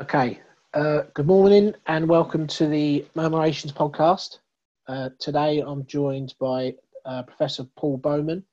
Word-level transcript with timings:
Okay. 0.00 0.38
Uh, 0.74 1.02
good 1.14 1.26
morning 1.26 1.74
and 1.88 2.08
welcome 2.08 2.46
to 2.46 2.68
the 2.68 3.04
Murmurations 3.16 3.72
podcast. 3.72 4.38
Uh, 4.86 5.08
today 5.18 5.58
I'm 5.58 5.84
joined 5.86 6.34
by 6.38 6.74
uh, 7.04 7.24
Professor 7.24 7.64
Paul 7.76 7.96
Bowman. 7.96 8.44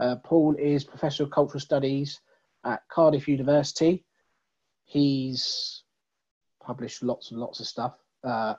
Uh, 0.00 0.16
Paul 0.24 0.56
is 0.58 0.82
Professor 0.82 1.24
of 1.24 1.30
Cultural 1.30 1.60
Studies 1.60 2.22
at 2.64 2.80
Cardiff 2.90 3.28
University. 3.28 4.06
He's 4.86 5.82
published 6.62 7.02
lots 7.02 7.32
and 7.32 7.40
lots 7.40 7.60
of 7.60 7.66
stuff, 7.66 7.98
uh, 8.24 8.54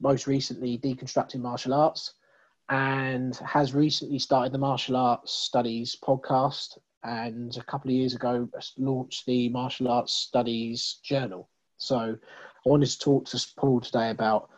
most 0.00 0.26
recently, 0.26 0.78
Deconstructing 0.78 1.40
Martial 1.40 1.74
Arts, 1.74 2.14
and 2.70 3.36
has 3.36 3.74
recently 3.74 4.18
started 4.18 4.52
the 4.52 4.58
Martial 4.58 4.96
Arts 4.96 5.32
Studies 5.32 5.98
podcast 6.02 6.78
and 7.04 7.56
a 7.56 7.62
couple 7.64 7.90
of 7.90 7.96
years 7.96 8.14
ago 8.14 8.48
launched 8.78 9.26
the 9.26 9.48
Martial 9.48 9.88
Arts 9.88 10.12
Studies 10.12 10.98
Journal. 11.02 11.48
So 11.76 12.16
I 12.66 12.68
wanted 12.68 12.86
to 12.86 12.98
talk 12.98 13.26
to 13.26 13.46
Paul 13.56 13.80
today 13.80 14.10
about 14.10 14.50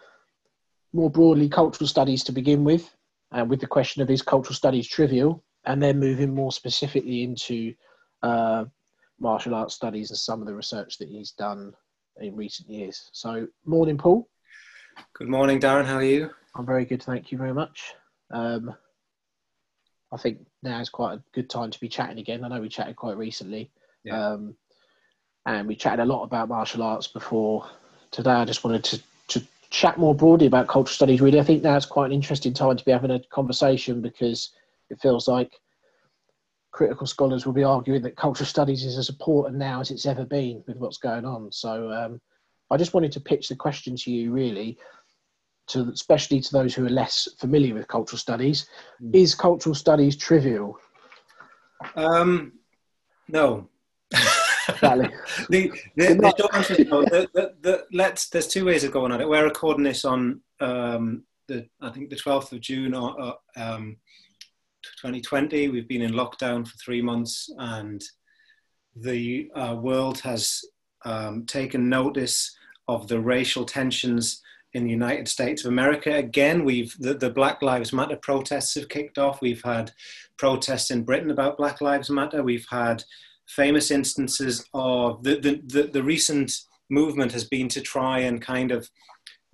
more 0.93 1.11
broadly 1.11 1.49
cultural 1.49 1.89
studies 1.89 2.23
to 2.25 2.33
begin 2.33 2.65
with, 2.65 2.95
and 3.33 3.49
with 3.49 3.61
the 3.61 3.67
question 3.67 4.03
of 4.03 4.11
is 4.11 4.23
cultural 4.23 4.55
studies 4.55 4.87
trivial, 4.87 5.43
and 5.65 5.83
then 5.83 5.99
moving 5.99 6.35
more 6.35 6.53
specifically 6.53 7.23
into 7.23 7.75
uh, 8.23 8.65
martial 9.19 9.55
arts 9.55 9.75
studies 9.75 10.11
and 10.11 10.19
some 10.19 10.41
of 10.41 10.47
the 10.47 10.55
research 10.55 10.99
that 10.99 11.09
he's 11.09 11.33
done 11.33 11.73
in 12.21 12.37
recent 12.37 12.69
years. 12.69 13.11
So, 13.13 13.49
morning, 13.65 13.99
Paul. 13.99 14.29
Good 15.15 15.29
morning, 15.29 15.59
Darren. 15.61 15.85
How 15.85 15.97
are 15.97 16.05
you? 16.05 16.31
I'm 16.55 16.67
very 16.67 16.85
good, 16.85 17.03
thank 17.03 17.33
you 17.33 17.39
very 17.39 17.55
much. 17.55 17.95
Um, 18.31 18.75
I 20.15 20.17
think 20.17 20.39
now 20.63 20.81
is 20.81 20.89
quite 20.89 21.15
a 21.15 21.23
good 21.33 21.51
time 21.51 21.71
to 21.71 21.81
be 21.81 21.89
chatting 21.89 22.19
again. 22.19 22.45
I 22.45 22.49
know 22.49 22.61
we 22.61 22.69
chatted 22.69 22.95
quite 22.95 23.17
recently, 23.17 23.71
yeah. 24.05 24.33
um, 24.33 24.55
and 25.45 25.67
we 25.67 25.75
chatted 25.75 26.01
a 26.01 26.05
lot 26.05 26.23
about 26.23 26.49
martial 26.49 26.85
arts 26.85 27.09
before. 27.09 27.69
Today, 28.13 28.31
I 28.31 28.45
just 28.45 28.63
wanted 28.63 28.85
to, 28.85 29.03
to 29.29 29.43
chat 29.71 29.99
more 29.99 30.15
broadly 30.15 30.47
about 30.47 30.69
cultural 30.69 30.95
studies. 30.95 31.21
Really, 31.21 31.41
I 31.41 31.43
think 31.43 31.65
now 31.65 31.77
is 31.77 31.85
quite 31.85 32.07
an 32.07 32.13
interesting 32.13 32.55
time 32.55 32.77
to 32.77 32.85
be 32.85 32.93
having 32.93 33.11
a 33.11 33.21
conversation 33.31 34.01
because 34.01 34.51
it 34.89 35.01
feels 35.01 35.27
like 35.27 35.53
critical 36.71 37.09
scholars 37.09 37.45
will 37.45 37.53
be 37.53 37.65
arguing 37.65 38.03
that 38.03 38.17
cultural 38.17 38.47
studies 38.47 38.85
is 38.85 38.97
as 38.97 39.09
important 39.09 39.57
now 39.57 39.81
as 39.81 39.91
it's 39.91 40.07
ever 40.07 40.25
been 40.25 40.63
with 40.69 40.77
what's 40.77 40.99
going 40.99 41.25
on. 41.25 41.51
So, 41.51 41.91
um, 41.91 42.21
I 42.71 42.77
just 42.77 42.95
wanted 42.95 43.13
to 43.13 43.21
pitch 43.21 43.49
the 43.49 43.57
question 43.57 43.97
to 43.97 44.13
you, 44.13 44.31
really 44.33 44.79
to 45.69 45.91
especially 45.93 46.41
to 46.41 46.53
those 46.53 46.75
who 46.75 46.87
are 46.87 46.91
less 46.91 47.29
familiar 47.39 47.75
with 47.75 47.89
cultural 47.89 48.19
studies, 48.19 48.67
mm. 49.03 49.15
is 49.15 49.35
cultural 49.35 49.75
studies 49.75 50.17
trivial? 50.17 50.79
Um, 51.97 52.53
no. 53.29 53.69
the, 54.11 55.11
the, 55.97 56.15
the 56.15 56.35
short 56.39 56.55
answer 56.55 56.75
is 56.75 56.89
no. 56.89 57.03
The, 57.03 57.29
the, 57.35 57.55
the, 57.61 57.85
let's, 57.93 58.29
there's 58.29 58.49
two 58.49 58.65
ways 58.65 58.85
of 58.85 58.93
going 58.93 59.13
at 59.13 59.21
it. 59.21 59.29
We're 59.29 59.45
recording 59.45 59.85
this 59.85 60.05
on 60.05 60.41
um, 60.61 61.25
the 61.49 61.67
I 61.81 61.91
think 61.91 62.11
the 62.11 62.17
12th 62.17 62.53
of 62.53 62.61
June 62.61 62.95
or, 62.95 63.21
uh, 63.21 63.33
um, 63.57 63.97
2020. 65.01 65.69
We've 65.69 65.89
been 65.89 66.03
in 66.03 66.13
lockdown 66.13 66.67
for 66.67 66.77
three 66.77 67.03
months, 67.03 67.53
and 67.59 68.03
the 68.97 69.51
uh, 69.55 69.77
world 69.81 70.21
has 70.21 70.63
um, 71.05 71.45
taken 71.47 71.89
notice 71.89 72.55
of 72.89 73.09
the 73.09 73.21
racial 73.21 73.65
tensions 73.65 74.43
in 74.75 74.85
the 74.85 74.91
United 74.91 75.29
States 75.29 75.65
of 75.65 75.71
America. 75.71 76.13
Again, 76.13 76.65
we've 76.65 76.95
the, 76.99 77.15
the, 77.15 77.31
Black 77.31 77.63
Lives 77.63 77.93
Matter 77.93 78.17
protests 78.17 78.75
have 78.75 78.89
kicked 78.89 79.19
off. 79.19 79.41
We've 79.41 79.63
had 79.63 79.93
protests 80.37 80.91
in 80.91 81.05
Britain 81.05 81.31
about 81.31 81.57
Black 81.57 81.81
Lives 81.81 82.11
Matter. 82.11 82.43
We've 82.43 82.67
had 82.71 83.05
famous 83.49 83.91
instances 83.91 84.67
of 84.75 85.23
the, 85.23 85.37
the, 85.37 85.63
the, 85.67 85.83
the 85.89 86.03
recent 86.03 86.53
movement 86.91 87.33
has 87.33 87.45
been 87.45 87.69
to 87.69 87.81
try 87.81 88.19
and 88.21 88.43
kind 88.43 88.73
of 88.73 88.91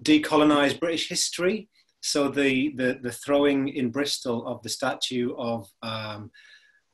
decolonize 0.02 0.80
British 0.80 1.08
history. 1.08 1.68
So 2.00 2.28
the, 2.28 2.72
the, 2.76 2.98
the 3.02 3.12
throwing 3.12 3.68
in 3.68 3.90
Bristol 3.90 4.46
of 4.46 4.62
the 4.62 4.70
statue 4.70 5.34
of 5.36 5.68
um, 5.82 6.30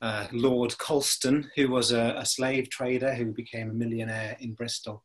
uh, 0.01 0.27
Lord 0.33 0.77
Colston, 0.77 1.49
who 1.55 1.69
was 1.69 1.93
a, 1.93 2.15
a 2.17 2.25
slave 2.25 2.69
trader 2.69 3.15
who 3.15 3.27
became 3.27 3.69
a 3.69 3.73
millionaire 3.73 4.35
in 4.41 4.53
Bristol 4.53 5.03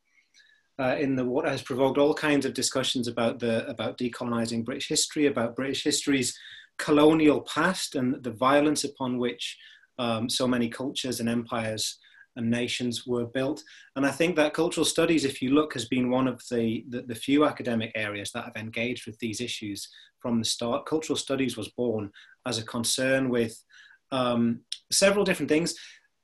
uh, 0.83 0.97
in 0.97 1.15
the 1.15 1.25
water 1.25 1.49
has 1.49 1.63
provoked 1.63 1.99
all 1.99 2.15
kinds 2.15 2.45
of 2.45 2.55
discussions 2.55 3.07
about 3.07 3.39
the 3.39 3.67
about 3.69 3.99
decolonizing 3.99 4.65
British 4.65 4.89
history, 4.89 5.27
about 5.27 5.55
British 5.55 5.85
history's 5.85 6.37
colonial 6.79 7.43
past 7.43 7.95
and 7.95 8.23
the 8.25 8.33
violence 8.33 8.83
upon 8.83 9.19
which 9.19 9.57
um, 9.99 10.29
so 10.29 10.49
many 10.49 10.69
cultures 10.69 11.21
and 11.21 11.29
empires 11.29 11.99
and 12.35 12.51
nations 12.51 13.07
were 13.07 13.27
built. 13.27 13.63
And 13.95 14.07
I 14.07 14.11
think 14.11 14.35
that 14.37 14.55
cultural 14.55 14.87
studies, 14.87 15.25
if 15.25 15.41
you 15.43 15.51
look, 15.51 15.75
has 15.75 15.85
been 15.85 16.11
one 16.11 16.27
of 16.27 16.43
the, 16.51 16.85
the, 16.89 17.03
the, 17.03 17.15
few 17.15 17.45
academic 17.45 17.93
areas 17.95 18.33
that 18.33 18.47
have 18.47 18.57
engaged 18.57 19.07
with 19.07 19.19
these 19.19 19.43
issues 19.43 19.87
from 20.19 20.39
the 20.39 20.45
start. 20.47 20.87
Cultural 20.87 21.17
studies 21.17 21.59
was 21.59 21.69
born 21.69 22.11
as 22.47 22.59
a 22.59 22.65
concern 22.65 23.29
with 23.29 23.63
um, 24.11 24.61
several 24.91 25.25
different 25.27 25.51
things 25.51 25.75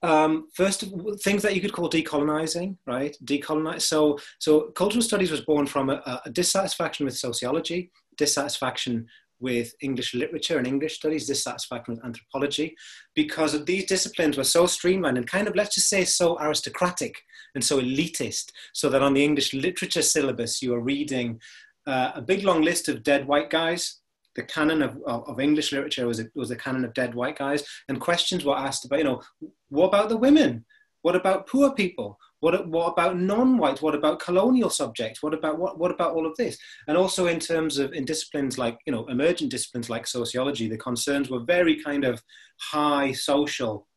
um, 0.02 0.48
first 0.54 0.82
of 0.82 0.92
all, 0.92 1.14
things 1.14 1.42
that 1.42 1.54
you 1.54 1.60
could 1.60 1.72
call 1.72 1.90
decolonizing, 1.90 2.76
right? 2.86 3.16
Decolonize. 3.24 3.82
So, 3.82 4.18
so 4.38 4.70
cultural 4.70 5.02
studies 5.02 5.30
was 5.30 5.40
born 5.40 5.66
from 5.66 5.90
a, 5.90 6.20
a, 6.24 6.30
dissatisfaction 6.30 7.04
with 7.04 7.16
sociology, 7.16 7.90
dissatisfaction 8.16 9.08
with 9.40 9.74
English 9.80 10.14
literature 10.14 10.58
and 10.58 10.66
English 10.66 10.96
studies, 10.96 11.26
dissatisfaction 11.26 11.94
with 11.94 12.04
anthropology, 12.04 12.76
because 13.14 13.64
these 13.64 13.86
disciplines 13.86 14.36
were 14.36 14.44
so 14.44 14.66
streamlined 14.66 15.16
and 15.16 15.28
kind 15.30 15.48
of, 15.48 15.54
let's 15.56 15.74
just 15.74 15.88
say, 15.88 16.04
so 16.04 16.38
aristocratic 16.40 17.22
and 17.54 17.64
so 17.64 17.80
elitist, 17.80 18.50
so 18.72 18.88
that 18.88 19.02
on 19.02 19.14
the 19.14 19.24
English 19.24 19.54
literature 19.54 20.02
syllabus, 20.02 20.62
you 20.62 20.74
are 20.74 20.80
reading 20.80 21.40
uh, 21.86 22.12
a 22.14 22.22
big 22.22 22.44
long 22.44 22.62
list 22.62 22.88
of 22.88 23.02
dead 23.02 23.26
white 23.26 23.50
guys 23.50 24.00
the 24.34 24.42
canon 24.42 24.82
of, 24.82 24.96
of, 25.06 25.28
of, 25.28 25.40
English 25.40 25.72
literature 25.72 26.06
was 26.06 26.20
a, 26.20 26.26
was 26.34 26.50
a 26.50 26.56
canon 26.56 26.84
of 26.84 26.94
dead 26.94 27.14
white 27.14 27.38
guys, 27.38 27.64
and 27.88 28.00
questions 28.00 28.44
were 28.44 28.56
asked 28.56 28.84
about, 28.84 28.98
you 28.98 29.04
know, 29.04 29.22
what 29.68 29.88
about 29.88 30.08
the 30.08 30.16
women? 30.16 30.64
What 31.02 31.16
about 31.16 31.46
poor 31.48 31.72
people? 31.74 32.18
What, 32.40 32.68
what 32.68 32.88
about 32.88 33.18
non-white? 33.18 33.82
What 33.82 33.94
about 33.94 34.20
colonial 34.20 34.70
subjects? 34.70 35.22
What 35.22 35.34
about 35.34 35.58
what, 35.58 35.78
what 35.78 35.90
about 35.90 36.14
all 36.14 36.26
of 36.26 36.36
this? 36.36 36.56
And 36.86 36.96
also 36.96 37.26
in 37.26 37.40
terms 37.40 37.78
of 37.78 37.92
in 37.92 38.04
disciplines 38.04 38.58
like 38.58 38.78
you 38.86 38.92
know 38.92 39.06
emergent 39.06 39.50
disciplines 39.50 39.90
like 39.90 40.06
sociology, 40.06 40.68
the 40.68 40.76
concerns 40.76 41.30
were 41.30 41.40
very 41.40 41.82
kind 41.82 42.04
of 42.04 42.22
high 42.60 43.12
social. 43.12 43.88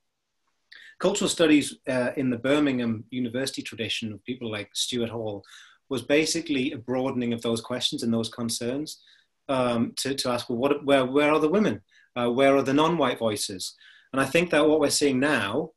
Cultural 0.99 1.29
studies 1.29 1.77
uh, 1.89 2.11
in 2.15 2.29
the 2.29 2.37
Birmingham 2.37 3.03
University 3.09 3.63
tradition 3.63 4.13
of 4.13 4.23
people 4.23 4.51
like 4.51 4.69
Stuart 4.73 5.09
Hall 5.09 5.43
was 5.89 6.03
basically 6.03 6.71
a 6.71 6.77
broadening 6.77 7.33
of 7.33 7.41
those 7.41 7.59
questions 7.59 8.03
and 8.03 8.13
those 8.13 8.29
concerns 8.29 9.01
um, 9.51 9.93
to, 9.97 10.15
to 10.15 10.29
ask, 10.29 10.49
well, 10.49 10.57
what, 10.57 10.85
where, 10.85 11.05
where 11.05 11.31
are 11.31 11.39
the 11.39 11.49
women? 11.49 11.81
Uh, 12.15 12.29
where 12.29 12.55
are 12.55 12.61
the 12.61 12.73
non-white 12.73 13.19
voices? 13.19 13.75
And 14.11 14.21
I 14.21 14.25
think 14.25 14.49
that 14.49 14.67
what 14.67 14.79
we're 14.79 14.89
seeing 14.89 15.19
now 15.19 15.71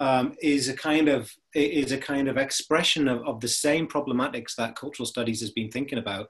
um, 0.00 0.34
is 0.42 0.68
a 0.68 0.74
kind 0.74 1.08
of 1.08 1.32
is 1.54 1.92
a 1.92 1.98
kind 1.98 2.28
of 2.28 2.36
expression 2.36 3.08
of, 3.08 3.22
of 3.26 3.40
the 3.40 3.48
same 3.48 3.86
problematics 3.86 4.56
that 4.56 4.76
cultural 4.76 5.06
studies 5.06 5.40
has 5.40 5.52
been 5.52 5.70
thinking 5.70 5.98
about 5.98 6.26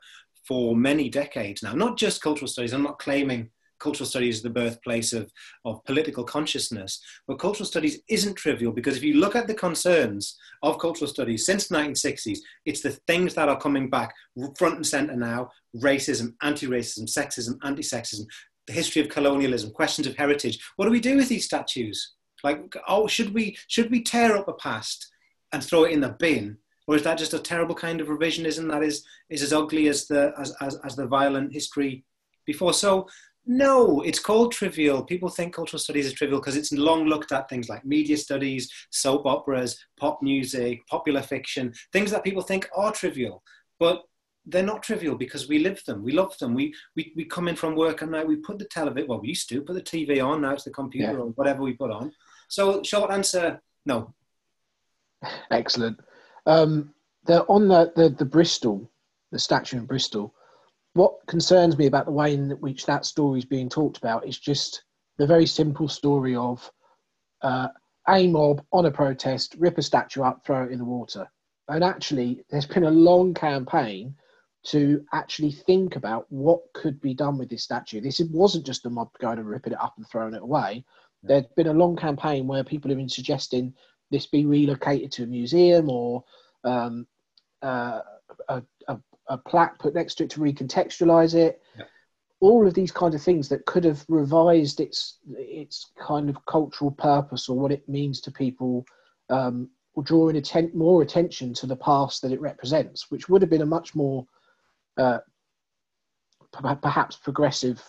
for 0.46 0.76
many 0.76 1.08
decades 1.08 1.62
now. 1.62 1.72
Not 1.72 1.96
just 1.96 2.22
cultural 2.22 2.48
studies. 2.48 2.72
I'm 2.72 2.82
not 2.82 2.98
claiming 2.98 3.50
cultural 3.84 4.08
studies 4.08 4.36
is 4.36 4.42
the 4.42 4.50
birthplace 4.50 5.12
of, 5.12 5.30
of 5.66 5.84
political 5.84 6.24
consciousness. 6.24 7.00
But 7.28 7.38
cultural 7.38 7.66
studies 7.66 8.00
isn't 8.08 8.34
trivial 8.34 8.72
because 8.72 8.96
if 8.96 9.04
you 9.04 9.14
look 9.14 9.36
at 9.36 9.46
the 9.46 9.54
concerns 9.66 10.36
of 10.62 10.78
cultural 10.78 11.08
studies 11.08 11.44
since 11.44 11.68
the 11.68 11.76
1960s, 11.76 12.38
it's 12.64 12.80
the 12.80 12.98
things 13.06 13.34
that 13.34 13.50
are 13.50 13.60
coming 13.60 13.90
back 13.90 14.14
front 14.58 14.76
and 14.76 14.86
center 14.86 15.14
now 15.14 15.50
racism, 15.76 16.34
anti 16.42 16.66
racism, 16.66 17.04
sexism, 17.18 17.58
anti 17.62 17.82
sexism, 17.82 18.24
the 18.66 18.72
history 18.72 19.02
of 19.02 19.10
colonialism, 19.10 19.70
questions 19.70 20.06
of 20.06 20.16
heritage. 20.16 20.58
What 20.76 20.86
do 20.86 20.90
we 20.90 21.00
do 21.00 21.16
with 21.16 21.28
these 21.28 21.44
statues? 21.44 22.14
Like, 22.42 22.74
oh, 22.88 23.06
should 23.06 23.34
we, 23.34 23.56
should 23.68 23.90
we 23.90 24.02
tear 24.02 24.36
up 24.36 24.48
a 24.48 24.54
past 24.54 25.10
and 25.52 25.62
throw 25.62 25.84
it 25.84 25.92
in 25.92 26.00
the 26.00 26.16
bin? 26.18 26.56
Or 26.86 26.96
is 26.96 27.02
that 27.02 27.18
just 27.18 27.34
a 27.34 27.38
terrible 27.38 27.74
kind 27.74 28.00
of 28.00 28.08
revisionism 28.08 28.70
that 28.70 28.82
is, 28.82 29.04
is 29.30 29.42
as 29.42 29.52
ugly 29.52 29.88
as 29.88 30.06
the, 30.06 30.32
as, 30.38 30.54
as, 30.60 30.76
as 30.84 30.96
the 30.96 31.06
violent 31.06 31.52
history 31.52 32.04
before? 32.46 32.74
So 32.74 33.08
no, 33.46 34.00
it's 34.02 34.18
called 34.18 34.52
trivial. 34.52 35.02
People 35.02 35.28
think 35.28 35.54
cultural 35.54 35.78
studies 35.78 36.06
is 36.06 36.12
trivial 36.12 36.40
because 36.40 36.56
it's 36.56 36.72
long 36.72 37.06
looked 37.06 37.32
at 37.32 37.48
things 37.48 37.68
like 37.68 37.84
media 37.84 38.16
studies, 38.16 38.72
soap 38.90 39.26
operas, 39.26 39.78
pop 39.98 40.22
music, 40.22 40.86
popular 40.88 41.22
fiction, 41.22 41.72
things 41.92 42.10
that 42.10 42.24
people 42.24 42.42
think 42.42 42.68
are 42.74 42.92
trivial. 42.92 43.42
But 43.78 44.02
they're 44.46 44.62
not 44.62 44.82
trivial 44.82 45.16
because 45.16 45.48
we 45.48 45.58
live 45.58 45.82
them, 45.86 46.02
we 46.02 46.12
love 46.12 46.36
them. 46.38 46.54
We, 46.54 46.74
we, 46.96 47.12
we 47.16 47.24
come 47.24 47.48
in 47.48 47.56
from 47.56 47.76
work 47.76 48.02
and 48.02 48.12
now 48.12 48.24
we 48.24 48.36
put 48.36 48.58
the 48.58 48.66
television, 48.66 49.08
well, 49.08 49.20
we 49.20 49.28
used 49.28 49.48
to 49.50 49.62
put 49.62 49.74
the 49.74 49.82
TV 49.82 50.24
on, 50.24 50.42
now 50.42 50.52
it's 50.52 50.64
the 50.64 50.70
computer 50.70 51.12
yeah. 51.12 51.18
or 51.18 51.28
whatever 51.30 51.62
we 51.62 51.72
put 51.74 51.90
on. 51.90 52.12
So, 52.48 52.82
short 52.82 53.10
answer 53.10 53.60
no. 53.86 54.14
Excellent. 55.50 56.00
Um, 56.46 56.94
the, 57.26 57.42
on 57.44 57.68
the, 57.68 57.92
the, 57.96 58.10
the 58.10 58.24
Bristol, 58.24 58.90
the 59.32 59.38
statue 59.38 59.78
in 59.78 59.86
Bristol, 59.86 60.34
what 60.94 61.14
concerns 61.26 61.76
me 61.76 61.86
about 61.86 62.06
the 62.06 62.12
way 62.12 62.34
in 62.34 62.50
which 62.60 62.86
that 62.86 63.04
story 63.04 63.40
is 63.40 63.44
being 63.44 63.68
talked 63.68 63.98
about 63.98 64.26
is 64.26 64.38
just 64.38 64.84
the 65.18 65.26
very 65.26 65.46
simple 65.46 65.88
story 65.88 66.34
of 66.34 66.70
uh, 67.42 67.68
a 68.08 68.26
mob 68.28 68.62
on 68.72 68.86
a 68.86 68.90
protest, 68.90 69.54
rip 69.58 69.78
a 69.78 69.82
statue 69.82 70.22
up, 70.22 70.44
throw 70.44 70.64
it 70.64 70.72
in 70.72 70.78
the 70.78 70.84
water. 70.84 71.28
and 71.68 71.82
actually, 71.82 72.44
there's 72.50 72.66
been 72.66 72.84
a 72.84 72.90
long 72.90 73.34
campaign 73.34 74.14
to 74.64 75.04
actually 75.12 75.52
think 75.52 75.96
about 75.96 76.26
what 76.30 76.60
could 76.72 77.00
be 77.00 77.12
done 77.12 77.38
with 77.38 77.50
this 77.50 77.62
statue. 77.62 78.00
This 78.00 78.20
wasn't 78.30 78.66
just 78.66 78.86
a 78.86 78.90
mob 78.90 79.10
going 79.20 79.38
and 79.38 79.48
ripping 79.48 79.74
it 79.74 79.80
up 79.80 79.94
and 79.96 80.06
throwing 80.08 80.34
it 80.34 80.42
away. 80.42 80.84
There's 81.22 81.44
been 81.56 81.66
a 81.66 81.72
long 81.72 81.96
campaign 81.96 82.46
where 82.46 82.64
people 82.64 82.90
have 82.90 82.98
been 82.98 83.08
suggesting 83.08 83.74
this 84.10 84.26
be 84.26 84.46
relocated 84.46 85.12
to 85.12 85.24
a 85.24 85.26
museum 85.26 85.90
or 85.90 86.24
um, 86.64 87.06
uh, 87.62 88.00
a, 88.48 88.62
a, 89.28 89.38
plaque 89.38 89.78
put 89.78 89.94
next 89.94 90.16
to 90.16 90.24
it 90.24 90.30
to 90.30 90.40
recontextualize 90.40 91.34
it. 91.34 91.60
Yeah. 91.78 91.84
All 92.40 92.66
of 92.66 92.74
these 92.74 92.92
kind 92.92 93.14
of 93.14 93.22
things 93.22 93.48
that 93.48 93.64
could 93.66 93.84
have 93.84 94.04
revised 94.08 94.80
its 94.80 95.18
its 95.36 95.90
kind 95.98 96.28
of 96.28 96.44
cultural 96.46 96.90
purpose 96.90 97.48
or 97.48 97.58
what 97.58 97.72
it 97.72 97.88
means 97.88 98.20
to 98.22 98.30
people 98.30 98.84
um, 99.30 99.70
or 99.94 100.02
drawing 100.02 100.36
atten- 100.36 100.72
more 100.74 101.02
attention 101.02 101.54
to 101.54 101.66
the 101.66 101.76
past 101.76 102.20
that 102.22 102.32
it 102.32 102.40
represents, 102.40 103.10
which 103.10 103.28
would 103.28 103.40
have 103.40 103.50
been 103.50 103.62
a 103.62 103.66
much 103.66 103.94
more 103.94 104.26
uh, 104.98 105.18
p- 106.54 106.74
perhaps 106.82 107.16
progressive 107.16 107.82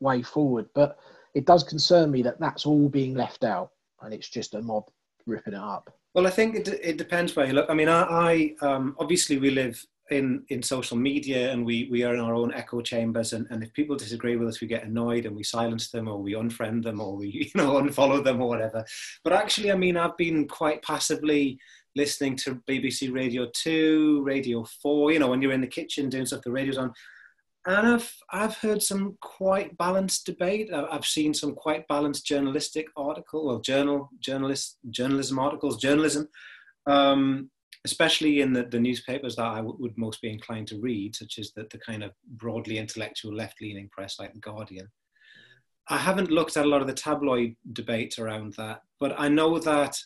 way 0.00 0.22
forward. 0.22 0.66
But 0.74 0.98
it 1.34 1.46
does 1.46 1.62
concern 1.62 2.10
me 2.10 2.22
that 2.22 2.40
that's 2.40 2.66
all 2.66 2.88
being 2.88 3.14
left 3.14 3.44
out 3.44 3.70
and 4.02 4.12
it's 4.14 4.28
just 4.28 4.54
a 4.54 4.62
mob 4.62 4.84
ripping 5.26 5.54
it 5.54 5.60
up. 5.60 5.92
Well, 6.14 6.26
I 6.26 6.30
think 6.30 6.54
it, 6.54 6.68
it 6.68 6.96
depends 6.96 7.34
where 7.34 7.46
you 7.46 7.54
look. 7.54 7.68
I 7.68 7.74
mean, 7.74 7.88
I, 7.88 8.02
I 8.02 8.54
um, 8.60 8.94
obviously 8.98 9.38
we 9.38 9.50
live 9.50 9.84
in 10.10 10.44
in 10.48 10.62
social 10.62 10.96
media 10.96 11.50
and 11.50 11.64
we 11.64 11.88
we 11.90 12.02
are 12.02 12.14
in 12.14 12.20
our 12.20 12.34
own 12.34 12.52
echo 12.52 12.82
chambers 12.82 13.32
and, 13.32 13.46
and 13.50 13.62
if 13.62 13.72
people 13.72 13.96
disagree 13.96 14.36
with 14.36 14.48
us 14.48 14.60
we 14.60 14.66
get 14.66 14.84
annoyed 14.84 15.24
and 15.24 15.34
we 15.34 15.42
silence 15.42 15.90
them 15.90 16.08
or 16.08 16.20
we 16.20 16.34
unfriend 16.34 16.82
them 16.82 17.00
or 17.00 17.16
we 17.16 17.28
you 17.54 17.60
know 17.60 17.80
unfollow 17.80 18.22
them 18.22 18.40
or 18.42 18.48
whatever. 18.48 18.84
But 19.22 19.32
actually 19.32 19.72
i 19.72 19.76
mean 19.76 19.96
i've 19.96 20.16
been 20.16 20.46
quite 20.46 20.82
passively 20.82 21.58
listening 21.96 22.36
to 22.36 22.56
bbc 22.68 23.14
radio 23.14 23.48
2 23.54 24.22
radio 24.24 24.64
4 24.82 25.12
you 25.12 25.18
know 25.18 25.28
when 25.28 25.40
you're 25.40 25.52
in 25.52 25.60
the 25.60 25.66
kitchen 25.66 26.08
doing 26.10 26.26
stuff 26.26 26.42
the 26.42 26.50
radio's 26.50 26.78
on. 26.78 26.92
And 27.66 27.86
i've 27.86 28.14
i've 28.30 28.58
heard 28.58 28.82
some 28.82 29.16
quite 29.22 29.74
balanced 29.78 30.26
debate. 30.26 30.68
I've 30.70 31.06
seen 31.06 31.32
some 31.32 31.54
quite 31.54 31.88
balanced 31.88 32.26
journalistic 32.26 32.88
article 32.94 33.46
well 33.46 33.60
journal 33.60 34.10
journalist 34.20 34.76
journalism 34.90 35.38
articles 35.38 35.78
journalism 35.78 36.28
um, 36.86 37.50
especially 37.84 38.40
in 38.40 38.52
the, 38.52 38.64
the 38.64 38.80
newspapers 38.80 39.36
that 39.36 39.44
I 39.44 39.56
w- 39.56 39.76
would 39.78 39.96
most 39.98 40.22
be 40.22 40.30
inclined 40.30 40.68
to 40.68 40.80
read, 40.80 41.14
such 41.14 41.38
as 41.38 41.52
the, 41.52 41.66
the 41.70 41.78
kind 41.78 42.02
of 42.02 42.12
broadly 42.32 42.78
intellectual 42.78 43.34
left 43.34 43.60
leaning 43.60 43.88
press 43.90 44.18
like 44.18 44.32
The 44.32 44.40
Guardian. 44.40 44.88
I 45.88 45.98
haven't 45.98 46.30
looked 46.30 46.56
at 46.56 46.64
a 46.64 46.68
lot 46.68 46.80
of 46.80 46.86
the 46.86 46.94
tabloid 46.94 47.56
debate 47.72 48.18
around 48.18 48.54
that, 48.56 48.80
but 49.00 49.14
I 49.18 49.28
know 49.28 49.58
that 49.58 49.98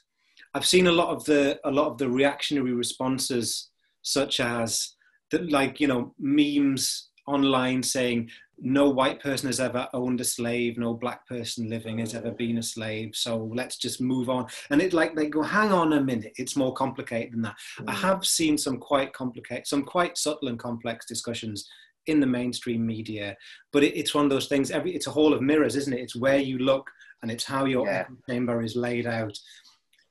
I've 0.55 0.67
seen 0.67 0.89
a 0.89 0.93
lot 0.93 1.11
of 1.11 1.25
the 1.25 1.61
a 1.65 1.71
lot 1.71 1.87
of 1.89 1.99
the 1.99 2.09
reactionary 2.09 2.73
responses, 2.73 3.71
such 4.03 4.41
as 4.41 4.97
the, 5.31 5.39
like 5.39 5.79
you 5.79 5.87
know 5.87 6.15
memes 6.19 7.11
online 7.27 7.83
saying 7.83 8.31
no 8.61 8.91
white 8.91 9.21
person 9.21 9.49
has 9.49 9.61
ever 9.61 9.89
owned 9.93 10.21
a 10.21 10.25
slave, 10.25 10.79
no 10.79 10.95
black 10.95 11.27
person 11.27 11.69
living 11.69 11.99
has 11.99 12.15
ever 12.15 12.31
been 12.31 12.59
a 12.59 12.63
slave. 12.63 13.11
So 13.15 13.51
let's 13.55 13.77
just 13.77 14.01
move 14.01 14.29
on. 14.29 14.47
And 14.71 14.83
it 14.83 14.93
like 14.93 15.15
they 15.15 15.29
go, 15.29 15.43
hang 15.43 15.73
on 15.73 15.93
a 15.93 16.01
minute, 16.01 16.33
it's 16.37 16.57
more 16.57 16.73
complicated 16.75 17.35
than 17.35 17.43
that. 17.43 17.57
Mm. 17.81 17.85
I 17.89 17.93
have 17.95 18.25
seen 18.25 18.59
some 18.59 18.79
quite 18.79 19.13
complicated, 19.13 19.67
some 19.67 19.85
quite 19.85 20.19
subtle 20.19 20.49
and 20.49 20.59
complex 20.59 21.07
discussions 21.07 21.69
in 22.07 22.21
the 22.21 22.27
mainstream 22.27 22.87
media, 22.87 23.37
but 23.73 23.85
it, 23.85 23.97
it's 23.97 24.15
one 24.15 24.25
of 24.25 24.31
those 24.31 24.49
things. 24.49 24.71
Every 24.71 24.95
it's 24.95 25.07
a 25.07 25.13
hall 25.13 25.35
of 25.35 25.43
mirrors, 25.43 25.77
isn't 25.77 25.93
it? 25.93 26.01
It's 26.01 26.17
where 26.17 26.39
you 26.39 26.59
look 26.59 26.91
and 27.23 27.31
it's 27.31 27.45
how 27.45 27.65
your 27.67 27.87
yeah. 27.87 28.07
chamber 28.29 28.63
is 28.63 28.77
laid 28.77 29.07
out. 29.07 29.39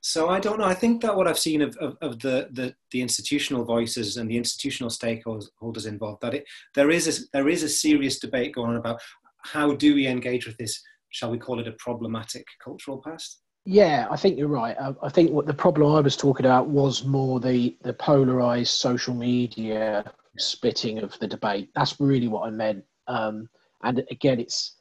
So 0.01 0.29
I 0.29 0.39
don't 0.39 0.59
know. 0.59 0.65
I 0.65 0.73
think 0.73 1.01
that 1.01 1.15
what 1.15 1.27
I've 1.27 1.39
seen 1.39 1.61
of, 1.61 1.75
of, 1.77 1.97
of, 2.01 2.19
the, 2.19 2.47
the, 2.51 2.73
the 2.91 3.01
institutional 3.01 3.65
voices 3.65 4.17
and 4.17 4.29
the 4.29 4.37
institutional 4.37 4.89
stakeholders 4.89 5.87
involved, 5.87 6.21
that 6.21 6.33
it, 6.33 6.45
there 6.75 6.91
is 6.91 7.07
a, 7.07 7.23
there 7.33 7.49
is 7.49 7.63
a 7.63 7.69
serious 7.69 8.19
debate 8.19 8.55
going 8.55 8.71
on 8.71 8.77
about 8.77 9.01
how 9.43 9.73
do 9.73 9.95
we 9.95 10.07
engage 10.07 10.45
with 10.45 10.57
this, 10.57 10.81
shall 11.09 11.31
we 11.31 11.37
call 11.37 11.59
it 11.59 11.67
a 11.67 11.73
problematic 11.73 12.45
cultural 12.63 13.01
past? 13.03 13.41
Yeah, 13.65 14.07
I 14.09 14.15
think 14.15 14.37
you're 14.37 14.47
right. 14.47 14.77
I, 14.79 14.93
I 15.03 15.09
think 15.09 15.31
what 15.31 15.45
the 15.45 15.53
problem 15.53 15.93
I 15.93 15.99
was 15.99 16.15
talking 16.15 16.45
about 16.45 16.69
was 16.69 17.03
more 17.03 17.39
the, 17.39 17.75
the 17.81 17.93
polarized 17.93 18.71
social 18.71 19.13
media 19.13 20.09
splitting 20.37 20.99
of 20.99 21.17
the 21.19 21.27
debate. 21.27 21.69
That's 21.75 21.99
really 21.99 22.27
what 22.27 22.47
I 22.47 22.51
meant. 22.51 22.83
Um, 23.07 23.49
and 23.83 24.03
again, 24.09 24.39
it's 24.39 24.75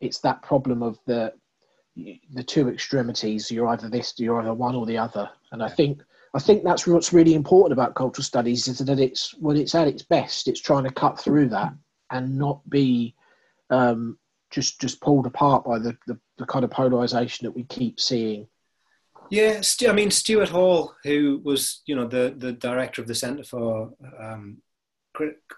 it's 0.00 0.18
that 0.20 0.42
problem 0.42 0.82
of 0.82 0.98
the 1.06 1.32
the 1.96 2.42
two 2.44 2.68
extremities. 2.68 3.50
You're 3.50 3.68
either 3.68 3.88
this, 3.88 4.14
you're 4.18 4.40
either 4.40 4.54
one 4.54 4.74
or 4.74 4.86
the 4.86 4.98
other. 4.98 5.28
And 5.52 5.62
I 5.62 5.68
think 5.68 6.00
I 6.32 6.38
think 6.38 6.62
that's 6.62 6.86
what's 6.86 7.12
really 7.12 7.34
important 7.34 7.72
about 7.72 7.96
cultural 7.96 8.24
studies 8.24 8.68
is 8.68 8.78
that 8.78 9.00
it's 9.00 9.34
when 9.38 9.56
it's 9.56 9.74
at 9.74 9.88
its 9.88 10.02
best, 10.02 10.48
it's 10.48 10.60
trying 10.60 10.84
to 10.84 10.92
cut 10.92 11.18
through 11.18 11.48
that 11.48 11.72
and 12.10 12.38
not 12.38 12.68
be 12.70 13.14
um, 13.70 14.18
just 14.50 14.80
just 14.80 15.00
pulled 15.00 15.26
apart 15.26 15.64
by 15.64 15.78
the, 15.78 15.96
the, 16.06 16.18
the 16.38 16.46
kind 16.46 16.64
of 16.64 16.70
polarization 16.70 17.46
that 17.46 17.52
we 17.52 17.64
keep 17.64 18.00
seeing. 18.00 18.46
Yeah, 19.30 19.62
I 19.88 19.92
mean 19.92 20.10
Stuart 20.10 20.48
Hall, 20.48 20.94
who 21.04 21.40
was 21.44 21.82
you 21.86 21.96
know 21.96 22.06
the 22.06 22.34
the 22.36 22.52
director 22.52 23.00
of 23.00 23.08
the 23.08 23.14
Centre 23.14 23.44
for 23.44 23.92
um, 24.18 24.58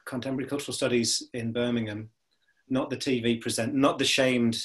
Contemporary 0.06 0.48
Cultural 0.48 0.74
Studies 0.74 1.28
in 1.34 1.52
Birmingham, 1.52 2.10
not 2.68 2.90
the 2.90 2.96
TV 2.96 3.40
present, 3.40 3.74
not 3.74 3.98
the 3.98 4.04
shamed 4.04 4.64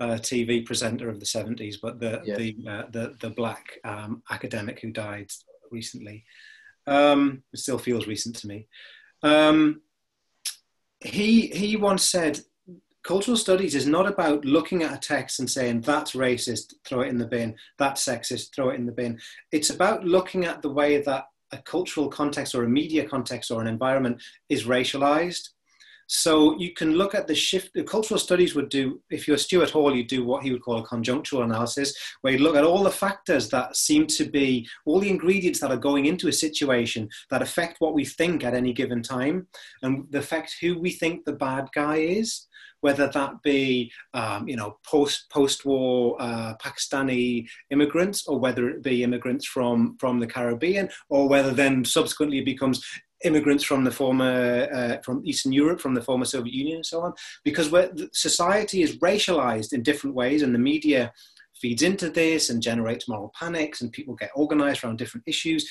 uh, 0.00 0.18
TV 0.18 0.64
presenter 0.64 1.08
of 1.08 1.20
the 1.20 1.26
70s, 1.26 1.76
but 1.80 2.00
the 2.00 2.22
the, 2.24 2.70
uh, 2.70 2.82
the, 2.90 3.16
the 3.20 3.30
black 3.30 3.78
um, 3.84 4.22
academic 4.30 4.80
who 4.80 4.90
died 4.90 5.30
recently. 5.70 6.24
Um, 6.86 7.42
it 7.52 7.58
still 7.58 7.78
feels 7.78 8.06
recent 8.06 8.36
to 8.36 8.46
me. 8.46 8.68
Um, 9.22 9.82
he 11.00 11.48
he 11.48 11.76
once 11.76 12.04
said, 12.04 12.40
"Cultural 13.02 13.36
studies 13.36 13.74
is 13.74 13.86
not 13.86 14.06
about 14.06 14.44
looking 14.44 14.82
at 14.82 14.94
a 14.94 14.98
text 14.98 15.40
and 15.40 15.50
saying 15.50 15.80
that's 15.80 16.12
racist, 16.12 16.74
throw 16.84 17.00
it 17.00 17.08
in 17.08 17.18
the 17.18 17.26
bin. 17.26 17.56
That's 17.78 18.04
sexist, 18.04 18.54
throw 18.54 18.70
it 18.70 18.76
in 18.76 18.86
the 18.86 18.92
bin. 18.92 19.18
It's 19.50 19.70
about 19.70 20.04
looking 20.04 20.44
at 20.44 20.62
the 20.62 20.70
way 20.70 21.00
that 21.02 21.26
a 21.52 21.58
cultural 21.58 22.08
context 22.08 22.54
or 22.54 22.64
a 22.64 22.68
media 22.68 23.08
context 23.08 23.50
or 23.50 23.60
an 23.60 23.66
environment 23.66 24.22
is 24.48 24.64
racialized." 24.64 25.50
So 26.06 26.56
you 26.58 26.72
can 26.72 26.92
look 26.92 27.14
at 27.14 27.26
the 27.26 27.34
shift. 27.34 27.72
The 27.74 27.82
cultural 27.82 28.20
studies 28.20 28.54
would 28.54 28.68
do, 28.68 29.00
if 29.10 29.26
you're 29.26 29.38
Stuart 29.38 29.70
Hall, 29.70 29.94
you 29.94 30.04
do 30.04 30.24
what 30.24 30.42
he 30.42 30.52
would 30.52 30.62
call 30.62 30.78
a 30.78 30.86
conjunctural 30.86 31.44
analysis, 31.44 31.94
where 32.20 32.32
you 32.32 32.38
look 32.38 32.56
at 32.56 32.64
all 32.64 32.82
the 32.82 32.90
factors 32.90 33.48
that 33.50 33.76
seem 33.76 34.06
to 34.08 34.24
be, 34.24 34.68
all 34.84 35.00
the 35.00 35.10
ingredients 35.10 35.60
that 35.60 35.70
are 35.70 35.76
going 35.76 36.06
into 36.06 36.28
a 36.28 36.32
situation 36.32 37.08
that 37.30 37.42
affect 37.42 37.80
what 37.80 37.94
we 37.94 38.04
think 38.04 38.44
at 38.44 38.54
any 38.54 38.72
given 38.72 39.02
time, 39.02 39.46
and 39.82 40.12
affect 40.14 40.56
who 40.60 40.78
we 40.78 40.90
think 40.90 41.24
the 41.24 41.32
bad 41.32 41.68
guy 41.74 41.96
is 41.96 42.46
whether 42.80 43.08
that 43.08 43.42
be 43.42 43.90
um, 44.14 44.46
you 44.48 44.56
know 44.56 44.78
post 44.84 45.26
post 45.30 45.64
war 45.64 46.16
uh, 46.20 46.54
Pakistani 46.62 47.46
immigrants 47.70 48.26
or 48.26 48.38
whether 48.38 48.68
it 48.68 48.82
be 48.82 49.02
immigrants 49.02 49.46
from 49.46 49.96
from 49.98 50.20
the 50.20 50.26
Caribbean 50.26 50.88
or 51.08 51.28
whether 51.28 51.52
then 51.52 51.84
subsequently 51.84 52.38
it 52.38 52.44
becomes 52.44 52.84
immigrants 53.26 53.64
from 53.64 53.84
the 53.84 53.90
former 53.90 54.68
uh, 54.78 54.96
from 55.04 55.22
Eastern 55.24 55.52
Europe, 55.52 55.80
from 55.80 55.94
the 55.94 56.02
former 56.02 56.24
Soviet 56.24 56.54
Union, 56.54 56.76
and 56.76 56.86
so 56.86 57.00
on, 57.00 57.12
because 57.44 57.70
where 57.70 57.90
society 58.12 58.82
is 58.82 58.98
racialized 58.98 59.72
in 59.72 59.82
different 59.82 60.16
ways, 60.16 60.42
and 60.42 60.54
the 60.54 60.58
media 60.58 61.12
feeds 61.60 61.82
into 61.82 62.10
this 62.10 62.50
and 62.50 62.62
generates 62.62 63.08
moral 63.08 63.32
panics, 63.38 63.80
and 63.80 63.92
people 63.92 64.14
get 64.14 64.30
organized 64.34 64.84
around 64.84 64.98
different 64.98 65.26
issues, 65.26 65.68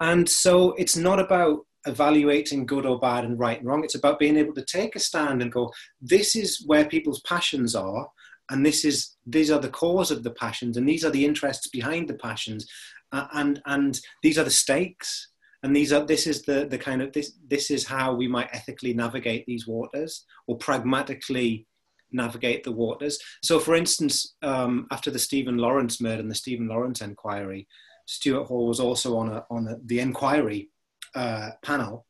and 0.00 0.28
so 0.28 0.72
it's 0.72 0.96
not 0.96 1.18
about 1.18 1.58
evaluating 1.86 2.64
good 2.64 2.86
or 2.86 2.98
bad 2.98 3.24
and 3.24 3.38
right 3.38 3.58
and 3.58 3.66
wrong. 3.66 3.82
It's 3.82 3.96
about 3.96 4.18
being 4.18 4.36
able 4.36 4.54
to 4.54 4.64
take 4.64 4.94
a 4.94 5.00
stand 5.00 5.42
and 5.42 5.50
go, 5.50 5.72
this 6.00 6.36
is 6.36 6.62
where 6.66 6.84
people's 6.84 7.20
passions 7.22 7.74
are, 7.74 8.08
and 8.50 8.64
this 8.64 8.84
is 8.84 9.16
these 9.26 9.50
are 9.50 9.60
the 9.60 9.68
cause 9.68 10.10
of 10.10 10.22
the 10.22 10.30
passions, 10.30 10.76
and 10.76 10.88
these 10.88 11.04
are 11.04 11.10
the 11.10 11.24
interests 11.24 11.68
behind 11.68 12.08
the 12.08 12.14
passions, 12.14 12.68
uh, 13.12 13.26
and 13.32 13.60
and 13.66 14.00
these 14.22 14.38
are 14.38 14.44
the 14.44 14.50
stakes 14.50 15.31
and 15.62 15.74
these 15.74 15.92
are 15.92 16.04
this 16.04 16.26
is 16.26 16.42
the 16.42 16.66
the 16.66 16.78
kind 16.78 17.02
of 17.02 17.12
this 17.12 17.32
this 17.46 17.70
is 17.70 17.86
how 17.86 18.14
we 18.14 18.28
might 18.28 18.52
ethically 18.52 18.92
navigate 18.94 19.46
these 19.46 19.66
waters 19.66 20.24
or 20.46 20.56
pragmatically 20.56 21.66
navigate 22.10 22.62
the 22.62 22.72
waters. 22.72 23.18
So 23.42 23.58
for 23.58 23.74
instance 23.74 24.34
um, 24.42 24.86
after 24.90 25.10
the 25.10 25.18
stephen 25.18 25.56
lawrence 25.56 26.00
murder 26.00 26.20
and 26.20 26.30
the 26.30 26.34
stephen 26.34 26.68
lawrence 26.68 27.00
inquiry 27.00 27.66
stuart 28.06 28.46
hall 28.46 28.66
was 28.66 28.80
also 28.80 29.16
on 29.16 29.30
a 29.30 29.44
on 29.50 29.68
a, 29.68 29.76
the 29.84 30.00
inquiry 30.00 30.70
uh, 31.14 31.50
panel. 31.62 32.06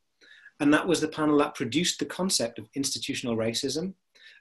And 0.61 0.73
that 0.73 0.87
was 0.87 1.00
the 1.00 1.09
panel 1.09 1.38
that 1.38 1.54
produced 1.54 1.99
the 1.99 2.06
concept 2.06 2.59
of 2.59 2.68
institutional 2.75 3.37
racism 3.37 3.94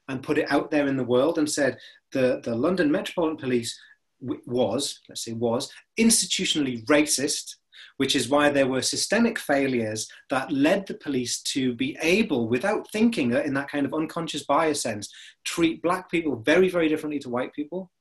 and 0.07 0.23
put 0.23 0.37
it 0.37 0.51
out 0.51 0.69
there 0.71 0.87
in 0.87 0.97
the 0.97 1.03
world 1.03 1.37
and 1.37 1.49
said 1.49 1.77
the, 2.11 2.41
the 2.43 2.55
london 2.55 2.91
metropolitan 2.91 3.37
police 3.37 3.79
was 4.19 4.99
let's 5.09 5.23
say 5.23 5.33
was 5.33 5.71
institutionally 5.99 6.85
racist 6.85 7.55
which 8.01 8.15
is 8.15 8.29
why 8.29 8.49
there 8.49 8.65
were 8.65 8.81
systemic 8.81 9.37
failures 9.37 10.09
that 10.31 10.51
led 10.51 10.87
the 10.87 10.95
police 10.95 11.39
to 11.43 11.75
be 11.75 11.95
able, 12.01 12.47
without 12.47 12.89
thinking 12.89 13.35
uh, 13.35 13.41
in 13.41 13.53
that 13.53 13.69
kind 13.69 13.85
of 13.85 13.93
unconscious 13.93 14.43
bias 14.43 14.81
sense, 14.81 15.07
treat 15.43 15.83
black 15.83 16.09
people 16.09 16.35
very, 16.37 16.67
very 16.67 16.89
differently 16.89 17.19
to 17.19 17.29
white 17.29 17.53
people. 17.53 17.91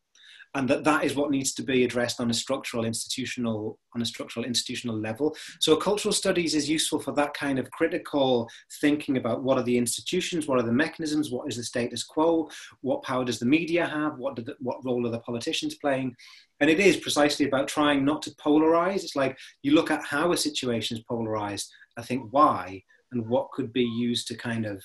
And 0.54 0.68
that 0.68 0.82
that 0.84 1.04
is 1.04 1.14
what 1.14 1.30
needs 1.30 1.52
to 1.54 1.62
be 1.62 1.84
addressed 1.84 2.20
on 2.20 2.30
a 2.30 2.34
structural 2.34 2.84
institutional 2.84 3.78
on 3.94 4.02
a 4.02 4.06
structural 4.06 4.44
institutional 4.44 4.96
level. 4.96 5.36
So 5.60 5.76
cultural 5.76 6.12
studies 6.12 6.54
is 6.54 6.68
useful 6.68 6.98
for 6.98 7.12
that 7.12 7.34
kind 7.34 7.58
of 7.58 7.70
critical 7.70 8.48
thinking 8.80 9.16
about 9.16 9.42
what 9.42 9.58
are 9.58 9.62
the 9.62 9.78
institutions 9.78 10.46
what 10.46 10.58
are 10.58 10.64
the 10.64 10.72
mechanisms 10.72 11.30
what 11.30 11.48
is 11.48 11.56
the 11.56 11.64
status 11.64 12.04
quo 12.04 12.48
what 12.80 13.02
power 13.02 13.24
does 13.24 13.38
the 13.38 13.46
media 13.46 13.86
have 13.86 14.18
what 14.18 14.36
the, 14.36 14.54
what 14.60 14.84
role 14.84 15.06
are 15.06 15.10
the 15.10 15.20
politicians 15.20 15.76
playing? 15.76 16.14
And 16.60 16.68
it 16.68 16.78
is 16.78 16.96
precisely 16.96 17.46
about 17.46 17.68
trying 17.68 18.04
not 18.04 18.20
to 18.22 18.30
polarize. 18.32 19.02
It's 19.02 19.16
like 19.16 19.38
you 19.62 19.72
look 19.74 19.90
at 19.90 20.04
how 20.04 20.32
a 20.32 20.36
situation 20.36 20.96
is 20.96 21.04
polarized 21.04 21.70
i 21.96 22.02
think 22.02 22.26
why 22.30 22.82
and 23.12 23.28
what 23.28 23.50
could 23.52 23.72
be 23.72 23.82
used 23.82 24.26
to 24.28 24.36
kind 24.36 24.66
of 24.66 24.82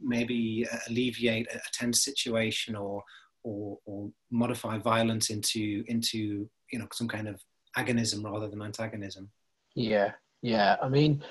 maybe 0.00 0.66
alleviate 0.88 1.46
a 1.52 1.60
tense 1.72 2.02
situation 2.02 2.74
or 2.74 3.02
or, 3.48 3.78
or 3.86 4.10
modify 4.30 4.78
violence 4.78 5.30
into 5.30 5.84
into 5.88 6.48
you 6.72 6.78
know 6.78 6.86
some 6.92 7.08
kind 7.08 7.28
of 7.28 7.40
agonism 7.76 8.24
rather 8.24 8.48
than 8.48 8.62
antagonism. 8.62 9.30
Yeah, 9.74 10.12
yeah. 10.42 10.76
I 10.82 10.88
mean, 10.88 11.22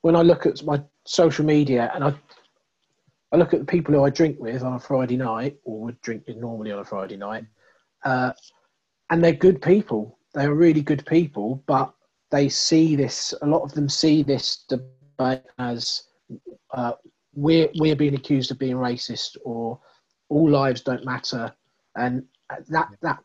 when 0.00 0.16
I 0.16 0.22
look 0.22 0.46
at 0.46 0.64
my 0.64 0.82
social 1.04 1.44
media 1.44 1.90
and 1.94 2.04
I 2.04 2.14
I 3.32 3.36
look 3.36 3.54
at 3.54 3.60
the 3.60 3.66
people 3.66 3.94
who 3.94 4.04
I 4.04 4.10
drink 4.10 4.38
with 4.40 4.62
on 4.62 4.74
a 4.74 4.80
Friday 4.80 5.16
night 5.16 5.56
or 5.64 5.80
would 5.82 6.00
drink 6.00 6.24
normally 6.28 6.72
on 6.72 6.80
a 6.80 6.84
Friday 6.84 7.16
night, 7.16 7.44
uh, 8.04 8.32
and 9.10 9.22
they're 9.22 9.32
good 9.32 9.62
people. 9.62 10.18
They're 10.34 10.54
really 10.54 10.82
good 10.82 11.04
people, 11.06 11.62
but 11.66 11.94
they 12.30 12.48
see 12.48 12.96
this. 12.96 13.34
A 13.42 13.46
lot 13.46 13.62
of 13.62 13.72
them 13.74 13.88
see 13.88 14.22
this 14.22 14.64
debate 14.68 15.42
as 15.58 16.04
uh, 16.74 16.92
we're 17.34 17.68
we're 17.78 17.96
being 17.96 18.14
accused 18.14 18.50
of 18.50 18.58
being 18.58 18.76
racist 18.76 19.36
or 19.44 19.78
all 20.32 20.50
lives 20.50 20.80
don't 20.80 21.04
matter, 21.04 21.52
and 21.96 22.24
that 22.68 22.88
that 23.02 23.18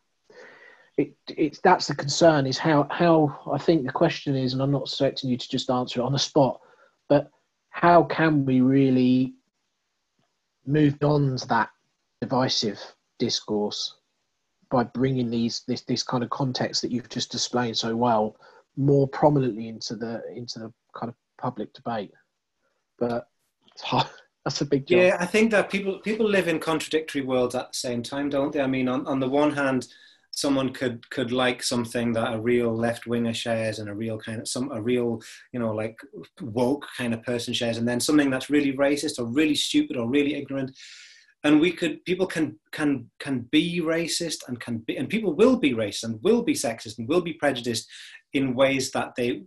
it, 0.97 1.13
it's 1.29 1.59
that's 1.59 1.87
the 1.87 1.95
concern 1.95 2.45
is 2.45 2.57
how 2.57 2.87
how 2.89 3.39
I 3.51 3.57
think 3.57 3.85
the 3.85 3.91
question 3.91 4.35
is, 4.35 4.53
and 4.53 4.61
I'm 4.61 4.71
not 4.71 4.83
expecting 4.83 5.29
you 5.29 5.37
to 5.37 5.49
just 5.49 5.69
answer 5.69 6.01
it 6.01 6.03
on 6.03 6.11
the 6.11 6.19
spot, 6.19 6.59
but 7.07 7.31
how 7.69 8.03
can 8.03 8.45
we 8.45 8.61
really 8.61 9.35
move 10.65 10.97
on 11.01 11.37
to 11.37 11.47
that 11.47 11.69
divisive 12.19 12.79
discourse 13.19 13.95
by 14.69 14.83
bringing 14.83 15.29
these 15.29 15.63
this 15.67 15.81
this 15.81 16.03
kind 16.03 16.23
of 16.23 16.29
context 16.29 16.81
that 16.81 16.91
you've 16.91 17.09
just 17.09 17.31
displayed 17.31 17.77
so 17.77 17.95
well 17.95 18.35
more 18.75 19.07
prominently 19.07 19.69
into 19.69 19.95
the 19.95 20.21
into 20.35 20.59
the 20.59 20.73
kind 20.93 21.09
of 21.09 21.15
public 21.37 21.71
debate? 21.73 22.11
But 22.99 23.29
it's 23.71 23.83
hard 23.83 24.07
that's 24.47 24.61
a 24.61 24.65
big. 24.65 24.89
Yeah, 24.89 25.17
I 25.19 25.25
think 25.25 25.51
that 25.51 25.69
people 25.69 25.99
people 25.99 26.25
live 26.25 26.47
in 26.47 26.57
contradictory 26.59 27.21
worlds 27.21 27.53
at 27.53 27.73
the 27.73 27.77
same 27.77 28.01
time, 28.01 28.29
don't 28.29 28.53
they? 28.53 28.61
I 28.61 28.67
mean, 28.67 28.87
on, 28.87 29.05
on 29.05 29.19
the 29.19 29.27
one 29.27 29.51
hand, 29.51 29.87
someone 30.31 30.71
could 30.71 31.09
could 31.09 31.33
like 31.33 31.61
something 31.61 32.13
that 32.13 32.33
a 32.33 32.39
real 32.39 32.73
left 32.73 33.07
winger 33.07 33.33
shares 33.33 33.79
and 33.79 33.89
a 33.89 33.93
real 33.93 34.17
kind 34.17 34.39
of 34.39 34.47
some 34.47 34.71
a 34.71 34.81
real 34.81 35.21
you 35.51 35.59
know 35.59 35.73
like 35.73 35.99
woke 36.39 36.85
kind 36.97 37.13
of 37.13 37.21
person 37.23 37.53
shares, 37.53 37.77
and 37.77 37.85
then 37.85 37.99
something 37.99 38.29
that's 38.29 38.49
really 38.49 38.71
racist 38.71 39.19
or 39.19 39.25
really 39.25 39.55
stupid 39.55 39.97
or 39.97 40.07
really 40.07 40.35
ignorant. 40.35 40.71
And 41.43 41.59
we 41.59 41.73
could 41.73 42.05
people 42.05 42.25
can 42.25 42.57
can 42.71 43.09
can 43.19 43.49
be 43.51 43.81
racist 43.81 44.47
and 44.47 44.61
can 44.61 44.77
be 44.77 44.95
and 44.95 45.09
people 45.09 45.33
will 45.33 45.57
be 45.57 45.73
racist 45.73 46.05
and 46.05 46.23
will 46.23 46.41
be 46.41 46.53
sexist 46.53 46.99
and 46.99 47.09
will 47.09 47.21
be 47.21 47.33
prejudiced 47.33 47.85
in 48.31 48.55
ways 48.55 48.91
that 48.91 49.13
they 49.17 49.43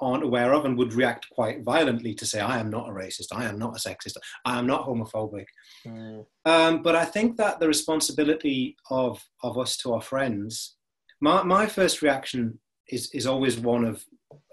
aren't 0.00 0.24
aware 0.24 0.52
of 0.52 0.64
and 0.64 0.76
would 0.78 0.92
react 0.94 1.28
quite 1.30 1.62
violently 1.62 2.14
to 2.14 2.26
say, 2.26 2.40
I 2.40 2.58
am 2.58 2.70
not 2.70 2.88
a 2.88 2.92
racist, 2.92 3.28
I 3.32 3.44
am 3.44 3.58
not 3.58 3.76
a 3.76 3.88
sexist, 3.88 4.16
I 4.44 4.58
am 4.58 4.66
not 4.66 4.86
homophobic. 4.86 5.46
Mm. 5.86 6.24
Um, 6.44 6.82
but 6.82 6.94
I 6.94 7.04
think 7.04 7.36
that 7.36 7.60
the 7.60 7.68
responsibility 7.68 8.76
of, 8.90 9.24
of 9.42 9.58
us 9.58 9.76
to 9.78 9.94
our 9.94 10.02
friends, 10.02 10.76
my, 11.20 11.42
my 11.42 11.66
first 11.66 12.02
reaction 12.02 12.58
is, 12.88 13.10
is 13.12 13.26
always 13.26 13.58
one 13.58 13.84
of 13.84 14.04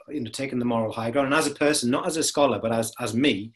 you 0.09 0.21
know, 0.21 0.31
taking 0.31 0.59
the 0.59 0.65
moral 0.65 0.91
high 0.91 1.11
ground. 1.11 1.27
And 1.27 1.35
as 1.35 1.47
a 1.47 1.51
person, 1.51 1.91
not 1.91 2.07
as 2.07 2.17
a 2.17 2.23
scholar, 2.23 2.59
but 2.59 2.71
as, 2.71 2.93
as 2.99 3.13
me, 3.13 3.53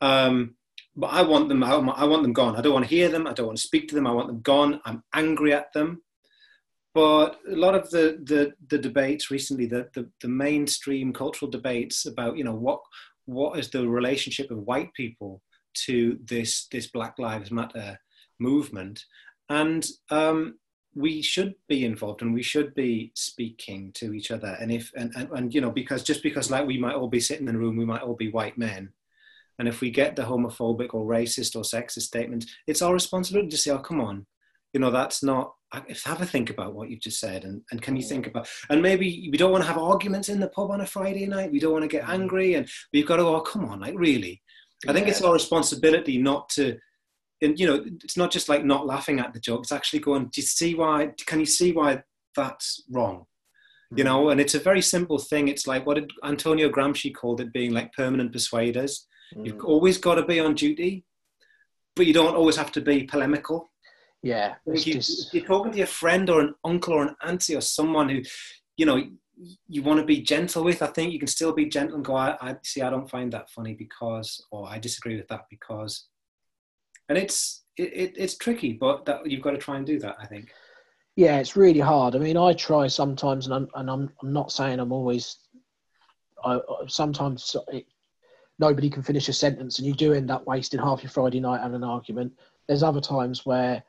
um, 0.00 0.54
but 0.96 1.08
I 1.08 1.22
want 1.22 1.48
them, 1.48 1.62
I 1.62 1.76
want 1.76 2.22
them 2.22 2.32
gone. 2.32 2.56
I 2.56 2.62
don't 2.62 2.72
want 2.72 2.86
to 2.86 2.94
hear 2.94 3.10
them. 3.10 3.26
I 3.26 3.34
don't 3.34 3.46
want 3.46 3.58
to 3.58 3.66
speak 3.66 3.88
to 3.88 3.94
them. 3.94 4.06
I 4.06 4.12
want 4.12 4.28
them 4.28 4.40
gone. 4.40 4.80
I'm 4.86 5.02
angry 5.14 5.52
at 5.52 5.72
them. 5.74 6.02
But 6.96 7.40
a 7.46 7.54
lot 7.54 7.74
of 7.74 7.90
the, 7.90 8.18
the, 8.24 8.54
the 8.68 8.78
debates 8.78 9.30
recently, 9.30 9.66
the, 9.66 9.86
the, 9.92 10.08
the 10.22 10.28
mainstream 10.28 11.12
cultural 11.12 11.50
debates 11.50 12.06
about, 12.06 12.38
you 12.38 12.44
know, 12.44 12.54
what, 12.54 12.80
what 13.26 13.58
is 13.58 13.68
the 13.68 13.86
relationship 13.86 14.50
of 14.50 14.60
white 14.60 14.94
people 14.94 15.42
to 15.84 16.18
this, 16.24 16.68
this 16.72 16.86
Black 16.86 17.18
Lives 17.18 17.50
Matter 17.50 18.00
movement. 18.38 19.04
And 19.50 19.86
um, 20.08 20.58
we 20.94 21.20
should 21.20 21.54
be 21.68 21.84
involved 21.84 22.22
and 22.22 22.32
we 22.32 22.42
should 22.42 22.74
be 22.74 23.12
speaking 23.14 23.92
to 23.96 24.14
each 24.14 24.30
other. 24.30 24.56
And 24.58 24.72
if, 24.72 24.90
and, 24.96 25.12
and, 25.16 25.28
and, 25.32 25.54
you 25.54 25.60
know, 25.60 25.70
because 25.70 26.02
just 26.02 26.22
because 26.22 26.50
like 26.50 26.66
we 26.66 26.78
might 26.78 26.94
all 26.94 27.08
be 27.08 27.20
sitting 27.20 27.46
in 27.46 27.56
a 27.56 27.58
room, 27.58 27.76
we 27.76 27.84
might 27.84 28.00
all 28.00 28.16
be 28.16 28.30
white 28.30 28.56
men. 28.56 28.88
And 29.58 29.68
if 29.68 29.82
we 29.82 29.90
get 29.90 30.16
the 30.16 30.22
homophobic 30.22 30.94
or 30.94 31.04
racist 31.04 31.56
or 31.56 31.60
sexist 31.60 32.06
statement, 32.06 32.46
it's 32.66 32.80
our 32.80 32.94
responsibility 32.94 33.50
to 33.50 33.58
say, 33.58 33.70
oh, 33.72 33.80
come 33.80 34.00
on, 34.00 34.24
you 34.72 34.80
know, 34.80 34.90
that's 34.90 35.22
not, 35.22 35.52
have 35.72 36.20
a 36.20 36.26
think 36.26 36.50
about 36.50 36.74
what 36.74 36.90
you've 36.90 37.00
just 37.00 37.18
said 37.18 37.44
and, 37.44 37.60
and 37.70 37.82
can 37.82 37.96
you 37.96 38.02
think 38.02 38.26
about 38.26 38.48
and 38.70 38.80
maybe 38.80 39.28
we 39.30 39.36
don't 39.36 39.50
want 39.50 39.62
to 39.62 39.68
have 39.68 39.78
arguments 39.78 40.28
in 40.28 40.40
the 40.40 40.48
pub 40.48 40.70
on 40.70 40.80
a 40.80 40.86
friday 40.86 41.26
night 41.26 41.50
we 41.50 41.58
don't 41.58 41.72
want 41.72 41.82
to 41.82 41.88
get 41.88 42.04
mm. 42.04 42.10
angry 42.10 42.54
and 42.54 42.68
we've 42.92 43.06
got 43.06 43.16
to 43.16 43.22
go 43.22 43.36
oh, 43.36 43.40
come 43.40 43.64
on 43.64 43.80
like 43.80 43.94
really 43.96 44.40
i 44.88 44.92
think 44.92 45.08
it's 45.08 45.22
our 45.22 45.32
responsibility 45.32 46.18
not 46.18 46.48
to 46.48 46.76
and 47.42 47.58
you 47.58 47.66
know 47.66 47.84
it's 48.04 48.16
not 48.16 48.30
just 48.30 48.48
like 48.48 48.64
not 48.64 48.86
laughing 48.86 49.18
at 49.18 49.32
the 49.32 49.40
joke 49.40 49.60
it's 49.60 49.72
actually 49.72 49.98
going 49.98 50.24
do 50.24 50.40
you 50.40 50.42
see 50.42 50.74
why 50.74 51.10
can 51.26 51.40
you 51.40 51.46
see 51.46 51.72
why 51.72 52.00
that's 52.34 52.82
wrong 52.90 53.24
you 53.94 54.04
know 54.04 54.24
mm. 54.24 54.32
and 54.32 54.40
it's 54.40 54.54
a 54.54 54.60
very 54.60 54.82
simple 54.82 55.18
thing 55.18 55.48
it's 55.48 55.66
like 55.66 55.84
what 55.86 55.94
did 55.94 56.10
antonio 56.24 56.68
gramsci 56.70 57.14
called 57.14 57.40
it 57.40 57.52
being 57.52 57.72
like 57.72 57.92
permanent 57.92 58.32
persuaders 58.32 59.06
mm. 59.34 59.46
you've 59.46 59.64
always 59.64 59.98
got 59.98 60.14
to 60.14 60.24
be 60.24 60.38
on 60.38 60.54
duty 60.54 61.04
but 61.94 62.06
you 62.06 62.12
don't 62.12 62.36
always 62.36 62.56
have 62.56 62.70
to 62.70 62.80
be 62.80 63.02
polemical 63.02 63.68
yeah. 64.26 64.54
You, 64.66 64.94
just... 64.94 65.32
You're 65.32 65.44
talking 65.44 65.72
to 65.72 65.78
your 65.78 65.86
friend 65.86 66.28
or 66.28 66.40
an 66.40 66.54
uncle 66.64 66.94
or 66.94 67.02
an 67.04 67.16
auntie 67.24 67.56
or 67.56 67.60
someone 67.60 68.08
who, 68.08 68.22
you 68.76 68.86
know, 68.86 69.02
you 69.68 69.82
want 69.82 70.00
to 70.00 70.06
be 70.06 70.22
gentle 70.22 70.64
with. 70.64 70.82
I 70.82 70.86
think 70.86 71.12
you 71.12 71.18
can 71.18 71.28
still 71.28 71.52
be 71.52 71.66
gentle 71.66 71.96
and 71.96 72.04
go, 72.04 72.16
I, 72.16 72.36
I 72.40 72.56
see, 72.64 72.82
I 72.82 72.90
don't 72.90 73.10
find 73.10 73.32
that 73.32 73.50
funny 73.50 73.74
because, 73.74 74.44
or 74.50 74.68
I 74.68 74.78
disagree 74.78 75.16
with 75.16 75.28
that 75.28 75.44
because, 75.50 76.06
and 77.08 77.18
it's 77.18 77.64
it, 77.76 77.92
it, 77.92 78.14
it's 78.16 78.36
tricky, 78.36 78.72
but 78.72 79.04
that 79.04 79.30
you've 79.30 79.42
got 79.42 79.52
to 79.52 79.58
try 79.58 79.76
and 79.76 79.86
do 79.86 79.98
that. 80.00 80.16
I 80.18 80.26
think. 80.26 80.50
Yeah, 81.14 81.38
it's 81.38 81.56
really 81.56 81.80
hard. 81.80 82.16
I 82.16 82.18
mean, 82.18 82.36
I 82.36 82.52
try 82.52 82.88
sometimes, 82.88 83.46
and 83.46 83.54
I'm 83.54 83.68
and 83.74 83.90
I'm, 83.90 84.10
I'm 84.22 84.32
not 84.32 84.50
saying 84.50 84.80
I'm 84.80 84.92
always. 84.92 85.36
I 86.44 86.58
sometimes 86.88 87.54
it, 87.68 87.86
nobody 88.58 88.90
can 88.90 89.02
finish 89.02 89.28
a 89.28 89.32
sentence, 89.32 89.78
and 89.78 89.86
you 89.86 89.94
do 89.94 90.14
end 90.14 90.30
up 90.30 90.46
wasting 90.46 90.80
half 90.80 91.02
your 91.02 91.10
Friday 91.10 91.40
night 91.40 91.60
having 91.60 91.76
an 91.76 91.84
argument. 91.84 92.32
There's 92.66 92.82
other 92.82 93.00
times 93.00 93.46
where 93.46 93.84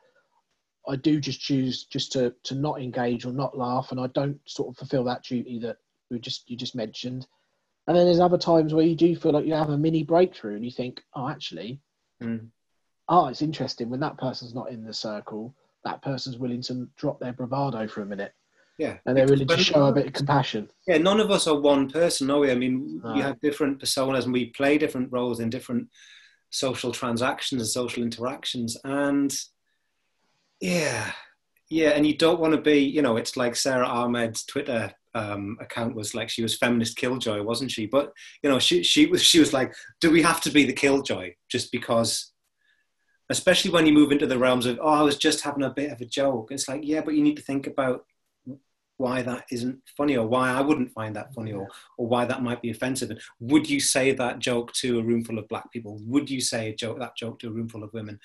I 0.88 0.96
do 0.96 1.20
just 1.20 1.40
choose 1.40 1.84
just 1.84 2.12
to 2.12 2.34
to 2.44 2.54
not 2.54 2.80
engage 2.80 3.24
or 3.26 3.32
not 3.32 3.56
laugh, 3.56 3.90
and 3.90 4.00
I 4.00 4.06
don't 4.08 4.40
sort 4.46 4.70
of 4.70 4.76
fulfil 4.76 5.04
that 5.04 5.22
duty 5.22 5.58
that 5.60 5.76
we 6.10 6.18
just 6.18 6.48
you 6.48 6.56
just 6.56 6.74
mentioned. 6.74 7.26
And 7.86 7.96
then 7.96 8.06
there's 8.06 8.20
other 8.20 8.38
times 8.38 8.74
where 8.74 8.84
you 8.84 8.94
do 8.94 9.16
feel 9.16 9.32
like 9.32 9.46
you 9.46 9.54
have 9.54 9.70
a 9.70 9.78
mini 9.78 10.02
breakthrough, 10.02 10.56
and 10.56 10.64
you 10.64 10.70
think, 10.70 11.02
oh, 11.14 11.28
actually, 11.28 11.80
mm. 12.22 12.46
oh, 13.08 13.28
it's 13.28 13.42
interesting 13.42 13.88
when 13.88 14.00
that 14.00 14.18
person's 14.18 14.54
not 14.54 14.70
in 14.70 14.84
the 14.84 14.94
circle. 14.94 15.54
That 15.84 16.02
person's 16.02 16.38
willing 16.38 16.62
to 16.62 16.88
drop 16.96 17.20
their 17.20 17.32
bravado 17.32 17.86
for 17.86 18.02
a 18.02 18.06
minute. 18.06 18.34
Yeah, 18.78 18.98
and 19.06 19.16
they're 19.16 19.26
willing 19.26 19.48
to 19.48 19.56
show 19.56 19.86
a 19.86 19.92
bit 19.92 20.06
of 20.06 20.12
compassion. 20.12 20.70
Yeah, 20.86 20.98
none 20.98 21.20
of 21.20 21.30
us 21.30 21.46
are 21.46 21.58
one 21.58 21.90
person, 21.90 22.30
are 22.30 22.38
we? 22.38 22.50
I 22.50 22.54
mean, 22.54 23.02
we 23.14 23.20
have 23.20 23.40
different 23.40 23.80
personas, 23.80 24.24
and 24.24 24.32
we 24.32 24.46
play 24.46 24.78
different 24.78 25.12
roles 25.12 25.40
in 25.40 25.50
different 25.50 25.88
social 26.50 26.92
transactions 26.92 27.60
and 27.60 27.68
social 27.68 28.02
interactions, 28.02 28.76
and 28.84 29.34
yeah, 30.60 31.12
yeah, 31.70 31.90
and 31.90 32.06
you 32.06 32.16
don't 32.16 32.40
want 32.40 32.54
to 32.54 32.60
be, 32.60 32.78
you 32.78 33.02
know, 33.02 33.16
it's 33.16 33.36
like 33.36 33.54
Sara 33.54 33.86
Ahmed's 33.86 34.44
Twitter 34.44 34.92
um, 35.14 35.56
account 35.60 35.94
was 35.94 36.14
like 36.14 36.28
she 36.28 36.42
was 36.42 36.56
feminist 36.56 36.96
killjoy, 36.96 37.42
wasn't 37.42 37.70
she? 37.70 37.86
But 37.86 38.12
you 38.42 38.50
know, 38.50 38.58
she 38.58 38.82
she 38.82 39.06
was 39.06 39.22
she 39.22 39.40
was 39.40 39.52
like, 39.52 39.74
do 40.00 40.10
we 40.10 40.22
have 40.22 40.40
to 40.42 40.50
be 40.50 40.64
the 40.64 40.72
killjoy 40.72 41.34
just 41.48 41.72
because? 41.72 42.32
Especially 43.30 43.70
when 43.70 43.84
you 43.84 43.92
move 43.92 44.10
into 44.10 44.26
the 44.26 44.38
realms 44.38 44.64
of, 44.64 44.78
oh, 44.80 44.88
I 44.88 45.02
was 45.02 45.18
just 45.18 45.42
having 45.42 45.62
a 45.62 45.68
bit 45.68 45.92
of 45.92 46.00
a 46.00 46.06
joke. 46.06 46.48
It's 46.50 46.66
like, 46.66 46.80
yeah, 46.82 47.02
but 47.02 47.12
you 47.12 47.22
need 47.22 47.36
to 47.36 47.42
think 47.42 47.66
about 47.66 48.06
why 48.96 49.20
that 49.20 49.44
isn't 49.50 49.80
funny 49.96 50.16
or 50.16 50.26
why 50.26 50.50
I 50.50 50.62
wouldn't 50.62 50.92
find 50.92 51.14
that 51.14 51.34
funny 51.34 51.52
or, 51.52 51.68
or 51.98 52.08
why 52.08 52.24
that 52.24 52.42
might 52.42 52.62
be 52.62 52.70
offensive. 52.70 53.10
And 53.10 53.20
would 53.38 53.68
you 53.68 53.80
say 53.80 54.12
that 54.12 54.38
joke 54.38 54.72
to 54.74 54.98
a 54.98 55.02
room 55.02 55.22
full 55.24 55.38
of 55.38 55.46
black 55.48 55.70
people? 55.70 55.98
Would 56.06 56.30
you 56.30 56.40
say 56.40 56.70
a 56.70 56.74
joke, 56.74 56.98
that 57.00 57.16
joke 57.16 57.38
to 57.40 57.48
a 57.48 57.52
room 57.52 57.68
full 57.68 57.84
of 57.84 57.92
women? 57.92 58.18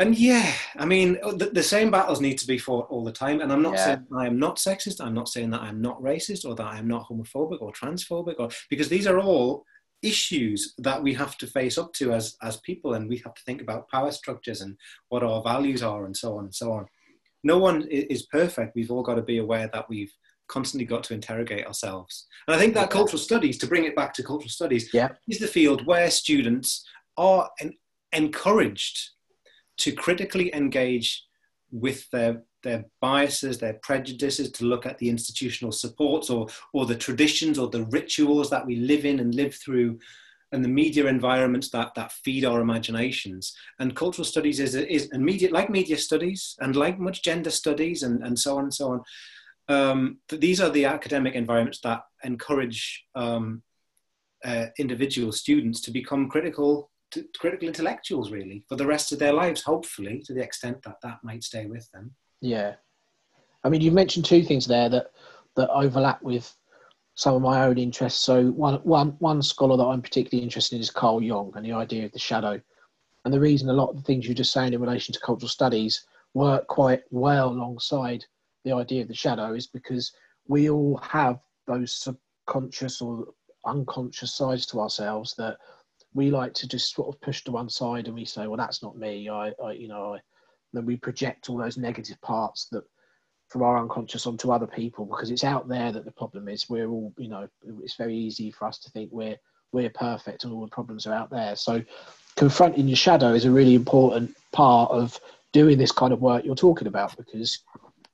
And 0.00 0.16
yeah, 0.16 0.50
I 0.78 0.86
mean, 0.86 1.18
the, 1.36 1.50
the, 1.52 1.62
same 1.62 1.90
battles 1.90 2.22
need 2.22 2.38
to 2.38 2.46
be 2.46 2.56
fought 2.56 2.88
all 2.88 3.04
the 3.04 3.12
time. 3.12 3.42
And 3.42 3.52
I'm 3.52 3.60
not 3.60 3.74
yeah. 3.74 3.84
saying 3.84 4.06
I 4.16 4.26
am 4.26 4.38
not 4.38 4.56
sexist. 4.56 4.98
I'm 4.98 5.12
not 5.12 5.28
saying 5.28 5.50
that 5.50 5.60
I'm 5.60 5.82
not 5.82 6.00
racist 6.00 6.46
or 6.46 6.54
that 6.54 6.66
I'm 6.66 6.88
not 6.88 7.06
homophobic 7.06 7.60
or 7.60 7.70
transphobic, 7.72 8.36
or 8.38 8.48
because 8.70 8.88
these 8.88 9.06
are 9.06 9.18
all 9.18 9.66
issues 10.02 10.72
that 10.78 11.02
we 11.02 11.12
have 11.12 11.36
to 11.36 11.46
face 11.46 11.76
up 11.76 11.92
to 11.92 12.14
as 12.14 12.34
as 12.40 12.56
people, 12.60 12.94
and 12.94 13.10
we 13.10 13.18
have 13.18 13.34
to 13.34 13.42
think 13.44 13.60
about 13.60 13.90
power 13.90 14.10
structures 14.10 14.62
and 14.62 14.74
what 15.10 15.22
our 15.22 15.42
values 15.42 15.82
are, 15.82 16.06
and 16.06 16.16
so 16.16 16.38
on 16.38 16.44
and 16.44 16.54
so 16.54 16.72
on. 16.72 16.86
no 17.44 17.58
one 17.58 17.86
is 17.90 18.24
perfect. 18.24 18.74
We've 18.74 18.90
all 18.90 19.02
got 19.02 19.16
to 19.16 19.22
be 19.22 19.36
aware 19.36 19.68
that 19.70 19.88
we've 19.90 20.12
constantly 20.48 20.86
got 20.86 21.04
to 21.04 21.14
interrogate 21.14 21.66
ourselves. 21.66 22.26
And 22.48 22.56
I 22.56 22.58
think 22.58 22.72
that 22.72 22.88
cultural 22.88 23.18
studies, 23.18 23.58
to 23.58 23.66
bring 23.66 23.84
it 23.84 23.94
back 23.94 24.14
to 24.14 24.22
cultural 24.22 24.48
studies, 24.48 24.88
yeah. 24.94 25.10
is 25.28 25.40
the 25.40 25.46
field 25.46 25.86
where 25.86 26.10
students 26.10 26.86
are 27.18 27.50
en- 27.60 27.74
encouraged 28.12 29.10
to 29.80 29.92
critically 29.92 30.54
engage 30.54 31.24
with 31.70 32.08
their 32.10 32.42
their 32.62 32.84
biases, 33.00 33.58
their 33.58 33.78
prejudices, 33.82 34.52
to 34.52 34.66
look 34.66 34.84
at 34.84 34.98
the 34.98 35.08
institutional 35.08 35.72
supports 35.72 36.30
or 36.30 36.46
or 36.72 36.86
the 36.86 36.96
traditions 36.96 37.58
or 37.58 37.68
the 37.68 37.84
rituals 37.86 38.50
that 38.50 38.66
we 38.66 38.76
live 38.76 39.04
in 39.04 39.20
and 39.20 39.34
live 39.34 39.54
through 39.54 39.98
and 40.52 40.64
the 40.64 40.68
media 40.68 41.06
environments 41.06 41.70
that, 41.70 41.94
that 41.94 42.12
feed 42.12 42.44
our 42.44 42.60
imaginations. 42.60 43.56
And 43.78 43.94
cultural 43.94 44.24
studies 44.24 44.58
is, 44.58 44.74
is 44.74 45.10
media, 45.12 45.50
like 45.50 45.70
media 45.70 45.96
studies 45.96 46.56
and 46.60 46.74
like 46.74 46.98
much 46.98 47.22
gender 47.22 47.50
studies 47.50 48.02
and, 48.02 48.22
and 48.24 48.38
so 48.38 48.58
on 48.58 48.64
and 48.64 48.74
so 48.74 48.90
on. 48.90 49.02
Um, 49.68 50.18
these 50.28 50.60
are 50.60 50.70
the 50.70 50.86
academic 50.86 51.34
environments 51.34 51.80
that 51.82 52.02
encourage 52.24 53.04
um, 53.14 53.62
uh, 54.44 54.66
individual 54.78 55.30
students 55.30 55.80
to 55.82 55.92
become 55.92 56.28
critical 56.28 56.90
critical 57.38 57.66
intellectuals 57.66 58.30
really 58.30 58.64
for 58.68 58.76
the 58.76 58.86
rest 58.86 59.12
of 59.12 59.18
their 59.18 59.32
lives 59.32 59.62
hopefully 59.62 60.22
to 60.24 60.32
the 60.32 60.42
extent 60.42 60.80
that 60.82 60.96
that 61.02 61.18
might 61.22 61.42
stay 61.42 61.66
with 61.66 61.90
them 61.92 62.12
yeah 62.40 62.74
i 63.64 63.68
mean 63.68 63.80
you 63.80 63.90
mentioned 63.90 64.24
two 64.24 64.42
things 64.42 64.66
there 64.66 64.88
that 64.88 65.10
that 65.56 65.70
overlap 65.70 66.22
with 66.22 66.54
some 67.20 67.34
of 67.34 67.42
my 67.42 67.64
own 67.64 67.76
interests. 67.76 68.24
So 68.24 68.46
one, 68.52 68.76
one, 68.76 69.10
one 69.18 69.42
scholar 69.42 69.76
that 69.76 69.84
I'm 69.84 70.00
particularly 70.00 70.42
interested 70.42 70.76
in 70.76 70.80
is 70.80 70.90
Carl 70.90 71.22
Jung 71.22 71.52
and 71.54 71.66
the 71.66 71.72
idea 71.72 72.06
of 72.06 72.12
the 72.12 72.18
shadow. 72.18 72.58
And 73.24 73.34
the 73.34 73.38
reason 73.38 73.68
a 73.68 73.74
lot 73.74 73.90
of 73.90 73.96
the 73.96 74.02
things 74.02 74.24
you're 74.24 74.34
just 74.34 74.54
saying 74.54 74.72
in 74.72 74.80
relation 74.80 75.12
to 75.12 75.20
cultural 75.20 75.50
studies 75.50 76.06
work 76.32 76.66
quite 76.68 77.02
well 77.10 77.50
alongside 77.50 78.24
the 78.64 78.72
idea 78.72 79.02
of 79.02 79.08
the 79.08 79.14
shadow 79.14 79.52
is 79.52 79.66
because 79.66 80.12
we 80.48 80.70
all 80.70 80.96
have 80.98 81.40
those 81.66 81.92
subconscious 81.92 83.02
or 83.02 83.26
unconscious 83.66 84.34
sides 84.34 84.64
to 84.64 84.80
ourselves 84.80 85.34
that 85.36 85.58
we 86.14 86.30
like 86.30 86.54
to 86.54 86.68
just 86.68 86.94
sort 86.94 87.14
of 87.14 87.20
push 87.20 87.44
to 87.44 87.52
one 87.52 87.68
side 87.68 88.06
and 88.06 88.14
we 88.14 88.24
say, 88.24 88.46
well, 88.46 88.56
that's 88.56 88.82
not 88.82 88.98
me. 88.98 89.28
I, 89.28 89.52
I 89.62 89.72
you 89.72 89.88
know, 89.88 90.14
I, 90.14 90.18
then 90.72 90.86
we 90.86 90.96
project 90.96 91.48
all 91.48 91.56
those 91.56 91.76
negative 91.76 92.20
parts 92.20 92.66
that 92.72 92.84
from 93.48 93.62
our 93.62 93.78
unconscious 93.78 94.26
onto 94.26 94.52
other 94.52 94.66
people 94.66 95.04
because 95.04 95.30
it's 95.30 95.44
out 95.44 95.68
there 95.68 95.90
that 95.92 96.04
the 96.04 96.12
problem 96.12 96.48
is. 96.48 96.70
We're 96.70 96.88
all, 96.88 97.12
you 97.18 97.28
know, 97.28 97.48
it's 97.82 97.96
very 97.96 98.16
easy 98.16 98.50
for 98.50 98.66
us 98.66 98.78
to 98.80 98.90
think 98.90 99.10
we're 99.12 99.36
we're 99.72 99.90
perfect 99.90 100.42
and 100.42 100.52
all 100.52 100.62
the 100.62 100.68
problems 100.68 101.06
are 101.06 101.14
out 101.14 101.30
there. 101.30 101.54
So 101.54 101.82
confronting 102.36 102.88
your 102.88 102.96
shadow 102.96 103.34
is 103.34 103.44
a 103.44 103.50
really 103.50 103.74
important 103.74 104.36
part 104.52 104.90
of 104.90 105.18
doing 105.52 105.78
this 105.78 105.92
kind 105.92 106.12
of 106.12 106.20
work 106.20 106.44
you're 106.44 106.54
talking 106.54 106.88
about 106.88 107.16
because 107.16 107.60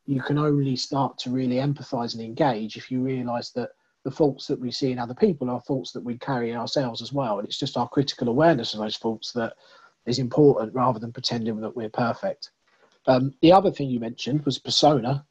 you 0.07 0.21
can 0.23 0.39
only 0.39 0.77
start 0.77 1.19
to 1.19 1.31
really 1.31 1.57
empathize 1.57 2.15
and 2.15 2.23
engage 2.23 2.77
if 2.77 2.91
you 2.91 3.03
realize 3.03 3.53
that 3.53 3.71
the 4.07 4.11
faults 4.13 4.47
that 4.47 4.61
we 4.61 4.71
see 4.71 4.93
in 4.93 5.01
other 5.01 5.15
people 5.15 5.51
are 5.51 5.61
faults 5.63 5.91
that 5.91 6.05
we 6.05 6.17
carry 6.17 6.55
ourselves 6.55 7.03
as 7.03 7.13
well. 7.13 7.41
And 7.41 7.49
it's 7.49 7.59
just 7.59 7.77
our 7.77 7.89
critical 7.89 8.29
awareness 8.29 8.73
of 8.73 8.79
those 8.79 8.95
faults 8.95 9.33
that 9.33 9.55
is 10.07 10.21
important 10.21 10.73
rather 10.73 11.01
than 11.01 11.11
pretending 11.11 11.61
that 11.61 11.75
we're 11.75 11.91
perfect. 11.91 12.53
Um, 13.09 13.35
the 13.43 13.51
other 13.51 13.73
thing 13.73 13.91
you 13.91 13.99
mentioned 13.99 14.45
was 14.45 14.61
persona. 14.61 15.27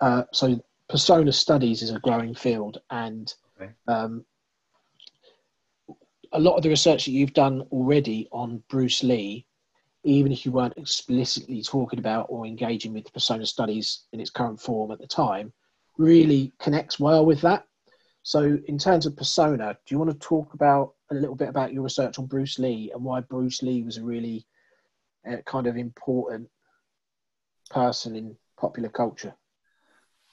Uh, 0.00 0.22
so 0.32 0.58
persona 0.88 1.30
studies 1.32 1.82
is 1.82 1.90
a 1.90 1.98
growing 1.98 2.34
field, 2.34 2.80
and 2.88 3.34
okay. 3.60 3.72
um, 3.88 4.24
a 6.32 6.40
lot 6.40 6.56
of 6.56 6.62
the 6.62 6.70
research 6.70 7.04
that 7.04 7.10
you've 7.10 7.34
done 7.34 7.60
already 7.70 8.26
on 8.32 8.62
Bruce 8.70 9.02
Lee, 9.02 9.44
even 10.02 10.32
if 10.32 10.46
you 10.46 10.52
weren't 10.52 10.78
explicitly 10.78 11.62
talking 11.62 11.98
about 11.98 12.24
or 12.30 12.46
engaging 12.46 12.94
with 12.94 13.12
persona 13.12 13.44
studies 13.44 14.04
in 14.14 14.20
its 14.20 14.30
current 14.30 14.58
form 14.58 14.92
at 14.92 14.98
the 14.98 15.06
time, 15.06 15.52
really 15.98 16.54
connects 16.58 16.98
well 16.98 17.26
with 17.26 17.42
that. 17.42 17.66
So, 18.22 18.58
in 18.66 18.78
terms 18.78 19.06
of 19.06 19.16
persona, 19.16 19.76
do 19.84 19.94
you 19.94 19.98
want 19.98 20.10
to 20.10 20.26
talk 20.26 20.54
about 20.54 20.94
a 21.10 21.14
little 21.14 21.34
bit 21.34 21.48
about 21.48 21.72
your 21.72 21.82
research 21.82 22.18
on 22.18 22.26
Bruce 22.26 22.58
Lee 22.58 22.90
and 22.94 23.02
why 23.02 23.20
Bruce 23.20 23.62
Lee 23.62 23.82
was 23.82 23.96
a 23.96 24.04
really 24.04 24.46
uh, 25.28 25.38
kind 25.44 25.66
of 25.66 25.76
important 25.76 26.48
person 27.70 28.14
in 28.14 28.36
popular 28.58 28.88
culture? 28.88 29.34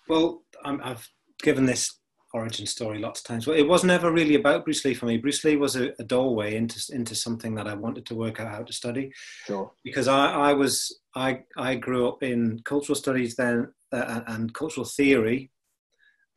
Well, 0.07 0.43
i 0.65 0.77
have 0.83 1.07
given 1.41 1.65
this 1.65 1.99
origin 2.33 2.65
story 2.65 2.99
lots 2.99 3.21
of 3.21 3.25
times. 3.25 3.47
Well, 3.47 3.57
it 3.57 3.67
was 3.67 3.83
never 3.83 4.11
really 4.11 4.35
about 4.35 4.65
Bruce 4.65 4.85
Lee 4.85 4.93
for 4.93 5.07
me. 5.07 5.17
Bruce 5.17 5.43
Lee 5.43 5.55
was 5.55 5.75
a, 5.75 5.93
a, 5.99 6.03
doorway 6.03 6.55
into 6.55 6.79
into 6.93 7.15
something 7.15 7.55
that 7.55 7.67
I 7.67 7.73
wanted 7.73 8.05
to 8.07 8.15
work 8.15 8.39
out 8.39 8.51
how 8.51 8.63
to 8.63 8.73
study. 8.73 9.11
Sure. 9.45 9.71
Because 9.83 10.07
I, 10.07 10.31
I 10.31 10.53
was 10.53 10.99
I 11.15 11.41
I 11.57 11.75
grew 11.75 12.07
up 12.07 12.21
in 12.21 12.61
cultural 12.65 12.95
studies 12.95 13.35
then 13.35 13.73
uh, 13.91 14.21
and 14.27 14.53
cultural 14.53 14.85
theory. 14.85 15.51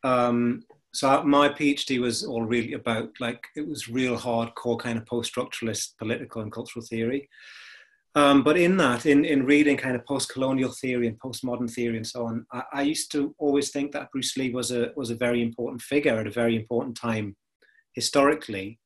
Um, 0.03 0.63
so 0.93 1.23
my 1.23 1.49
PhD 1.49 1.99
was 1.99 2.23
all 2.23 2.43
really 2.43 2.73
about 2.73 3.09
like 3.19 3.43
it 3.55 3.67
was 3.67 3.89
real 3.89 4.17
hardcore 4.17 4.79
kind 4.79 4.97
of 4.97 5.05
post-structuralist 5.07 5.97
political 5.97 6.41
and 6.41 6.51
cultural 6.51 6.85
theory. 6.85 7.29
Um, 8.15 8.43
but 8.43 8.57
in 8.57 8.77
that, 8.77 9.07
in, 9.07 9.25
in 9.25 9.43
reading 9.43 9.75
kind 9.75 9.95
of 9.95 10.05
post-colonial 10.05 10.71
theory 10.71 11.07
and 11.07 11.19
postmodern 11.19 11.71
theory 11.71 11.97
and 11.97 12.05
so 12.05 12.27
on, 12.27 12.45
I, 12.51 12.63
I, 12.71 12.81
used 12.83 13.11
to 13.13 13.33
always 13.39 13.71
think 13.71 13.91
that 13.93 14.11
Bruce 14.11 14.37
Lee 14.37 14.51
was 14.51 14.71
a 14.71 14.91
was 14.95 15.09
a 15.09 15.15
very 15.15 15.41
important 15.41 15.81
figure 15.81 16.15
at 16.19 16.27
a 16.27 16.31
very 16.31 16.55
important 16.55 16.95
time 16.95 17.35
historically. 17.93 18.79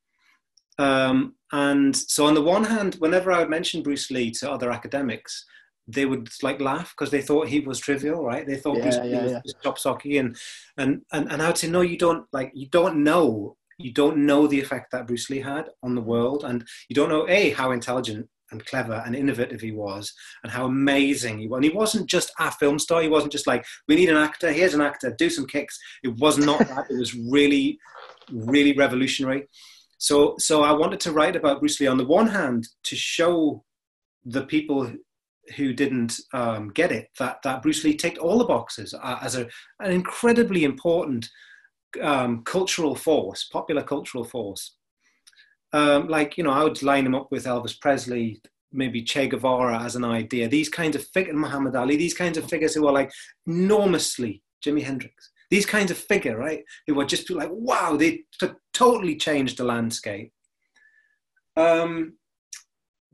Um, 0.78 1.34
and 1.52 1.94
so, 1.94 2.24
on 2.24 2.32
the 2.32 2.42
one 2.42 2.64
hand, 2.64 2.94
whenever 3.00 3.30
I 3.30 3.40
would 3.40 3.50
mention 3.50 3.82
Bruce 3.82 4.10
Lee 4.10 4.30
to 4.30 4.50
other 4.50 4.70
academics, 4.70 5.44
they 5.88 6.06
would 6.06 6.28
like 6.42 6.60
laugh 6.60 6.94
because 6.96 7.10
they 7.10 7.22
thought 7.22 7.48
he 7.48 7.60
was 7.60 7.80
trivial, 7.80 8.22
right? 8.22 8.46
They 8.46 8.56
thought 8.56 8.76
yeah, 8.76 8.82
Bruce 8.82 8.96
yeah, 8.96 9.02
Lee 9.02 9.30
yeah. 9.30 9.40
was 9.42 9.54
chop 9.62 9.78
socky, 9.78 10.20
and, 10.20 10.36
and 10.76 11.02
and 11.12 11.32
and 11.32 11.42
I 11.42 11.48
would 11.48 11.58
say, 11.58 11.68
no, 11.68 11.80
you 11.80 11.96
don't 11.96 12.26
like 12.32 12.52
you 12.54 12.68
don't 12.68 13.02
know 13.02 13.56
you 13.78 13.92
don't 13.92 14.26
know 14.26 14.46
the 14.46 14.60
effect 14.60 14.90
that 14.90 15.06
Bruce 15.06 15.30
Lee 15.30 15.40
had 15.40 15.70
on 15.82 15.94
the 15.94 16.02
world, 16.02 16.44
and 16.44 16.66
you 16.88 16.94
don't 16.94 17.08
know 17.08 17.28
a 17.28 17.50
how 17.50 17.70
intelligent 17.70 18.28
and 18.50 18.64
clever 18.66 19.02
and 19.04 19.14
innovative 19.14 19.60
he 19.60 19.72
was 19.72 20.12
and 20.42 20.50
how 20.50 20.64
amazing 20.64 21.38
he 21.38 21.46
was. 21.46 21.58
And 21.58 21.64
he 21.64 21.70
wasn't 21.70 22.08
just 22.08 22.32
a 22.38 22.50
film 22.50 22.78
star. 22.78 23.02
He 23.02 23.08
wasn't 23.08 23.32
just 23.32 23.46
like, 23.46 23.64
we 23.86 23.96
need 23.96 24.08
an 24.08 24.16
actor, 24.16 24.50
here's 24.50 24.74
an 24.74 24.80
actor, 24.80 25.14
do 25.18 25.28
some 25.28 25.46
kicks. 25.46 25.78
It 26.02 26.16
was 26.16 26.38
not 26.38 26.60
that. 26.60 26.86
It 26.90 26.98
was 26.98 27.14
really, 27.14 27.78
really 28.32 28.74
revolutionary. 28.74 29.48
So, 29.98 30.36
so 30.38 30.62
I 30.62 30.72
wanted 30.72 31.00
to 31.00 31.12
write 31.12 31.36
about 31.36 31.60
Bruce 31.60 31.80
Lee 31.80 31.88
on 31.88 31.98
the 31.98 32.06
one 32.06 32.28
hand 32.28 32.68
to 32.84 32.96
show 32.96 33.64
the 34.24 34.46
people 34.46 34.92
who 35.56 35.72
didn't 35.72 36.20
um, 36.32 36.68
get 36.70 36.92
it 36.92 37.08
that, 37.18 37.38
that 37.42 37.62
Bruce 37.62 37.84
Lee 37.84 37.94
ticked 37.94 38.18
all 38.18 38.38
the 38.38 38.44
boxes 38.44 38.94
uh, 38.94 39.18
as 39.22 39.36
a, 39.36 39.48
an 39.80 39.90
incredibly 39.90 40.64
important 40.64 41.28
um, 42.02 42.42
cultural 42.44 42.94
force, 42.94 43.48
popular 43.50 43.82
cultural 43.82 44.24
force 44.24 44.76
um, 45.72 46.08
like 46.08 46.38
you 46.38 46.44
know, 46.44 46.50
I 46.50 46.64
would 46.64 46.82
line 46.82 47.06
him 47.06 47.14
up 47.14 47.30
with 47.30 47.44
Elvis 47.44 47.78
Presley, 47.78 48.40
maybe 48.72 49.02
Che 49.02 49.28
Guevara 49.28 49.82
as 49.82 49.96
an 49.96 50.04
idea. 50.04 50.48
These 50.48 50.68
kinds 50.68 50.96
of 50.96 51.06
figures, 51.08 51.34
Muhammad 51.34 51.76
Ali, 51.76 51.96
these 51.96 52.14
kinds 52.14 52.38
of 52.38 52.48
figures 52.48 52.74
who 52.74 52.86
are 52.86 52.92
like 52.92 53.10
enormously 53.46 54.42
Jimi 54.64 54.82
Hendrix. 54.82 55.30
These 55.50 55.66
kinds 55.66 55.90
of 55.90 55.98
figure, 55.98 56.36
right? 56.36 56.62
Who 56.86 56.94
were 56.94 57.06
just 57.06 57.30
like, 57.30 57.48
wow, 57.50 57.96
they 57.96 58.22
t- 58.38 58.48
totally 58.74 59.16
changed 59.16 59.58
the 59.58 59.64
landscape. 59.64 60.32
Um, 61.56 62.14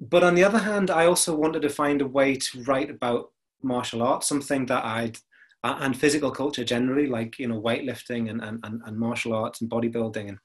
but 0.09 0.25
on 0.25 0.35
the 0.35 0.45
other 0.45 0.59
hand, 0.59 0.91
I 0.91 1.07
also 1.07 1.35
wanted 1.35 1.63
to 1.63 1.69
find 1.69 2.01
a 2.01 2.07
way 2.07 2.37
to 2.37 2.63
write 2.65 2.91
about 2.91 3.31
martial 3.63 4.03
arts, 4.03 4.29
something 4.29 4.67
that 4.67 4.85
I'd 4.85 5.19
and 5.65 5.97
physical 5.97 6.31
culture 6.31 6.65
generally, 6.65 7.07
like 7.07 7.39
you 7.39 7.49
know, 7.49 7.61
weightlifting 7.61 8.29
and, 8.29 8.43
and, 8.43 8.83
and 8.85 8.99
martial 8.99 9.33
arts 9.33 9.63
and 9.63 9.71
bodybuilding 9.71 10.29
and 10.29 10.39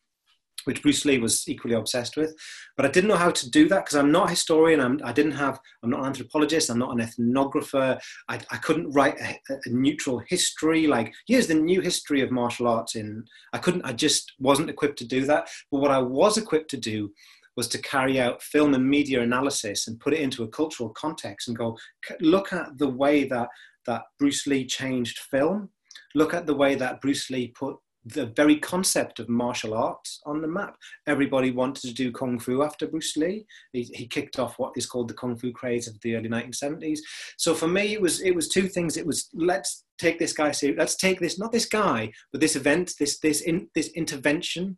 which 0.65 0.81
Bruce 0.81 1.05
Lee 1.05 1.17
was 1.17 1.47
equally 1.47 1.75
obsessed 1.75 2.17
with. 2.17 2.35
But 2.75 2.85
I 2.85 2.89
didn't 2.89 3.09
know 3.09 3.15
how 3.15 3.31
to 3.31 3.49
do 3.49 3.67
that 3.69 3.85
because 3.85 3.95
I'm 3.95 4.11
not 4.11 4.27
a 4.27 4.31
historian. 4.31 4.79
I'm, 4.79 4.99
I 5.03 5.11
didn't 5.11 5.33
have. 5.33 5.59
I'm 5.83 5.89
not 5.89 6.01
an 6.01 6.07
anthropologist. 6.07 6.69
I'm 6.69 6.79
not 6.79 6.91
an 6.91 6.99
ethnographer. 6.99 7.99
I, 8.27 8.39
I 8.51 8.57
couldn't 8.57 8.91
write 8.91 9.19
a, 9.21 9.39
a, 9.49 9.69
neutral 9.69 10.21
history. 10.27 10.87
Like 10.87 11.13
here's 11.27 11.47
the 11.47 11.53
new 11.53 11.81
history 11.81 12.21
of 12.21 12.31
martial 12.31 12.67
arts. 12.67 12.95
In 12.95 13.25
I 13.53 13.57
couldn't. 13.57 13.85
I 13.85 13.93
just 13.93 14.33
wasn't 14.39 14.69
equipped 14.69 14.99
to 14.99 15.07
do 15.07 15.25
that. 15.25 15.49
But 15.71 15.79
what 15.79 15.91
I 15.91 15.99
was 15.99 16.37
equipped 16.37 16.69
to 16.71 16.77
do 16.77 17.11
was 17.59 17.67
to 17.67 17.81
carry 17.81 18.21
out 18.21 18.41
film 18.41 18.73
and 18.73 18.89
media 18.89 19.21
analysis 19.21 19.89
and 19.89 19.99
put 19.99 20.13
it 20.13 20.21
into 20.21 20.43
a 20.43 20.47
cultural 20.47 20.91
context 20.91 21.49
and 21.49 21.57
go 21.57 21.77
look 22.21 22.53
at 22.53 22.77
the 22.77 22.87
way 22.87 23.25
that 23.25 23.49
that 23.85 24.03
Bruce 24.17 24.47
Lee 24.47 24.65
changed 24.65 25.19
film. 25.19 25.67
Look 26.15 26.33
at 26.33 26.47
the 26.47 26.55
way 26.55 26.75
that 26.75 27.01
Bruce 27.01 27.29
Lee 27.29 27.49
put 27.49 27.75
the 28.05 28.27
very 28.27 28.55
concept 28.55 29.19
of 29.19 29.27
martial 29.27 29.73
arts 29.73 30.21
on 30.25 30.41
the 30.41 30.47
map. 30.47 30.77
Everybody 31.05 31.51
wanted 31.51 31.81
to 31.81 31.93
do 31.93 32.13
kung 32.13 32.39
fu 32.39 32.63
after 32.63 32.87
Bruce 32.87 33.17
Lee. 33.17 33.45
He, 33.73 33.83
he, 33.93 34.07
kicked 34.07 34.39
off 34.39 34.57
what 34.57 34.71
is 34.77 34.85
called 34.85 35.09
the 35.09 35.13
kung 35.15 35.35
fu 35.37 35.51
craze 35.51 35.89
of 35.89 35.99
the 35.99 36.15
early 36.15 36.29
1970s. 36.29 36.99
So 37.37 37.53
for 37.53 37.67
me, 37.67 37.91
it 37.91 38.01
was 38.01 38.21
it 38.21 38.33
was 38.33 38.47
two 38.47 38.69
things. 38.69 38.95
It 38.95 39.05
was 39.05 39.27
let's 39.33 39.83
take 39.97 40.17
this 40.17 40.31
guy 40.31 40.51
seriously. 40.51 40.79
Let's 40.79 40.95
take 40.95 41.19
this 41.19 41.37
not 41.37 41.51
this 41.51 41.65
guy, 41.65 42.13
but 42.31 42.39
this 42.39 42.55
event, 42.55 42.93
this 42.99 43.19
this 43.19 43.41
in, 43.41 43.67
this 43.75 43.89
intervention. 43.89 44.77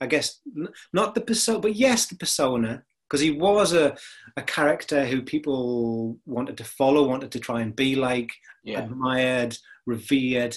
I 0.00 0.06
guess 0.06 0.40
not 0.92 1.14
the 1.14 1.20
persona, 1.20 1.58
but 1.58 1.76
yes, 1.76 2.06
the 2.06 2.16
persona 2.16 2.84
because 3.10 3.20
he 3.20 3.32
was 3.32 3.72
a, 3.72 3.96
a 4.36 4.42
character 4.42 5.04
who 5.04 5.20
people 5.20 6.16
wanted 6.26 6.56
to 6.56 6.64
follow, 6.64 7.08
wanted 7.08 7.32
to 7.32 7.40
try 7.40 7.60
and 7.60 7.74
be 7.74 7.96
like, 7.96 8.30
yeah. 8.62 8.84
admired, 8.84 9.56
revered. 9.84 10.56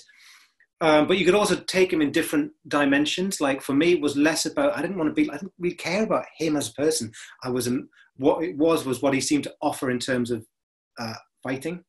Um, 0.80 1.08
but 1.08 1.18
you 1.18 1.26
could 1.26 1.34
also 1.34 1.56
take 1.56 1.92
him 1.92 2.02
in 2.02 2.12
different 2.12 2.52
dimensions. 2.68 3.42
Like 3.42 3.62
for 3.62 3.74
me, 3.74 3.94
it 3.94 4.02
was 4.02 4.16
less 4.16 4.46
about 4.46 4.78
I 4.78 4.82
didn't 4.82 4.98
want 4.98 5.10
to 5.10 5.14
be 5.14 5.30
I 5.30 5.38
didn't 5.38 5.54
really 5.58 5.76
care 5.76 6.04
about 6.04 6.26
him 6.38 6.56
as 6.56 6.70
a 6.70 6.74
person. 6.74 7.12
I 7.44 7.50
was 7.50 7.70
what 8.18 8.44
it 8.44 8.58
was 8.58 8.86
was 8.86 9.02
what 9.02 9.14
he 9.14 9.22
seemed 9.22 9.46
to 9.46 9.56
offer 9.62 9.90
in 9.90 10.00
terms 10.00 10.30
of 10.30 10.46
uh, 11.00 11.16
fighting, 11.42 11.84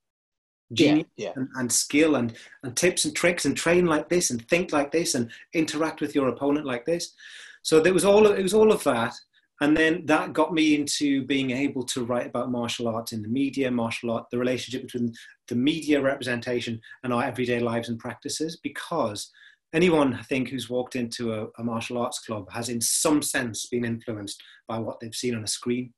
genius 0.72 1.06
yeah, 1.16 1.28
yeah. 1.28 1.32
And, 1.36 1.48
and, 1.56 1.72
skill 1.72 2.16
and 2.16 2.34
and 2.62 2.76
tips 2.76 3.04
and 3.04 3.14
tricks 3.14 3.44
and 3.44 3.56
train 3.56 3.86
like 3.86 4.08
this 4.08 4.30
and 4.30 4.46
think 4.48 4.72
like 4.72 4.90
this 4.90 5.14
and 5.14 5.30
interact 5.52 6.00
with 6.00 6.14
your 6.14 6.28
opponent 6.28 6.66
like 6.66 6.84
this. 6.84 7.14
So 7.62 7.80
there 7.80 7.94
was 7.94 8.04
all 8.04 8.26
of, 8.26 8.38
it 8.38 8.42
was 8.42 8.54
all 8.54 8.72
of 8.72 8.82
that 8.84 9.14
and 9.60 9.76
then 9.76 10.04
that 10.06 10.32
got 10.32 10.52
me 10.52 10.74
into 10.74 11.24
being 11.26 11.50
able 11.50 11.84
to 11.84 12.04
write 12.04 12.26
about 12.26 12.50
martial 12.50 12.88
arts 12.88 13.12
in 13.12 13.22
the 13.22 13.28
media 13.28 13.70
martial 13.70 14.10
art 14.10 14.26
the 14.30 14.38
relationship 14.38 14.82
between 14.82 15.12
the 15.48 15.54
media 15.54 16.00
representation 16.00 16.80
and 17.02 17.12
our 17.12 17.24
everyday 17.24 17.60
lives 17.60 17.88
and 17.88 17.98
practices 17.98 18.58
because 18.62 19.30
anyone 19.72 20.14
i 20.14 20.22
think 20.22 20.48
who's 20.48 20.70
walked 20.70 20.96
into 20.96 21.32
a, 21.32 21.46
a 21.58 21.64
martial 21.64 21.98
arts 21.98 22.18
club 22.20 22.50
has 22.50 22.68
in 22.68 22.80
some 22.80 23.22
sense 23.22 23.66
been 23.66 23.84
influenced 23.84 24.42
by 24.66 24.78
what 24.78 24.98
they've 25.00 25.14
seen 25.14 25.34
on 25.34 25.44
a 25.44 25.48
screen 25.48 25.92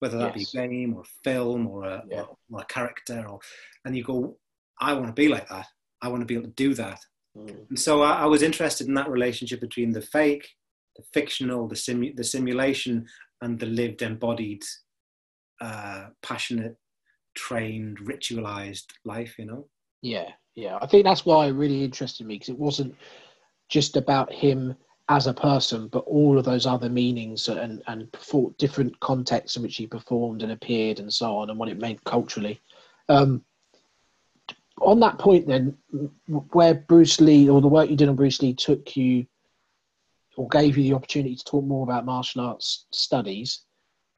whether 0.00 0.18
that 0.18 0.36
yes. 0.36 0.52
be 0.52 0.58
a 0.58 0.68
game 0.68 0.94
or 0.94 1.02
a 1.02 1.22
film 1.24 1.66
or 1.66 1.84
a, 1.84 2.02
yeah. 2.08 2.22
or, 2.22 2.36
or, 2.50 2.60
a 2.60 2.64
character 2.66 3.24
or 3.28 3.38
and 3.84 3.96
you 3.96 4.04
go 4.04 4.36
i 4.80 4.92
want 4.92 5.06
to 5.06 5.12
be 5.12 5.28
like 5.28 5.48
that 5.48 5.66
i 6.02 6.08
want 6.08 6.20
to 6.20 6.26
be 6.26 6.34
able 6.34 6.44
to 6.44 6.50
do 6.50 6.74
that 6.74 7.00
mm. 7.36 7.68
and 7.68 7.78
so 7.78 8.02
I, 8.02 8.22
I 8.22 8.26
was 8.26 8.42
interested 8.42 8.86
in 8.86 8.94
that 8.94 9.10
relationship 9.10 9.60
between 9.60 9.92
the 9.92 10.02
fake 10.02 10.46
the 10.96 11.04
fictional, 11.12 11.68
the, 11.68 11.74
simu- 11.74 12.16
the 12.16 12.24
simulation, 12.24 13.06
and 13.42 13.58
the 13.58 13.66
lived, 13.66 14.02
embodied, 14.02 14.62
uh, 15.60 16.06
passionate, 16.22 16.76
trained, 17.34 17.98
ritualized 17.98 18.86
life, 19.04 19.34
you 19.38 19.44
know? 19.44 19.68
Yeah, 20.02 20.30
yeah. 20.54 20.78
I 20.80 20.86
think 20.86 21.04
that's 21.04 21.26
why 21.26 21.46
it 21.46 21.52
really 21.52 21.84
interested 21.84 22.26
me 22.26 22.34
because 22.34 22.48
it 22.48 22.58
wasn't 22.58 22.94
just 23.68 23.96
about 23.96 24.32
him 24.32 24.74
as 25.08 25.26
a 25.26 25.34
person, 25.34 25.88
but 25.88 26.04
all 26.06 26.38
of 26.38 26.44
those 26.44 26.66
other 26.66 26.88
meanings 26.88 27.48
and, 27.48 27.82
and 27.86 28.08
different 28.58 28.98
contexts 29.00 29.56
in 29.56 29.62
which 29.62 29.76
he 29.76 29.86
performed 29.86 30.42
and 30.42 30.50
appeared 30.50 30.98
and 30.98 31.12
so 31.12 31.36
on 31.36 31.48
and 31.48 31.58
what 31.58 31.68
it 31.68 31.78
meant 31.78 32.02
culturally. 32.04 32.60
Um, 33.08 33.44
on 34.80 35.00
that 35.00 35.18
point, 35.18 35.46
then, 35.46 35.76
where 36.26 36.74
Bruce 36.74 37.20
Lee 37.20 37.48
or 37.48 37.60
the 37.60 37.68
work 37.68 37.88
you 37.88 37.96
did 37.96 38.08
on 38.08 38.16
Bruce 38.16 38.42
Lee 38.42 38.52
took 38.52 38.96
you 38.96 39.26
or 40.36 40.48
gave 40.48 40.76
you 40.76 40.82
the 40.82 40.92
opportunity 40.92 41.34
to 41.34 41.44
talk 41.44 41.64
more 41.64 41.84
about 41.84 42.04
martial 42.04 42.42
arts 42.42 42.86
studies. 42.90 43.60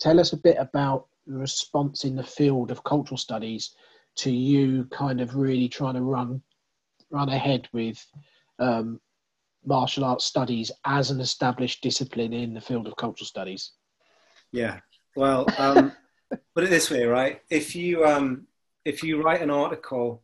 Tell 0.01 0.18
us 0.18 0.33
a 0.33 0.37
bit 0.37 0.57
about 0.59 1.07
the 1.27 1.37
response 1.37 2.05
in 2.05 2.16
the 2.16 2.24
field 2.24 2.70
of 2.70 2.83
cultural 2.83 3.18
studies 3.18 3.74
to 4.16 4.33
you 4.33 4.85
kind 4.90 5.20
of 5.20 5.37
really 5.37 5.68
trying 5.68 5.94
to 5.94 6.03
run 6.03 6.42
run 7.11 7.29
ahead 7.29 7.68
with 7.72 8.05
um, 8.59 9.01
martial 9.64 10.05
arts 10.05 10.25
studies 10.25 10.71
as 10.85 11.11
an 11.11 11.21
established 11.21 11.83
discipline 11.83 12.33
in 12.33 12.55
the 12.55 12.61
field 12.61 12.87
of 12.87 12.97
cultural 12.97 13.27
studies. 13.27 13.73
Yeah, 14.53 14.81
well, 15.16 15.47
um, 15.59 15.92
put 16.55 16.64
it 16.64 16.71
this 16.71 16.90
way, 16.90 17.05
right? 17.05 17.42
If 17.51 17.77
you 17.77 18.05
um, 18.05 18.47
if 18.85 19.03
you 19.03 19.23
write 19.23 19.42
an 19.42 19.51
article 19.51 20.23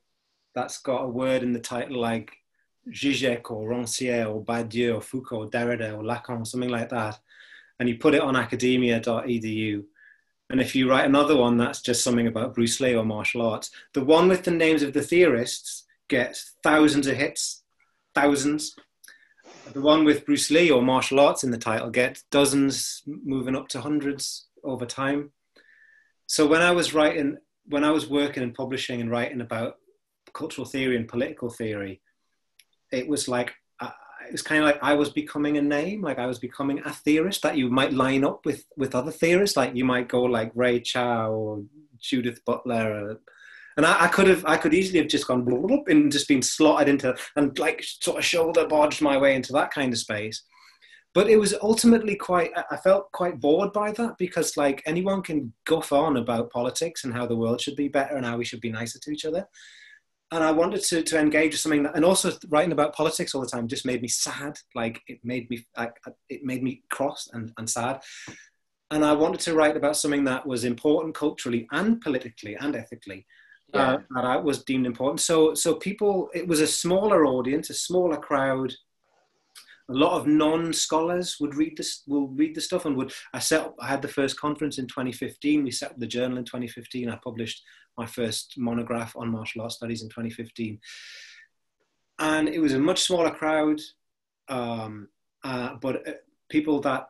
that's 0.55 0.79
got 0.79 1.05
a 1.05 1.09
word 1.09 1.43
in 1.43 1.53
the 1.53 1.61
title 1.61 2.01
like 2.01 2.33
Zizek 2.91 3.51
or 3.51 3.69
Rancière 3.69 4.33
or 4.33 4.45
Badiou 4.45 4.97
or 4.97 5.01
Foucault 5.01 5.39
or 5.39 5.51
Derrida 5.51 5.97
or 5.97 6.03
Lacan, 6.03 6.43
or 6.43 6.45
something 6.45 6.71
like 6.71 6.91
that, 6.91 7.19
and 7.79 7.89
you 7.89 7.99
put 7.99 8.15
it 8.15 8.23
on 8.23 8.37
academia.edu, 8.37 9.85
and 10.51 10.61
if 10.61 10.75
you 10.75 10.89
write 10.89 11.07
another 11.07 11.37
one 11.37 11.57
that's 11.57 11.81
just 11.81 12.05
something 12.05 12.27
about 12.27 12.55
Bruce 12.55 12.81
Lee 12.81 12.95
or 12.95 13.05
martial 13.05 13.43
arts, 13.43 13.71
the 13.93 14.05
one 14.05 14.29
with 14.29 14.45
the 14.45 14.51
names 14.51 14.83
of 14.83 14.93
the 14.93 15.03
theorists 15.03 15.85
gets 16.09 16.53
thousands 16.63 17.07
of 17.07 17.17
hits, 17.17 17.63
thousands. 18.15 18.77
The 19.73 19.81
one 19.81 20.05
with 20.05 20.27
Bruce 20.27 20.51
Lee 20.51 20.71
or 20.71 20.83
martial 20.83 21.21
arts 21.21 21.43
in 21.43 21.51
the 21.51 21.59
title 21.59 21.91
gets 21.91 22.23
dozens, 22.31 23.03
moving 23.07 23.57
up 23.57 23.69
to 23.69 23.81
hundreds 23.81 24.47
over 24.63 24.87
time. 24.87 25.31
So 26.27 26.47
when 26.47 26.63
I 26.63 26.71
was 26.71 26.95
writing, 26.95 27.39
when 27.67 27.85
I 27.85 27.91
was 27.91 28.09
working 28.09 28.43
and 28.43 28.55
publishing 28.55 29.01
and 29.01 29.11
writing 29.11 29.41
about 29.41 29.77
cultural 30.33 30.67
theory 30.67 30.97
and 30.97 31.09
political 31.09 31.51
theory, 31.51 32.03
it 32.93 33.09
was 33.09 33.29
like 33.29 33.55
it 34.27 34.33
was 34.33 34.43
kind 34.43 34.61
of 34.61 34.67
like 34.67 34.79
I 34.83 34.95
was 34.95 35.11
becoming 35.11 35.59
a 35.59 35.63
name, 35.63 36.03
like 36.03 36.19
I 36.19 36.27
was 36.27 36.39
becoming 36.39 36.81
a 36.85 36.93
theorist 36.93 37.43
that 37.43 37.57
you 37.59 37.69
might 37.69 37.93
line 37.93 38.25
up 38.25 38.45
with 38.47 38.65
with 38.77 38.95
other 38.95 39.11
theorists, 39.11 39.57
like 39.57 39.75
you 39.75 39.85
might 39.85 40.09
go 40.09 40.23
like 40.23 40.53
Rey 40.55 40.81
Chow 40.81 41.31
or 41.31 41.65
Judith 41.99 42.45
Butler, 42.45 42.93
or, 42.93 43.21
and 43.77 43.85
I, 43.87 44.05
I, 44.05 44.09
could 44.09 44.27
have 44.27 44.45
I 44.47 44.57
could 44.57 44.75
easily 44.75 44.99
have 44.99 45.09
just 45.09 45.27
gone 45.27 45.47
and 45.87 46.13
just 46.13 46.29
been 46.29 46.43
slotted 46.43 46.89
into 46.89 47.15
and 47.37 47.59
like 47.59 47.83
sort 47.83 48.19
of 48.19 48.25
shoulder 48.25 48.67
barged 48.67 49.03
my 49.03 49.17
way 49.17 49.35
into 49.35 49.53
that 49.53 49.71
kind 49.71 49.93
of 49.93 49.99
space. 49.99 50.43
But 51.13 51.29
it 51.29 51.37
was 51.37 51.55
ultimately 51.63 52.17
quite 52.17 52.51
I 52.71 52.77
felt 52.77 53.11
quite 53.13 53.41
bored 53.41 53.73
by 53.73 53.93
that 53.93 54.19
because 54.19 54.57
like 54.57 54.83
anyone 54.87 55.23
can 55.23 55.53
guff 55.65 55.93
on 55.93 56.17
about 56.17 56.51
politics 56.51 57.05
and 57.05 57.15
how 57.15 57.27
the 57.27 57.37
world 57.37 57.61
should 57.61 57.77
be 57.77 57.89
better 57.89 58.17
and 58.17 58.27
how 58.27 58.37
we 58.37 58.45
should 58.45 58.61
be 58.61 58.73
nicer 58.73 58.99
to 58.99 59.11
each 59.13 59.25
other 59.25 59.47
and 60.35 60.43
I 60.43 60.51
wanted 60.51 60.83
to, 60.85 61.03
to 61.03 61.19
engage 61.19 61.53
with 61.53 61.61
something 61.61 61.85
that, 61.85 61.95
and 61.95 62.05
also 62.05 62.33
writing 62.49 62.73
about 62.73 62.95
politics 62.95 63.35
all 63.35 63.41
the 63.41 63.47
time 63.47 63.69
just 63.69 63.87
made 63.87 64.03
me 64.03 64.09
sad. 64.09 64.59
Like 64.75 65.01
it 65.07 65.21
made 65.23 65.49
me, 65.49 65.65
like, 65.77 65.95
it 66.29 66.43
made 66.43 66.63
me 66.63 66.83
cross 66.91 67.29
and, 67.33 67.53
and 67.57 67.71
sad. 67.71 68.03
And 68.91 69.05
I 69.05 69.13
wanted 69.13 69.41
to 69.41 69.55
write 69.55 69.77
about 69.77 69.97
something 69.97 70.25
that 70.25 70.45
was 70.45 70.65
important 70.65 71.15
culturally 71.15 71.69
and 71.71 72.01
politically 72.01 72.57
and 72.57 72.75
ethically. 72.75 73.27
Yeah. 73.75 73.99
Uh, 74.17 74.23
that 74.23 74.45
was 74.45 74.65
deemed 74.65 74.87
important. 74.87 75.21
So, 75.21 75.55
so 75.55 75.75
people, 75.75 76.31
it 76.35 76.47
was 76.47 76.61
a 76.61 76.67
smaller 76.67 77.27
audience, 77.27 77.71
a 77.71 77.75
smaller 77.75 78.17
crowd. 78.17 78.73
A 79.91 79.93
lot 79.93 80.19
of 80.19 80.27
non-scholars 80.27 81.37
would 81.41 81.55
read 81.57 81.77
this, 81.77 82.03
will 82.07 82.29
read 82.29 82.55
the 82.55 82.61
stuff, 82.61 82.87
and 82.87 82.97
would. 82.97 83.13
I 83.35 83.39
set 83.39 83.61
up. 83.61 83.75
I 83.79 83.89
had 83.89 84.01
the 84.01 84.09
first 84.09 84.41
conference 84.41 84.79
in 84.79 84.87
2015. 84.87 85.65
We 85.65 85.71
set 85.71 85.91
up 85.91 85.99
the 85.99 86.07
journal 86.07 86.39
in 86.39 86.45
2015. 86.45 87.11
I 87.11 87.17
published 87.17 87.63
my 87.99 88.07
first 88.07 88.55
monograph 88.57 89.15
on 89.17 89.31
martial 89.31 89.63
arts 89.63 89.77
studies 89.77 90.03
in 90.03 90.09
2015. 90.09 90.81
And 92.19 92.49
it 92.49 92.61
was 92.61 92.73
a 92.73 92.79
much 92.79 93.03
smaller 93.03 93.31
crowd, 93.31 93.81
um, 94.49 95.09
uh, 95.43 95.75
but 95.81 96.09
uh, 96.09 96.13
people 96.49 96.81
that 96.81 97.09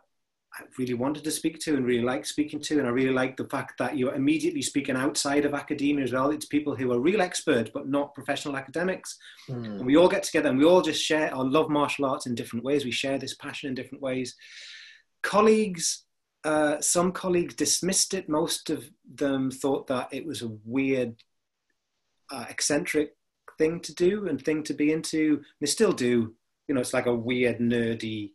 I 0.56 0.62
really 0.78 0.94
wanted 0.94 1.24
to 1.24 1.30
speak 1.30 1.58
to 1.60 1.74
and 1.76 1.84
really 1.84 2.04
like 2.04 2.24
speaking 2.24 2.60
to. 2.60 2.78
And 2.78 2.86
I 2.86 2.90
really 2.90 3.12
like 3.12 3.36
the 3.36 3.48
fact 3.48 3.78
that 3.78 3.98
you're 3.98 4.14
immediately 4.14 4.62
speaking 4.62 4.96
outside 4.96 5.44
of 5.44 5.54
academia 5.54 6.04
as 6.04 6.12
well. 6.12 6.30
It's 6.30 6.46
people 6.46 6.76
who 6.76 6.92
are 6.92 7.00
real 7.00 7.20
experts, 7.20 7.70
but 7.74 7.88
not 7.88 8.14
professional 8.14 8.56
academics. 8.56 9.18
Mm. 9.48 9.64
And 9.64 9.86
we 9.86 9.96
all 9.96 10.08
get 10.08 10.22
together 10.22 10.50
and 10.50 10.58
we 10.58 10.64
all 10.64 10.82
just 10.82 11.02
share 11.02 11.34
our 11.34 11.44
love 11.44 11.70
martial 11.70 12.04
arts 12.04 12.26
in 12.26 12.36
different 12.36 12.64
ways. 12.64 12.84
We 12.84 12.92
share 12.92 13.18
this 13.18 13.34
passion 13.34 13.68
in 13.68 13.74
different 13.74 14.02
ways. 14.02 14.36
Colleagues 15.22 16.04
uh, 16.44 16.78
some 16.80 17.10
colleagues 17.10 17.54
dismissed 17.54 18.12
it. 18.12 18.28
Most 18.28 18.68
of 18.68 18.90
them 19.14 19.50
thought 19.50 19.86
that 19.86 20.08
it 20.12 20.26
was 20.26 20.42
a 20.42 20.56
weird, 20.64 21.16
uh, 22.30 22.44
eccentric 22.50 23.16
thing 23.56 23.80
to 23.80 23.94
do 23.94 24.28
and 24.28 24.40
thing 24.40 24.62
to 24.64 24.74
be 24.74 24.92
into. 24.92 25.42
They 25.60 25.66
still 25.66 25.92
do. 25.92 26.34
You 26.68 26.74
know, 26.74 26.82
it's 26.82 26.92
like 26.92 27.06
a 27.06 27.14
weird, 27.14 27.60
nerdy, 27.60 28.32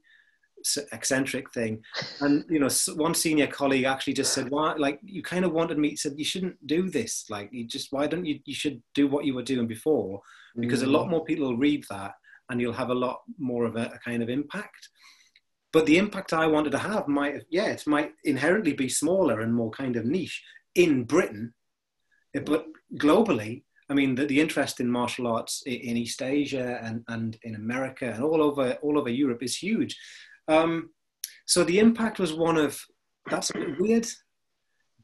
eccentric 0.91 1.52
thing. 1.52 1.84
And 2.22 2.45
you 2.50 2.60
know, 2.60 2.69
one 2.95 3.15
senior 3.15 3.48
colleague 3.48 3.86
actually 3.86 4.13
just 4.13 4.34
said, 4.34 4.50
"Why? 4.50 4.74
Like, 4.74 5.00
you 5.04 5.22
kind 5.22 5.45
of 5.45 5.52
wanted 5.52 5.78
me." 5.78 5.95
Said, 5.95 6.13
"You 6.17 6.26
shouldn't 6.26 6.65
do 6.67 6.89
this. 6.89 7.26
Like, 7.30 7.50
you 7.52 7.65
just 7.65 7.91
why 7.91 8.08
don't 8.08 8.26
you? 8.26 8.39
You 8.45 8.54
should 8.54 8.82
do 8.93 9.08
what 9.08 9.26
you 9.26 9.34
were 9.34 9.43
doing 9.43 9.67
before, 9.67 10.22
because 10.58 10.82
mm. 10.82 10.88
a 10.88 10.89
lot 10.89 11.08
mm. 11.08 11.12
more 11.12 11.26
people 11.26 11.48
will 11.48 11.58
read 11.58 11.86
that, 11.89 12.13
and 12.50 12.60
you'll 12.60 12.74
have 12.74 12.89
a 12.89 12.95
lot 12.95 13.22
more 13.38 13.65
of 13.65 13.76
a, 13.76 13.86
a 13.93 14.00
kind 14.00 14.24
of 14.24 14.30
impact." 14.30 14.89
but 15.72 15.86
the 15.86 15.98
impact 15.98 16.34
I 16.34 16.48
wanted 16.48 16.72
to 16.72 16.80
have 16.80 17.08
might, 17.08 17.43
yeah, 17.50 17.67
it 17.67 17.86
might 17.86 18.13
inherently 18.24 18.74
be 18.74 18.89
smaller 18.89 19.41
and 19.41 19.54
more 19.54 19.69
kind 19.69 19.95
of 19.95 20.06
niche 20.06 20.43
in 20.76 21.04
Britain, 21.04 21.54
but 22.34 22.65
globally, 22.95 23.63
I 23.89 23.93
mean, 23.93 24.15
the, 24.15 24.26
the 24.26 24.39
interest 24.39 24.80
in 24.80 24.89
martial 24.89 25.28
arts 25.28 25.63
in 25.65 25.98
East 25.98 26.22
Asia 26.22 26.80
and, 26.84 27.04
and 27.08 27.38
in 27.43 27.56
America 27.56 28.06
and 28.06 28.24
all 28.24 28.41
over 28.41 28.74
all 28.84 29.00
over 29.00 29.10
Europe 29.10 29.41
is 29.41 29.58
huge. 29.58 29.98
Um, 30.50 30.90
so 31.46 31.64
the 31.64 31.80
impact 31.80 32.20
was 32.20 32.34
one 32.34 32.58
of 32.58 32.84
that's 33.30 33.52
a 33.52 33.54
bit 33.54 33.80
weird, 33.80 34.08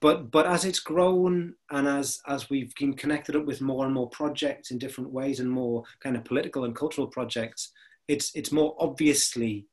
but 0.02 0.32
but 0.32 0.46
as 0.48 0.66
it's 0.66 0.80
grown 0.80 1.54
and 1.72 1.88
as 1.88 2.20
as 2.28 2.50
we've 2.50 2.74
been 2.76 2.94
connected 2.94 3.36
up 3.36 3.46
with 3.46 3.62
more 3.62 3.86
and 3.86 3.94
more 3.94 4.10
projects 4.10 4.72
in 4.72 4.78
different 4.78 5.12
ways 5.12 5.40
and 5.40 5.50
more 5.50 5.84
kind 6.02 6.18
of 6.18 6.26
political 6.26 6.66
and 6.66 6.76
cultural 6.76 7.08
projects, 7.08 7.72
it's 8.08 8.32
it's 8.36 8.52
more 8.52 8.76
obviously 8.80 9.68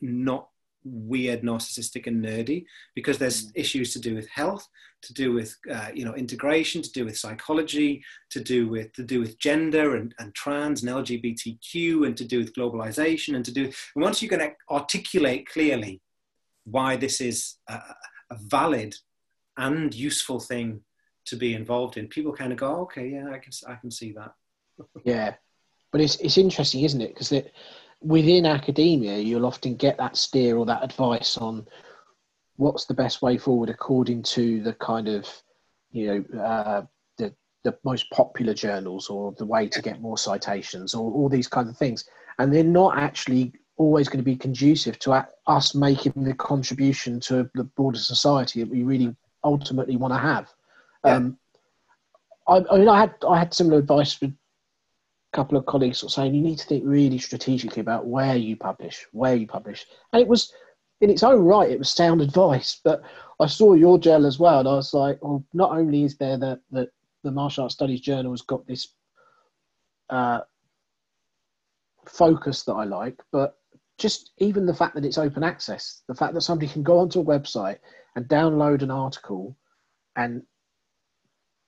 not 0.00 0.48
weird, 0.84 1.42
narcissistic, 1.42 2.06
and 2.06 2.24
nerdy 2.24 2.64
because 2.94 3.18
there's 3.18 3.48
mm. 3.48 3.52
issues 3.54 3.92
to 3.92 3.98
do 3.98 4.14
with 4.14 4.28
health, 4.28 4.66
to 5.06 5.14
do 5.14 5.32
with 5.32 5.56
uh, 5.72 5.88
you 5.94 6.04
know 6.04 6.14
integration, 6.14 6.82
to 6.82 6.92
do 6.92 7.04
with 7.04 7.16
psychology, 7.16 8.02
to 8.30 8.40
do 8.40 8.68
with 8.68 8.92
to 8.94 9.02
do 9.02 9.20
with 9.20 9.38
gender 9.38 9.96
and, 9.96 10.14
and 10.18 10.34
trans 10.34 10.82
and 10.82 10.92
LGBTQ, 10.92 12.06
and 12.06 12.16
to 12.16 12.24
do 12.24 12.38
with 12.38 12.54
globalization, 12.54 13.36
and 13.36 13.44
to 13.44 13.52
do 13.52 13.64
and 13.64 14.04
once 14.04 14.20
you 14.20 14.28
can 14.28 14.52
articulate 14.70 15.48
clearly 15.48 16.00
why 16.64 16.96
this 16.96 17.20
is 17.20 17.56
a, 17.68 17.74
a 18.30 18.36
valid 18.48 18.94
and 19.56 19.94
useful 19.94 20.40
thing 20.40 20.80
to 21.26 21.36
be 21.36 21.54
involved 21.54 21.96
in, 21.96 22.08
people 22.08 22.32
kind 22.32 22.52
of 22.52 22.58
go, 22.58 22.80
okay, 22.82 23.08
yeah, 23.08 23.30
I 23.30 23.38
can, 23.38 23.52
I 23.68 23.74
can 23.76 23.90
see 23.90 24.12
that. 24.12 24.32
yeah, 25.04 25.34
but 25.92 26.00
it's 26.00 26.16
it's 26.16 26.38
interesting, 26.38 26.82
isn't 26.82 27.00
it? 27.00 27.14
Because 27.14 27.32
within 28.00 28.46
academia, 28.46 29.18
you'll 29.18 29.46
often 29.46 29.76
get 29.76 29.96
that 29.98 30.16
steer 30.16 30.56
or 30.56 30.66
that 30.66 30.84
advice 30.84 31.36
on 31.38 31.66
what's 32.56 32.86
the 32.86 32.94
best 32.94 33.22
way 33.22 33.38
forward 33.38 33.70
according 33.70 34.22
to 34.22 34.62
the 34.62 34.72
kind 34.74 35.08
of 35.08 35.28
you 35.92 36.06
know 36.06 36.40
uh, 36.40 36.82
the 37.18 37.34
the 37.64 37.76
most 37.84 38.10
popular 38.10 38.54
journals 38.54 39.08
or 39.08 39.32
the 39.32 39.46
way 39.46 39.68
to 39.68 39.82
get 39.82 40.00
more 40.00 40.18
citations 40.18 40.94
or 40.94 41.10
all 41.12 41.28
these 41.28 41.48
kind 41.48 41.68
of 41.68 41.76
things, 41.76 42.04
and 42.38 42.52
they're 42.52 42.64
not 42.64 42.98
actually 42.98 43.52
always 43.78 44.08
going 44.08 44.18
to 44.18 44.24
be 44.24 44.36
conducive 44.36 44.98
to 44.98 45.26
us 45.46 45.74
making 45.74 46.12
the 46.16 46.34
contribution 46.34 47.20
to 47.20 47.48
the 47.54 47.64
broader 47.64 47.98
society 47.98 48.60
that 48.60 48.70
we 48.70 48.82
really 48.82 49.14
ultimately 49.44 49.96
want 49.96 50.14
to 50.14 50.18
have. 50.18 50.48
Yeah. 51.04 51.16
Um, 51.16 51.38
I, 52.48 52.64
I, 52.70 52.78
mean, 52.78 52.88
I 52.88 53.00
had 53.00 53.14
I 53.28 53.38
had 53.38 53.52
similar 53.52 53.78
advice 53.78 54.20
with 54.20 54.30
a 54.30 55.36
couple 55.36 55.58
of 55.58 55.66
colleagues 55.66 55.98
sort 55.98 56.10
of 56.10 56.14
saying 56.14 56.34
you 56.34 56.42
need 56.42 56.58
to 56.58 56.66
think 56.66 56.84
really 56.86 57.18
strategically 57.18 57.80
about 57.80 58.06
where 58.06 58.36
you 58.36 58.56
publish, 58.56 59.06
where 59.12 59.34
you 59.34 59.46
publish, 59.46 59.86
and 60.12 60.22
it 60.22 60.28
was 60.28 60.52
in 61.00 61.10
its 61.10 61.22
own 61.22 61.44
right 61.44 61.70
it 61.70 61.78
was 61.78 61.90
sound 61.90 62.20
advice. 62.20 62.80
But 62.82 63.02
I 63.40 63.46
saw 63.46 63.74
your 63.74 63.98
journal 63.98 64.26
as 64.26 64.38
well, 64.38 64.60
and 64.60 64.68
I 64.68 64.74
was 64.74 64.94
like, 64.94 65.22
well, 65.22 65.44
not 65.52 65.72
only 65.72 66.04
is 66.04 66.16
there 66.16 66.38
that 66.38 66.60
that 66.72 66.90
the 67.22 67.30
Martial 67.30 67.64
Arts 67.64 67.74
Studies 67.74 68.00
Journal 68.00 68.32
has 68.32 68.42
got 68.42 68.66
this 68.66 68.94
uh, 70.10 70.40
focus 72.06 72.62
that 72.64 72.74
I 72.74 72.84
like, 72.84 73.20
but 73.32 73.58
just 73.98 74.32
even 74.38 74.66
the 74.66 74.74
fact 74.74 74.94
that 74.94 75.04
it's 75.04 75.18
open 75.18 75.42
access, 75.42 76.02
the 76.06 76.14
fact 76.14 76.34
that 76.34 76.42
somebody 76.42 76.70
can 76.70 76.82
go 76.82 76.98
onto 76.98 77.20
a 77.20 77.24
website 77.24 77.78
and 78.14 78.26
download 78.26 78.82
an 78.82 78.90
article 78.90 79.56
and 80.16 80.42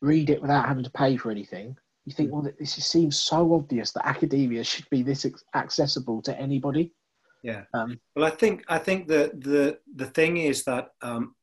read 0.01 0.31
it 0.31 0.41
without 0.41 0.67
having 0.67 0.85
to 0.85 0.91
pay 0.91 1.17
for 1.17 1.31
anything, 1.31 1.77
you 2.05 2.13
think, 2.13 2.33
well, 2.33 2.47
this 2.59 2.75
seems 2.75 3.19
so 3.19 3.55
obvious 3.55 3.93
that 3.93 4.07
academia 4.07 4.63
should 4.65 4.89
be 4.91 5.03
this 5.03 5.27
accessible 5.55 6.23
to 6.23 6.39
anybody. 6.39 6.93
Yeah. 7.43 7.63
Um, 7.75 8.01
well, 8.17 8.25
I 8.25 8.31
think 8.31 8.65
I 8.69 8.79
think 8.79 9.07
the 9.07 9.31
the 9.39 9.79
the 9.95 10.07
thing 10.07 10.39
is 10.39 10.65
that 10.65 10.91
um, 11.03 11.35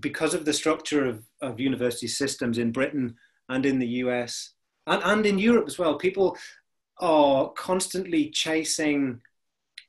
because 0.00 0.34
of 0.34 0.44
the 0.44 0.52
structure 0.52 1.06
of, 1.06 1.24
of 1.40 1.60
university 1.60 2.08
systems 2.08 2.58
in 2.58 2.72
Britain 2.72 3.16
and 3.48 3.66
in 3.66 3.78
the 3.78 3.86
US 3.86 4.54
and, 4.86 5.02
and 5.04 5.26
in 5.26 5.38
Europe 5.38 5.66
as 5.66 5.78
well, 5.78 5.96
people 5.96 6.36
are 6.98 7.50
constantly 7.50 8.30
chasing 8.30 9.20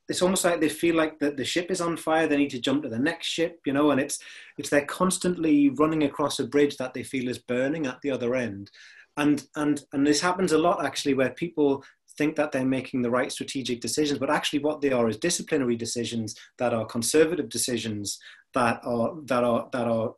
it's 0.08 0.20
almost 0.20 0.44
like 0.44 0.60
they 0.60 0.68
feel 0.68 0.94
like 0.94 1.18
the, 1.18 1.30
the 1.30 1.44
ship 1.44 1.70
is 1.70 1.80
on 1.80 1.96
fire 1.96 2.26
they 2.26 2.36
need 2.36 2.50
to 2.50 2.60
jump 2.60 2.82
to 2.82 2.88
the 2.88 2.98
next 2.98 3.26
ship 3.26 3.60
you 3.64 3.72
know 3.72 3.90
and 3.90 4.00
it's 4.00 4.18
it's 4.58 4.68
they're 4.68 4.84
constantly 4.84 5.70
running 5.70 6.04
across 6.04 6.38
a 6.38 6.46
bridge 6.46 6.76
that 6.76 6.92
they 6.92 7.02
feel 7.02 7.28
is 7.28 7.38
burning 7.38 7.86
at 7.86 8.00
the 8.02 8.10
other 8.10 8.34
end 8.34 8.70
and 9.16 9.46
and 9.56 9.84
and 9.92 10.06
this 10.06 10.20
happens 10.20 10.52
a 10.52 10.58
lot 10.58 10.84
actually 10.84 11.14
where 11.14 11.30
people 11.30 11.84
think 12.16 12.36
that 12.36 12.52
they're 12.52 12.64
making 12.64 13.02
the 13.02 13.10
right 13.10 13.32
strategic 13.32 13.80
decisions 13.80 14.18
but 14.18 14.30
actually 14.30 14.58
what 14.58 14.80
they 14.80 14.92
are 14.92 15.08
is 15.08 15.16
disciplinary 15.16 15.76
decisions 15.76 16.34
that 16.58 16.72
are 16.72 16.86
conservative 16.86 17.48
decisions 17.48 18.18
that 18.54 18.80
are 18.84 19.14
that 19.24 19.44
are 19.44 19.68
that 19.72 19.86
are 19.86 20.14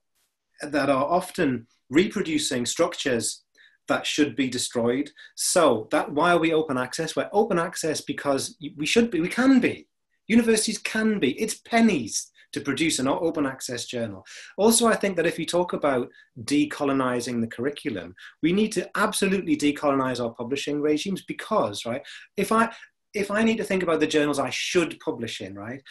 that 0.63 0.89
are 0.89 1.05
often 1.05 1.67
reproducing 1.91 2.67
structures 2.67 3.45
that 3.89 4.07
should 4.07 4.35
be 4.37 4.49
destroyed. 4.49 5.11
So 5.35 5.89
that 5.91 6.13
why 6.13 6.33
are 6.33 6.39
we 6.39 6.53
open 6.53 6.79
access? 6.79 7.15
We're 7.15 7.31
open 7.33 7.59
access 7.59 8.01
because 8.01 8.57
we 8.77 8.87
should 8.87 9.11
be, 9.11 9.21
we 9.21 9.29
can 9.29 9.61
be. 9.61 9.89
Universities 10.27 10.79
can 10.79 11.21
be. 11.21 11.41
It's 11.41 11.59
pennies 11.59 12.31
to 12.53 12.61
produce 12.61 12.99
an 12.99 13.09
open 13.09 13.47
access 13.47 13.87
journal. 13.87 14.25
Also, 14.57 14.87
I 14.87 14.97
think 14.97 15.17
that 15.17 15.27
if 15.27 15.39
you 15.39 15.47
talk 15.47 15.73
about 15.73 16.09
decolonizing 16.45 17.41
the 17.41 17.47
curriculum, 17.47 18.15
we 18.43 18.53
need 18.53 18.73
to 18.73 18.89
absolutely 18.97 19.57
decolonize 19.57 20.23
our 20.23 20.33
publishing 20.33 20.81
regimes 20.81 21.23
because, 21.23 21.85
right, 21.85 22.03
if 22.37 22.53
I 22.53 22.73
if 23.15 23.31
I 23.31 23.43
need 23.43 23.57
to 23.57 23.65
think 23.65 23.83
about 23.83 24.01
the 24.01 24.07
journals 24.07 24.39
I 24.39 24.51
should 24.51 24.99
publish 25.01 25.41
in, 25.41 25.55
right, 25.55 25.83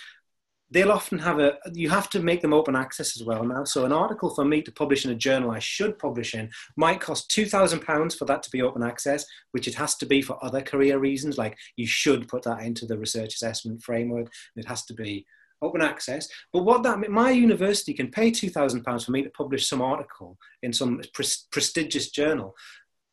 they'll 0.72 0.92
often 0.92 1.20
have 1.20 1.40
a 1.40 1.58
you 1.74 1.90
have 1.90 2.10
to 2.10 2.20
make 2.20 2.42
them 2.42 2.54
open 2.54 2.76
access 2.76 3.20
as 3.20 3.26
well 3.26 3.44
now 3.44 3.64
so 3.64 3.86
an 3.86 3.92
article 3.92 4.34
for 4.34 4.44
me 4.44 4.62
to 4.62 4.72
publish 4.72 5.06
in 5.06 5.12
a 5.12 5.16
journal 5.16 5.52
i 5.52 5.60
should 5.60 5.98
publish 6.00 6.34
in 6.34 6.50
might 6.76 7.00
cost 7.00 7.30
2000 7.32 7.80
pounds 7.82 8.16
for 8.16 8.26
that 8.26 8.42
to 8.42 8.50
be 8.50 8.62
open 8.62 8.84
access 8.84 9.26
which 9.52 9.68
it 9.68 9.76
has 9.76 9.96
to 9.96 10.06
be 10.06 10.22
for 10.22 10.44
other 10.44 10.62
career 10.62 10.98
reasons 10.98 11.38
like 11.38 11.58
you 11.76 11.86
should 11.86 12.28
put 12.28 12.44
that 12.44 12.62
into 12.62 12.86
the 12.86 12.98
research 12.98 13.36
assessment 13.36 13.82
framework 13.82 14.32
it 14.56 14.66
has 14.66 14.84
to 14.86 14.94
be 14.94 15.26
open 15.62 15.82
access 15.82 16.28
but 16.54 16.64
what 16.64 16.84
that 16.84 17.00
my 17.10 17.32
university 17.32 17.94
can 17.94 18.10
pay 18.10 18.32
2000 18.32 18.84
pounds 18.84 19.06
for 19.06 19.12
me 19.12 19.24
to 19.24 19.30
publish 19.32 19.68
some 19.68 19.82
article 19.82 20.38
in 20.64 20.72
some 20.74 21.02
pre- 21.14 21.26
prestigious 21.52 22.10
journal 22.12 22.54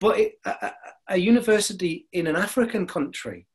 but 0.01 0.19
it, 0.19 0.33
a, 0.45 0.73
a 1.11 1.17
university 1.17 2.07
in 2.13 2.27
an 2.27 2.37
african 2.37 2.87
country 2.87 3.47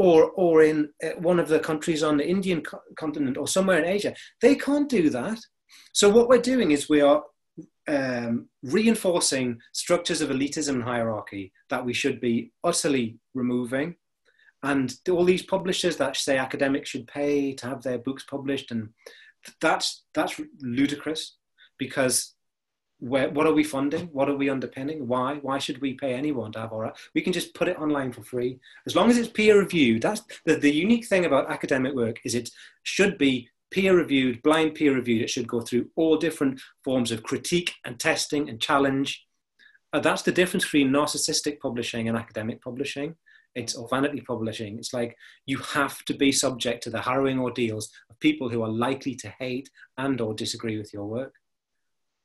or 0.00 0.30
or 0.30 0.62
in 0.62 0.88
uh, 1.04 1.10
one 1.18 1.38
of 1.38 1.48
the 1.48 1.60
countries 1.60 2.02
on 2.02 2.16
the 2.16 2.26
Indian 2.26 2.62
co- 2.62 2.80
continent 2.96 3.36
or 3.36 3.46
somewhere 3.46 3.78
in 3.78 3.84
Asia. 3.84 4.14
They 4.40 4.54
can't 4.54 4.88
do 4.88 5.10
that. 5.10 5.38
So 5.92 6.08
what 6.08 6.26
we're 6.26 6.40
doing 6.52 6.70
is 6.70 6.88
we 6.88 7.02
are 7.02 7.22
um, 7.86 8.48
reinforcing 8.62 9.58
structures 9.72 10.22
of 10.22 10.30
elitism 10.30 10.76
and 10.76 10.82
hierarchy 10.82 11.52
that 11.68 11.84
we 11.84 11.92
should 11.92 12.18
be 12.18 12.50
utterly 12.64 13.18
removing. 13.34 13.96
And 14.62 14.94
all 15.10 15.24
these 15.24 15.42
publishers 15.42 15.96
that 15.96 16.16
say 16.16 16.36
academics 16.36 16.90
should 16.90 17.06
pay 17.06 17.54
to 17.54 17.66
have 17.66 17.82
their 17.82 17.98
books 17.98 18.24
published, 18.24 18.70
and 18.70 18.90
that's 19.60 20.04
that's 20.12 20.38
ludicrous 20.60 21.36
because 21.78 22.34
where, 23.00 23.30
what 23.30 23.46
are 23.46 23.54
we 23.54 23.64
funding? 23.64 24.08
What 24.12 24.28
are 24.28 24.36
we 24.36 24.50
underpinning? 24.50 25.08
Why? 25.08 25.36
Why 25.36 25.58
should 25.58 25.80
we 25.80 25.94
pay 25.94 26.14
anyone 26.14 26.52
to 26.52 26.60
have 26.60 26.72
our? 26.72 26.92
We 27.14 27.22
can 27.22 27.32
just 27.32 27.54
put 27.54 27.68
it 27.68 27.78
online 27.78 28.12
for 28.12 28.22
free 28.22 28.60
as 28.86 28.94
long 28.94 29.10
as 29.10 29.16
it's 29.16 29.28
peer 29.28 29.58
reviewed. 29.58 30.02
That's 30.02 30.22
the, 30.44 30.56
the 30.56 30.70
unique 30.70 31.06
thing 31.06 31.24
about 31.24 31.50
academic 31.50 31.94
work 31.94 32.20
is 32.24 32.34
it 32.34 32.50
should 32.82 33.16
be 33.16 33.48
peer 33.70 33.96
reviewed, 33.96 34.42
blind 34.42 34.74
peer 34.74 34.94
reviewed. 34.94 35.22
It 35.22 35.30
should 35.30 35.48
go 35.48 35.60
through 35.60 35.88
all 35.96 36.16
different 36.16 36.60
forms 36.84 37.10
of 37.10 37.22
critique 37.22 37.72
and 37.84 37.98
testing 37.98 38.48
and 38.48 38.60
challenge. 38.60 39.24
Uh, 39.92 40.00
that's 40.00 40.22
the 40.22 40.32
difference 40.32 40.64
between 40.64 40.90
narcissistic 40.90 41.58
publishing 41.60 42.08
and 42.08 42.16
academic 42.16 42.62
publishing. 42.62 43.16
It's 43.54 43.74
or 43.74 43.88
vanity 43.88 44.20
publishing. 44.20 44.78
It's 44.78 44.92
like 44.92 45.16
you 45.46 45.58
have 45.58 46.04
to 46.04 46.14
be 46.14 46.30
subject 46.30 46.82
to 46.84 46.90
the 46.90 47.00
harrowing 47.00 47.38
ordeals 47.38 47.90
of 48.08 48.20
people 48.20 48.48
who 48.48 48.62
are 48.62 48.68
likely 48.68 49.14
to 49.16 49.28
hate 49.38 49.68
and 49.98 50.20
or 50.20 50.34
disagree 50.34 50.78
with 50.78 50.92
your 50.92 51.06
work. 51.06 51.34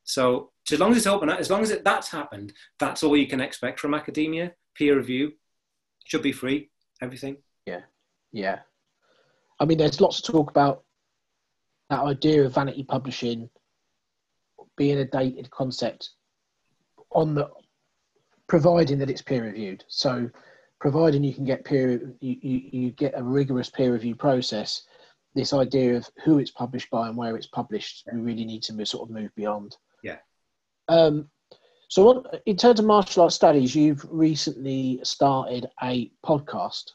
So, 0.04 0.52
so 0.64 0.74
as 0.74 0.80
long 0.80 0.92
as 0.92 0.98
it's 0.98 1.06
open, 1.06 1.28
as 1.28 1.50
long 1.50 1.62
as 1.62 1.70
it, 1.70 1.84
that's 1.84 2.08
happened, 2.10 2.52
that's 2.78 3.02
all 3.02 3.16
you 3.16 3.26
can 3.26 3.40
expect 3.40 3.80
from 3.80 3.92
academia. 3.92 4.52
Peer 4.76 4.96
review 4.96 5.32
should 6.04 6.22
be 6.22 6.32
free. 6.32 6.70
Everything. 7.02 7.38
Yeah, 7.66 7.80
yeah. 8.32 8.60
I 9.58 9.64
mean, 9.64 9.78
there's 9.78 10.00
lots 10.00 10.20
to 10.20 10.32
talk 10.32 10.50
about 10.50 10.84
that 11.90 12.00
idea 12.00 12.44
of 12.44 12.54
vanity 12.54 12.84
publishing 12.84 13.50
being 14.76 14.98
a 14.98 15.04
dated 15.04 15.50
concept 15.50 16.10
on 17.10 17.34
the 17.34 17.48
providing 18.46 18.98
that 18.98 19.10
it's 19.10 19.22
peer 19.22 19.44
reviewed. 19.44 19.84
So, 19.88 20.30
providing 20.80 21.24
you 21.24 21.34
can 21.34 21.44
get 21.44 21.64
peer, 21.64 22.14
you, 22.20 22.36
you, 22.40 22.62
you 22.72 22.90
get 22.90 23.18
a 23.18 23.22
rigorous 23.22 23.70
peer 23.70 23.92
review 23.92 24.14
process. 24.14 24.82
This 25.34 25.52
idea 25.52 25.96
of 25.96 26.08
who 26.24 26.38
it's 26.38 26.50
published 26.50 26.90
by 26.90 27.08
and 27.08 27.16
where 27.16 27.36
it's 27.36 27.48
published, 27.48 28.06
we 28.12 28.20
really 28.20 28.44
need 28.44 28.62
to 28.64 28.86
sort 28.86 29.08
of 29.08 29.14
move 29.14 29.30
beyond. 29.36 29.76
Yeah. 30.02 30.16
Um, 30.88 31.28
so, 31.88 32.04
what, 32.04 32.42
in 32.46 32.56
terms 32.56 32.80
of 32.80 32.86
martial 32.86 33.22
arts 33.22 33.34
studies, 33.34 33.74
you've 33.74 34.04
recently 34.10 35.00
started 35.02 35.66
a 35.82 36.10
podcast. 36.24 36.92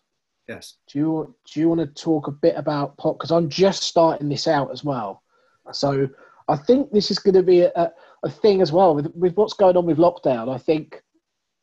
Yes. 0.48 0.76
Do 0.92 1.00
you 1.00 1.36
do 1.52 1.60
you 1.60 1.70
want 1.70 1.82
to 1.82 2.04
talk 2.04 2.28
a 2.28 2.32
bit 2.32 2.56
about 2.58 2.98
pod? 2.98 3.18
Because 3.18 3.32
I'm 3.32 3.50
just 3.50 3.84
starting 3.84 4.28
this 4.28 4.48
out 4.48 4.72
as 4.72 4.84
well. 4.84 5.24
So 5.72 6.10
I 6.48 6.58
think 6.58 6.92
this 6.92 7.12
is 7.12 7.20
going 7.20 7.36
to 7.36 7.44
be 7.44 7.62
a, 7.62 7.94
a 8.24 8.30
thing 8.30 8.62
as 8.62 8.72
well 8.72 8.96
with 8.96 9.08
with 9.16 9.36
what's 9.36 9.54
going 9.54 9.78
on 9.78 9.86
with 9.86 9.98
lockdown. 9.98 10.54
I 10.54 10.58
think 10.58 11.02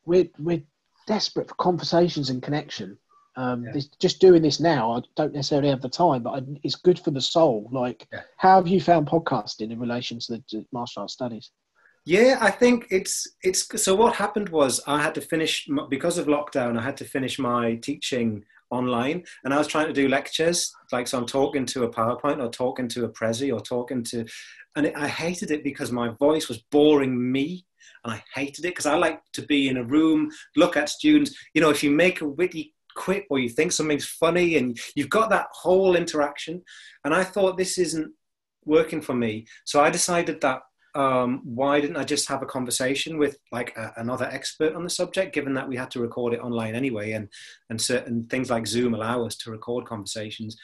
we're 0.07 0.28
we're 0.38 0.62
desperate 1.09 1.49
for 1.49 1.55
conversations 1.55 2.31
and 2.31 2.42
connection. 2.42 2.97
Um, 3.37 3.64
yeah. 3.64 3.81
Just 3.99 4.21
doing 4.21 4.42
this 4.42 4.61
now, 4.61 4.92
I 4.92 5.01
don't 5.16 5.33
necessarily 5.33 5.71
have 5.71 5.81
the 5.81 5.88
time, 5.88 6.23
but 6.23 6.31
I, 6.31 6.42
it's 6.62 6.75
good 6.75 6.99
for 6.99 7.12
the 7.12 7.21
soul. 7.21 7.68
Like, 7.73 8.07
yeah. 8.12 8.23
how 8.37 8.57
have 8.57 8.68
you 8.68 8.81
found 8.81 9.07
podcasting 9.07 9.71
in 9.71 9.79
relation 9.81 10.18
to 10.21 10.33
the 10.33 10.44
to 10.51 10.66
martial 10.73 11.03
arts 11.03 11.14
studies? 11.14 11.51
Yeah, 12.05 12.38
I 12.40 12.51
think 12.51 12.87
it's 12.90 13.27
it's 13.42 13.83
so. 13.83 13.94
What 13.94 14.14
happened 14.14 14.49
was 14.49 14.81
I 14.87 15.01
had 15.03 15.14
to 15.14 15.21
finish 15.21 15.68
because 15.88 16.18
of 16.18 16.27
lockdown. 16.27 16.79
I 16.79 16.83
had 16.83 16.97
to 16.99 17.05
finish 17.05 17.38
my 17.38 17.77
teaching 17.77 18.44
online, 18.70 19.24
and 19.44 19.54
I 19.54 19.59
was 19.59 19.66
trying 19.66 19.87
to 19.87 19.92
do 19.92 20.09
lectures. 20.09 20.72
Like, 20.92 21.09
so 21.09 21.18
I'm 21.18 21.26
talking 21.26 21.66
to 21.66 21.85
a 21.85 21.90
PowerPoint, 21.90 22.42
or 22.42 22.50
talking 22.50 22.88
to 22.88 23.04
a 23.04 23.09
Prezi, 23.09 23.52
or 23.52 23.61
talking 23.61 24.02
to, 24.04 24.26
and 24.76 24.87
it, 24.87 24.94
I 24.96 25.09
hated 25.09 25.50
it 25.50 25.64
because 25.64 25.90
my 25.92 26.11
voice 26.18 26.48
was 26.48 26.59
boring 26.70 27.33
me 27.33 27.64
and 28.04 28.12
I 28.12 28.22
hated 28.35 28.64
it 28.64 28.70
because 28.70 28.87
I 28.87 28.96
like 28.96 29.20
to 29.33 29.42
be 29.42 29.68
in 29.68 29.76
a 29.76 29.85
room, 29.85 30.31
look 30.57 30.76
at 30.76 30.88
students. 30.88 31.35
You 31.54 31.61
know, 31.61 31.70
if 31.70 31.83
you 31.83 31.90
make 31.90 32.20
a 32.20 32.28
witty 32.28 32.74
quip 32.98 33.26
or 33.31 33.38
you 33.38 33.48
think 33.48 33.72
something's 33.72 34.07
funny 34.07 34.57
and 34.57 34.78
you've 34.94 35.09
got 35.09 35.31
that 35.31 35.46
whole 35.52 35.96
interaction. 35.96 36.62
And 37.04 37.14
I 37.14 37.24
thought 37.24 37.57
this 37.57 37.78
isn't 37.78 38.12
working 38.64 39.00
for 39.00 39.14
me. 39.14 39.46
So 39.64 39.81
I 39.81 39.88
decided 39.88 40.40
that 40.40 40.61
um, 40.94 41.42
why 41.44 41.81
didn't 41.81 41.96
I 41.96 42.05
just 42.05 42.29
have 42.29 42.42
a 42.42 42.46
conversation 42.46 43.18
with 43.18 43.38
like 43.53 43.77
a, 43.77 43.92
another 43.96 44.27
expert 44.27 44.74
on 44.74 44.85
the 44.85 44.90
subject, 44.90 45.35
given 45.35 45.55
that 45.55 45.68
we 45.68 45.77
had 45.77 45.90
to 45.92 46.01
record 46.01 46.35
it 46.35 46.40
online 46.40 46.74
anyway, 46.74 47.12
and 47.12 47.29
and 47.70 47.81
certain 47.81 48.27
things 48.27 48.51
like 48.51 48.66
Zoom 48.66 48.94
allow 48.94 49.24
us 49.24 49.37
to 49.38 49.51
record 49.51 49.87
conversations. 49.87 50.57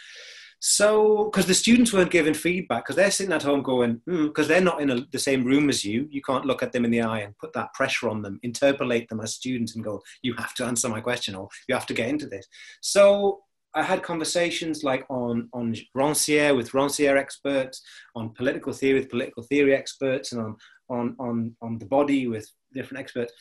So, 0.66 1.24
because 1.24 1.44
the 1.44 1.52
students 1.52 1.92
weren't 1.92 2.10
giving 2.10 2.32
feedback, 2.32 2.84
because 2.84 2.96
they're 2.96 3.10
sitting 3.10 3.34
at 3.34 3.42
home 3.42 3.62
going, 3.62 4.00
because 4.06 4.46
mm, 4.46 4.48
they're 4.48 4.62
not 4.62 4.80
in 4.80 4.88
a, 4.88 5.06
the 5.12 5.18
same 5.18 5.44
room 5.44 5.68
as 5.68 5.84
you, 5.84 6.08
you 6.10 6.22
can't 6.22 6.46
look 6.46 6.62
at 6.62 6.72
them 6.72 6.86
in 6.86 6.90
the 6.90 7.02
eye 7.02 7.20
and 7.20 7.36
put 7.36 7.52
that 7.52 7.74
pressure 7.74 8.08
on 8.08 8.22
them, 8.22 8.40
interpellate 8.42 9.08
them 9.08 9.20
as 9.20 9.34
students 9.34 9.74
and 9.74 9.84
go, 9.84 10.00
you 10.22 10.32
have 10.38 10.54
to 10.54 10.64
answer 10.64 10.88
my 10.88 11.02
question 11.02 11.34
or 11.34 11.50
you 11.68 11.74
have 11.74 11.84
to 11.84 11.92
get 11.92 12.08
into 12.08 12.26
this. 12.26 12.46
So, 12.80 13.42
I 13.74 13.82
had 13.82 14.02
conversations 14.02 14.84
like 14.84 15.04
on 15.10 15.48
on 15.52 15.74
Rancière 15.96 16.56
with 16.56 16.72
Rancière 16.72 17.16
experts, 17.16 17.82
on 18.14 18.30
political 18.30 18.72
theory 18.72 19.00
with 19.00 19.10
political 19.10 19.42
theory 19.42 19.74
experts, 19.74 20.32
and 20.32 20.40
on 20.40 20.56
on 20.88 21.16
on 21.18 21.56
on 21.60 21.78
the 21.78 21.86
body 21.86 22.26
with 22.26 22.48
different 22.72 23.00
experts. 23.00 23.32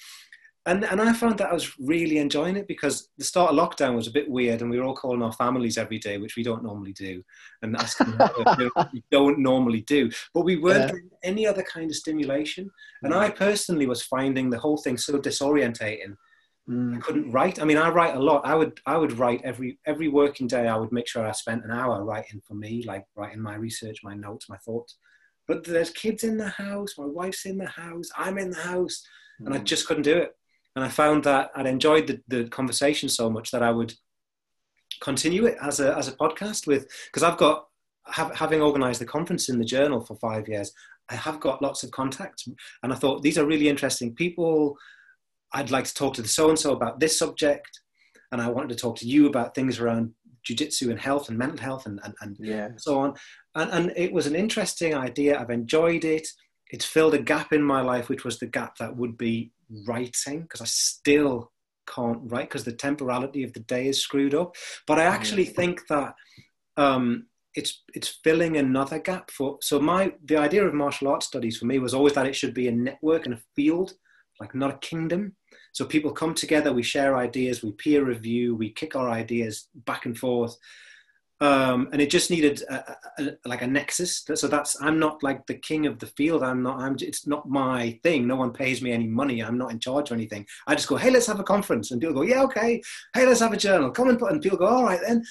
And 0.65 0.85
and 0.85 1.01
I 1.01 1.11
found 1.11 1.37
that 1.39 1.49
I 1.49 1.53
was 1.53 1.77
really 1.77 2.19
enjoying 2.19 2.55
it 2.55 2.69
because 2.69 3.09
the 3.17 3.25
start 3.25 3.51
of 3.51 3.57
lockdown 3.57 3.95
was 3.95 4.07
a 4.07 4.11
bit 4.11 4.29
weird, 4.29 4.61
and 4.61 4.71
we 4.71 4.79
were 4.79 4.85
all 4.85 4.95
calling 4.95 5.21
our 5.21 5.33
families 5.33 5.77
every 5.77 5.99
day, 5.99 6.17
which 6.17 6.37
we 6.37 6.43
don't 6.43 6.63
normally 6.63 6.93
do, 6.93 7.21
and 7.61 7.75
asking 7.75 8.17
we 8.93 9.03
don't 9.11 9.39
normally 9.39 9.81
do. 9.81 10.09
But 10.33 10.45
we 10.45 10.55
weren't 10.55 10.79
yeah. 10.79 10.87
getting 10.87 11.09
any 11.21 11.45
other 11.45 11.63
kind 11.63 11.91
of 11.91 11.97
stimulation, 11.97 12.71
and 13.03 13.13
mm. 13.13 13.17
I 13.17 13.29
personally 13.29 13.87
was 13.87 14.03
finding 14.03 14.49
the 14.49 14.59
whole 14.59 14.77
thing 14.77 14.97
so 14.97 15.19
disorientating 15.19 16.15
Mm. 16.69 16.95
I 16.95 16.99
couldn't 16.99 17.31
write. 17.31 17.61
I 17.61 17.65
mean, 17.65 17.77
I 17.77 17.89
write 17.89 18.15
a 18.15 18.19
lot. 18.19 18.45
I 18.45 18.55
would 18.55 18.79
I 18.85 18.95
would 18.95 19.17
write 19.19 19.41
every 19.43 19.79
every 19.85 20.07
working 20.07 20.47
day. 20.47 20.67
I 20.67 20.77
would 20.77 20.93
make 20.93 21.07
sure 21.07 21.25
I 21.25 21.31
spent 21.33 21.65
an 21.65 21.71
hour 21.71 22.03
writing 22.05 22.41
for 22.47 22.53
me, 22.53 22.83
like 22.85 23.05
writing 23.15 23.41
my 23.41 23.55
research, 23.55 23.99
my 24.03 24.13
notes, 24.13 24.47
my 24.47 24.57
thoughts. 24.57 24.97
But 25.45 25.65
there's 25.65 25.89
kids 25.89 26.23
in 26.23 26.37
the 26.37 26.47
house. 26.47 26.97
My 26.97 27.05
wife's 27.05 27.45
in 27.45 27.57
the 27.57 27.67
house. 27.67 28.09
I'm 28.17 28.37
in 28.37 28.51
the 28.51 28.61
house, 28.61 29.03
mm. 29.41 29.47
and 29.47 29.55
I 29.55 29.59
mm. 29.59 29.65
just 29.65 29.87
couldn't 29.87 30.03
do 30.03 30.17
it. 30.17 30.31
And 30.75 30.85
I 30.85 30.87
found 30.87 31.25
that 31.25 31.51
I'd 31.53 31.67
enjoyed 31.67 32.07
the, 32.07 32.21
the 32.29 32.49
conversation 32.49 33.09
so 33.09 33.29
much 33.29 33.51
that 33.51 33.61
I 33.61 33.71
would 33.71 33.93
continue 35.01 35.45
it 35.45 35.57
as 35.61 35.81
a 35.81 35.97
as 35.97 36.07
a 36.07 36.15
podcast 36.15 36.65
with 36.65 36.87
because 37.07 37.23
I've 37.23 37.37
got 37.37 37.65
have, 38.07 38.33
having 38.35 38.61
organised 38.61 38.99
the 38.99 39.05
conference 39.05 39.49
in 39.49 39.59
the 39.59 39.65
journal 39.65 39.99
for 39.99 40.15
five 40.15 40.47
years. 40.47 40.71
I 41.09 41.15
have 41.15 41.41
got 41.41 41.61
lots 41.61 41.83
of 41.83 41.91
contacts, 41.91 42.47
and 42.81 42.93
I 42.93 42.95
thought 42.95 43.21
these 43.21 43.37
are 43.37 43.45
really 43.45 43.67
interesting 43.67 44.15
people 44.15 44.77
I'd 45.53 45.71
like 45.71 45.85
to 45.85 45.93
talk 45.93 46.15
to 46.15 46.21
the 46.21 46.27
so 46.27 46.49
and 46.49 46.57
so 46.57 46.73
about 46.73 46.99
this 46.99 47.17
subject, 47.17 47.69
and 48.31 48.41
I 48.41 48.49
wanted 48.49 48.69
to 48.69 48.75
talk 48.75 48.97
to 48.97 49.07
you 49.07 49.27
about 49.27 49.55
things 49.55 49.79
around 49.79 50.13
jujitsu 50.47 50.89
and 50.89 50.99
health 50.99 51.29
and 51.29 51.37
mental 51.37 51.59
health 51.59 51.85
and, 51.85 51.99
and, 52.03 52.13
and 52.21 52.37
yeah. 52.39 52.69
so 52.77 52.99
on. 52.99 53.13
And, 53.55 53.71
and 53.71 53.93
it 53.95 54.11
was 54.11 54.27
an 54.27 54.35
interesting 54.35 54.93
idea. 54.93 55.39
I've 55.39 55.49
enjoyed 55.49 56.03
it. 56.03 56.27
It's 56.71 56.85
filled 56.85 57.13
a 57.13 57.19
gap 57.19 57.53
in 57.53 57.63
my 57.63 57.81
life, 57.81 58.09
which 58.09 58.25
was 58.25 58.39
the 58.39 58.47
gap 58.47 58.77
that 58.77 58.97
would 58.97 59.17
be 59.17 59.51
writing, 59.87 60.41
because 60.41 60.61
I 60.61 60.65
still 60.65 61.51
can't 61.87 62.19
write 62.23 62.49
because 62.49 62.63
the 62.63 62.73
temporality 62.73 63.43
of 63.43 63.53
the 63.53 63.59
day 63.59 63.87
is 63.87 64.01
screwed 64.01 64.33
up. 64.33 64.55
But 64.87 64.99
I 64.99 65.03
actually 65.03 65.45
think 65.45 65.87
that 65.87 66.15
um, 66.77 67.27
it's 67.55 67.83
it's 67.93 68.19
filling 68.23 68.57
another 68.57 68.99
gap 68.99 69.29
for. 69.31 69.57
So 69.61 69.79
my 69.79 70.13
the 70.25 70.37
idea 70.37 70.65
of 70.65 70.73
martial 70.73 71.09
arts 71.09 71.27
studies 71.27 71.57
for 71.57 71.65
me 71.65 71.79
was 71.79 71.93
always 71.93 72.13
that 72.13 72.25
it 72.25 72.35
should 72.35 72.53
be 72.53 72.67
a 72.67 72.71
network 72.71 73.25
and 73.25 73.35
a 73.35 73.41
field, 73.55 73.93
like 74.43 74.53
not 74.53 74.73
a 74.73 74.77
kingdom. 74.79 75.35
So 75.71 75.85
people 75.85 76.11
come 76.11 76.33
together, 76.33 76.73
we 76.73 76.83
share 76.83 77.15
ideas, 77.15 77.63
we 77.63 77.71
peer 77.71 78.03
review, 78.03 78.55
we 78.55 78.71
kick 78.71 78.95
our 78.95 79.09
ideas 79.09 79.69
back 79.73 80.05
and 80.05 80.17
forth. 80.17 80.55
Um, 81.39 81.89
and 81.91 82.01
it 82.01 82.09
just 82.09 82.29
needed 82.29 82.61
a, 82.69 82.95
a, 83.19 83.31
like 83.45 83.61
a 83.61 83.67
nexus. 83.67 84.25
So 84.35 84.47
that's 84.47 84.79
I'm 84.81 84.99
not 84.99 85.23
like 85.23 85.45
the 85.45 85.55
king 85.69 85.85
of 85.85 85.99
the 85.99 86.07
field. 86.17 86.43
I'm 86.43 86.61
not. 86.61 86.79
I'm. 86.79 86.95
It's 86.99 87.25
not 87.25 87.49
my 87.49 87.99
thing. 88.03 88.27
No 88.27 88.35
one 88.35 88.53
pays 88.53 88.81
me 88.81 88.91
any 88.91 89.07
money. 89.07 89.41
I'm 89.41 89.57
not 89.57 89.71
in 89.71 89.79
charge 89.79 90.11
of 90.11 90.15
anything. 90.15 90.45
I 90.67 90.75
just 90.75 90.87
go, 90.87 90.95
hey, 90.95 91.09
let's 91.09 91.27
have 91.27 91.41
a 91.41 91.43
conference, 91.43 91.91
and 91.91 91.99
people 91.99 92.15
go, 92.15 92.21
yeah, 92.21 92.43
okay. 92.43 92.81
Hey, 93.13 93.25
let's 93.25 93.41
have 93.41 93.51
a 93.51 93.57
journal. 93.57 93.91
Come 93.91 94.09
and 94.09 94.19
put. 94.19 94.31
And 94.31 94.41
people 94.41 94.57
go, 94.57 94.67
all 94.67 94.85
right 94.85 95.01
then, 95.05 95.23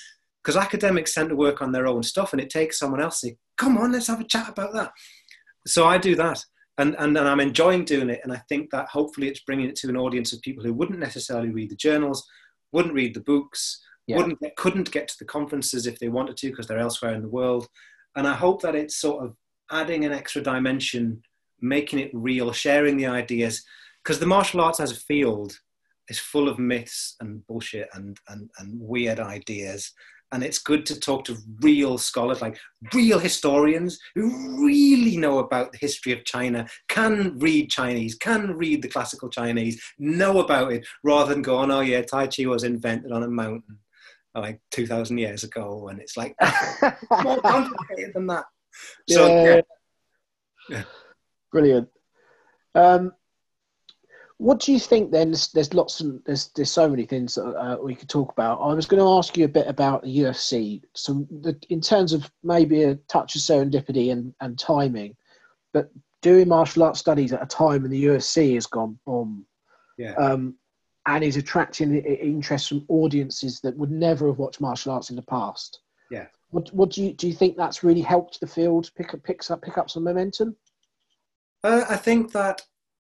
because 0.42 0.57
academics 0.57 1.14
tend 1.14 1.31
to 1.31 1.37
work 1.37 1.62
on 1.62 1.72
their 1.72 1.87
own 1.87 2.03
stuff, 2.03 2.33
and 2.33 2.42
it 2.42 2.51
takes 2.51 2.79
someone 2.79 3.01
else 3.01 3.20
to 3.20 3.33
come 3.57 3.79
on, 3.79 3.92
let's 3.92 4.09
have 4.09 4.20
a 4.20 4.25
chat 4.25 4.48
about 4.51 4.75
that. 4.75 4.92
So 5.66 5.87
I 5.87 5.96
do 5.96 6.14
that 6.16 6.44
and, 6.79 6.97
and, 6.99 7.17
and 7.17 7.29
I'm 7.29 7.41
enjoying 7.41 7.85
doing 7.85 8.11
it. 8.11 8.21
And 8.25 8.33
I 8.33 8.43
think 8.49 8.71
that 8.71 8.89
hopefully 8.89 9.29
it's 9.29 9.41
bringing 9.41 9.69
it 9.69 9.77
to 9.77 9.89
an 9.89 9.97
audience 9.97 10.33
of 10.33 10.41
people 10.43 10.65
who 10.65 10.73
wouldn't 10.73 10.99
necessarily 10.99 11.51
read 11.51 11.71
the 11.71 11.77
journals, 11.77 12.27
wouldn't 12.73 12.95
read 12.95 13.15
the 13.15 13.21
books, 13.21 13.83
yeah. 14.07 14.17
wouldn't 14.17 14.39
couldn't 14.57 14.91
get 14.91 15.09
to 15.09 15.19
the 15.19 15.25
conferences 15.25 15.87
if 15.87 15.99
they 15.99 16.09
wanted 16.09 16.37
to 16.39 16.51
because 16.51 16.67
they're 16.67 16.79
elsewhere 16.79 17.15
in 17.15 17.23
the 17.23 17.29
world. 17.29 17.69
And 18.17 18.27
I 18.27 18.35
hope 18.35 18.63
that 18.63 18.75
it's 18.75 18.97
sort 18.97 19.25
of 19.25 19.37
adding 19.71 20.05
an 20.05 20.13
extra 20.13 20.43
dimension, 20.43 21.23
making 21.61 21.99
it 21.99 22.11
real, 22.13 22.53
sharing 22.53 22.97
the 22.97 23.07
ideas, 23.07 23.65
because 24.03 24.19
the 24.19 24.27
martial 24.27 24.61
arts 24.61 24.81
as 24.81 24.93
a 24.93 24.97
field 24.97 25.59
is 26.09 26.19
full 26.19 26.49
of 26.49 26.59
myths 26.59 27.17
and 27.21 27.47
bullshit 27.47 27.89
and, 27.95 28.19
and, 28.29 28.51
and 28.59 28.81
weird 28.81 29.21
ideas 29.21 29.93
and 30.33 30.42
it's 30.42 30.59
good 30.59 30.87
to 30.87 30.99
talk 30.99 31.25
to 31.27 31.37
real 31.61 31.99
scholars, 31.99 32.40
like 32.40 32.59
real 32.95 33.18
historians 33.18 33.99
who 34.14 34.64
really 34.66 35.16
know 35.16 35.38
about 35.38 35.73
the 35.73 35.79
history 35.79 36.12
of 36.12 36.25
China, 36.25 36.66
can 36.88 37.38
read 37.38 37.71
Chinese, 37.71 38.14
can 38.14 38.57
read 38.57 38.83
the 38.83 38.88
classical 38.88 39.29
Chinese, 39.29 39.83
know 39.99 40.40
about 40.40 40.73
it, 40.73 40.87
rather 41.05 41.33
than 41.33 41.42
go 41.42 41.59
on 41.59 41.71
oh 41.71 41.81
yeah, 41.81 42.03
Tai 42.03 42.29
Chi 42.29 42.47
was 42.47 42.64
invented 42.64 43.12
on 43.12 43.23
a 43.23 43.29
mountain 43.29 43.79
like 44.35 44.61
2,000 44.71 45.18
years 45.18 45.45
ago. 45.45 45.88
And 45.88 46.01
it's 46.01 46.16
like 46.16 46.35
more 47.23 47.40
complicated 47.40 48.14
than 48.14 48.27
that. 48.29 48.45
So, 49.09 49.45
yeah. 49.45 49.61
yeah. 50.71 50.85
Brilliant. 51.51 51.88
Um, 52.75 53.12
what 54.42 54.59
do 54.59 54.72
you 54.72 54.81
think 54.81 55.12
then? 55.12 55.31
There's, 55.31 55.52
there's 55.52 55.72
lots 55.72 56.00
of 56.00 56.24
there's 56.24 56.48
there's 56.57 56.70
so 56.70 56.88
many 56.88 57.07
things 57.07 57.37
that 57.37 57.44
uh, 57.44 57.76
we 57.81 57.94
could 57.94 58.09
talk 58.09 58.33
about. 58.33 58.61
I 58.61 58.74
was 58.74 58.87
going 58.87 59.00
to 59.00 59.09
ask 59.09 59.37
you 59.37 59.44
a 59.44 59.48
bit 59.48 59.68
about 59.68 60.02
the 60.02 60.18
UFC. 60.18 60.83
So 60.94 61.24
the, 61.42 61.57
in 61.68 61.81
terms 61.81 62.12
of 62.12 62.28
maybe 62.42 62.83
a 62.83 62.96
touch 63.07 63.37
of 63.37 63.40
serendipity 63.40 64.11
and, 64.11 64.35
and 64.40 64.59
timing, 64.59 65.14
but 65.72 65.92
doing 66.22 66.48
martial 66.48 66.83
arts 66.83 66.98
studies 66.98 67.33
at 67.33 67.42
a 67.42 67.46
time 67.46 67.83
when 67.83 67.92
the 67.92 68.05
UFC 68.05 68.55
has 68.55 68.66
gone 68.66 68.98
boom, 69.07 69.46
yeah, 69.96 70.14
um, 70.14 70.57
and 71.07 71.22
is 71.22 71.37
attracting 71.37 71.94
interest 72.05 72.70
from 72.70 72.85
audiences 72.88 73.61
that 73.61 73.76
would 73.76 73.92
never 73.92 74.26
have 74.26 74.38
watched 74.38 74.61
martial 74.61 74.90
arts 74.90 75.11
in 75.11 75.16
the 75.16 75.22
past. 75.22 75.83
Yeah. 76.11 76.26
What 76.50 76.68
what 76.74 76.90
do 76.90 77.05
you 77.05 77.12
do? 77.12 77.28
You 77.28 77.35
think 77.35 77.57
that's 77.57 77.85
really 77.85 78.02
helped 78.02 78.40
the 78.40 78.48
field 78.48 78.90
pick 78.96 79.14
up 79.14 79.22
picks 79.22 79.52
up 79.52 79.62
pick 79.62 79.78
up 79.78 79.88
some 79.88 80.02
momentum? 80.02 80.57
Uh, 81.62 81.85
I 81.88 81.96
think 81.96 82.33
that 82.33 82.62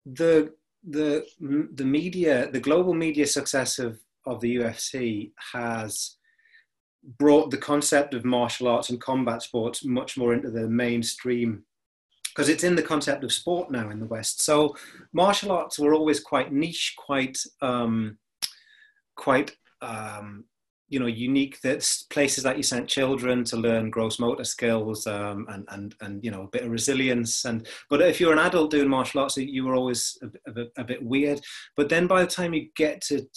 the 0.05 0.53
the 0.87 1.25
the 1.73 1.85
media, 1.85 2.49
the 2.51 2.59
global 2.59 2.93
media 2.93 3.27
success 3.27 3.79
of 3.79 3.99
of 4.25 4.41
the 4.41 4.55
UFC 4.57 5.31
has 5.53 6.17
brought 7.19 7.51
the 7.51 7.57
concept 7.57 8.13
of 8.13 8.25
martial 8.25 8.67
arts 8.67 8.89
and 8.89 8.99
combat 8.99 9.41
sports 9.41 9.85
much 9.85 10.17
more 10.17 10.33
into 10.33 10.49
the 10.49 10.67
mainstream 10.67 11.63
because 12.29 12.49
it's 12.49 12.63
in 12.63 12.75
the 12.75 12.81
concept 12.81 13.23
of 13.23 13.31
sport 13.31 13.71
now 13.71 13.89
in 13.89 13.99
the 13.99 14.05
West. 14.05 14.41
So 14.41 14.75
martial 15.13 15.51
arts 15.51 15.79
were 15.79 15.93
always 15.93 16.19
quite 16.19 16.51
niche, 16.51 16.95
quite 16.97 17.37
um, 17.61 18.17
quite 19.15 19.55
um, 19.81 20.43
you 20.95 21.01
know 21.01 21.08
unique 21.08 21.60
that's 21.60 22.03
places 22.03 22.41
that 22.45 22.55
you 22.55 22.63
sent 22.63 22.88
children 22.88 23.43
to 23.43 23.58
learn 23.58 23.89
gross 23.89 24.17
motor 24.17 24.45
skills 24.45 25.05
um, 25.05 25.45
and 25.49 25.65
and 25.71 25.93
and 25.99 26.23
you 26.23 26.31
know 26.31 26.43
a 26.43 26.47
bit 26.47 26.63
of 26.63 26.71
resilience. 26.71 27.43
And 27.43 27.67
but 27.89 28.01
if 28.01 28.21
you're 28.21 28.31
an 28.31 28.39
adult 28.39 28.71
doing 28.71 28.88
martial 28.88 29.19
arts 29.19 29.36
you 29.36 29.65
were 29.65 29.75
always 29.75 30.17
a, 30.23 30.62
a, 30.62 30.65
a 30.77 30.84
bit 30.86 31.03
weird. 31.03 31.41
But 31.75 31.89
then 31.89 32.08
by 32.08 32.21
the 32.21 32.31
time 32.31 32.53
you 32.53 32.69
get 32.77 33.01
to 33.08 33.27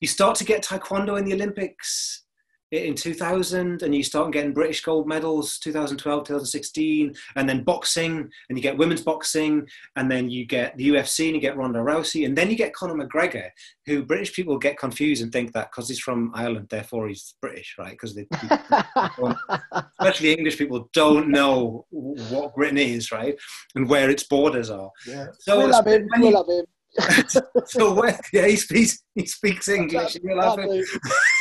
you 0.00 0.08
start 0.08 0.36
to 0.36 0.44
get 0.44 0.64
taekwondo 0.64 1.18
in 1.18 1.26
the 1.26 1.34
olympics 1.34 2.23
in 2.70 2.94
2000 2.94 3.82
and 3.82 3.94
you 3.94 4.02
start 4.02 4.32
getting 4.32 4.52
British 4.52 4.82
gold 4.82 5.06
medals 5.06 5.58
2012 5.58 6.24
2016 6.24 7.14
and 7.36 7.48
then 7.48 7.62
boxing 7.62 8.28
and 8.48 8.58
you 8.58 8.62
get 8.62 8.76
women's 8.76 9.02
boxing 9.02 9.66
and 9.96 10.10
then 10.10 10.28
you 10.28 10.44
get 10.44 10.76
the 10.76 10.88
UFC 10.88 11.26
and 11.26 11.34
you 11.34 11.40
get 11.40 11.56
Ronda 11.56 11.78
Rousey 11.78 12.26
and 12.26 12.36
then 12.36 12.50
you 12.50 12.56
get 12.56 12.74
Conor 12.74 12.94
McGregor 12.94 13.50
who 13.86 14.04
British 14.04 14.32
people 14.32 14.58
get 14.58 14.78
confused 14.78 15.22
and 15.22 15.30
think 15.30 15.52
that 15.52 15.70
because 15.70 15.88
he's 15.88 16.00
from 16.00 16.32
Ireland 16.34 16.68
therefore 16.70 17.08
he's 17.08 17.34
British 17.40 17.76
right? 17.78 17.92
Because 17.92 18.18
especially 20.00 20.32
English 20.32 20.58
people 20.58 20.88
don't 20.92 21.28
know 21.28 21.86
what 21.90 22.54
Britain 22.54 22.78
is 22.78 23.12
right? 23.12 23.36
And 23.74 23.88
where 23.88 24.10
its 24.10 24.24
borders 24.24 24.70
are. 24.70 24.90
Yeah. 25.06 25.26
so 25.38 25.58
we 25.58 25.66
love 25.66 25.86
him 25.86 26.08
we 26.18 26.30
love 26.30 26.48
him 26.48 26.64
so 27.66 27.94
where, 27.94 28.18
yeah, 28.32 28.46
he 28.46 28.56
speaks 28.56 29.02
he 29.14 29.26
speaks 29.26 29.68
English. 29.68 30.16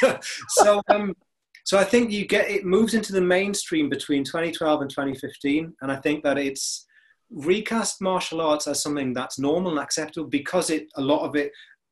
so 0.49 0.81
um, 0.89 1.15
so 1.65 1.77
I 1.77 1.83
think 1.83 2.11
you 2.11 2.25
get 2.25 2.49
it 2.49 2.65
moves 2.65 2.93
into 2.93 3.13
the 3.13 3.21
mainstream 3.21 3.89
between 3.89 4.23
2012 4.23 4.81
and 4.81 4.89
2015, 4.89 5.73
and 5.81 5.91
I 5.91 5.95
think 5.97 6.23
that 6.23 6.37
it's 6.37 6.85
recast 7.29 8.01
martial 8.01 8.41
arts 8.41 8.67
as 8.67 8.81
something 8.81 9.13
that's 9.13 9.39
normal 9.39 9.71
and 9.71 9.79
acceptable 9.79 10.27
because 10.27 10.69
it 10.69 10.87
a 10.97 11.01
lot 11.01 11.21
of 11.21 11.35
it 11.35 11.51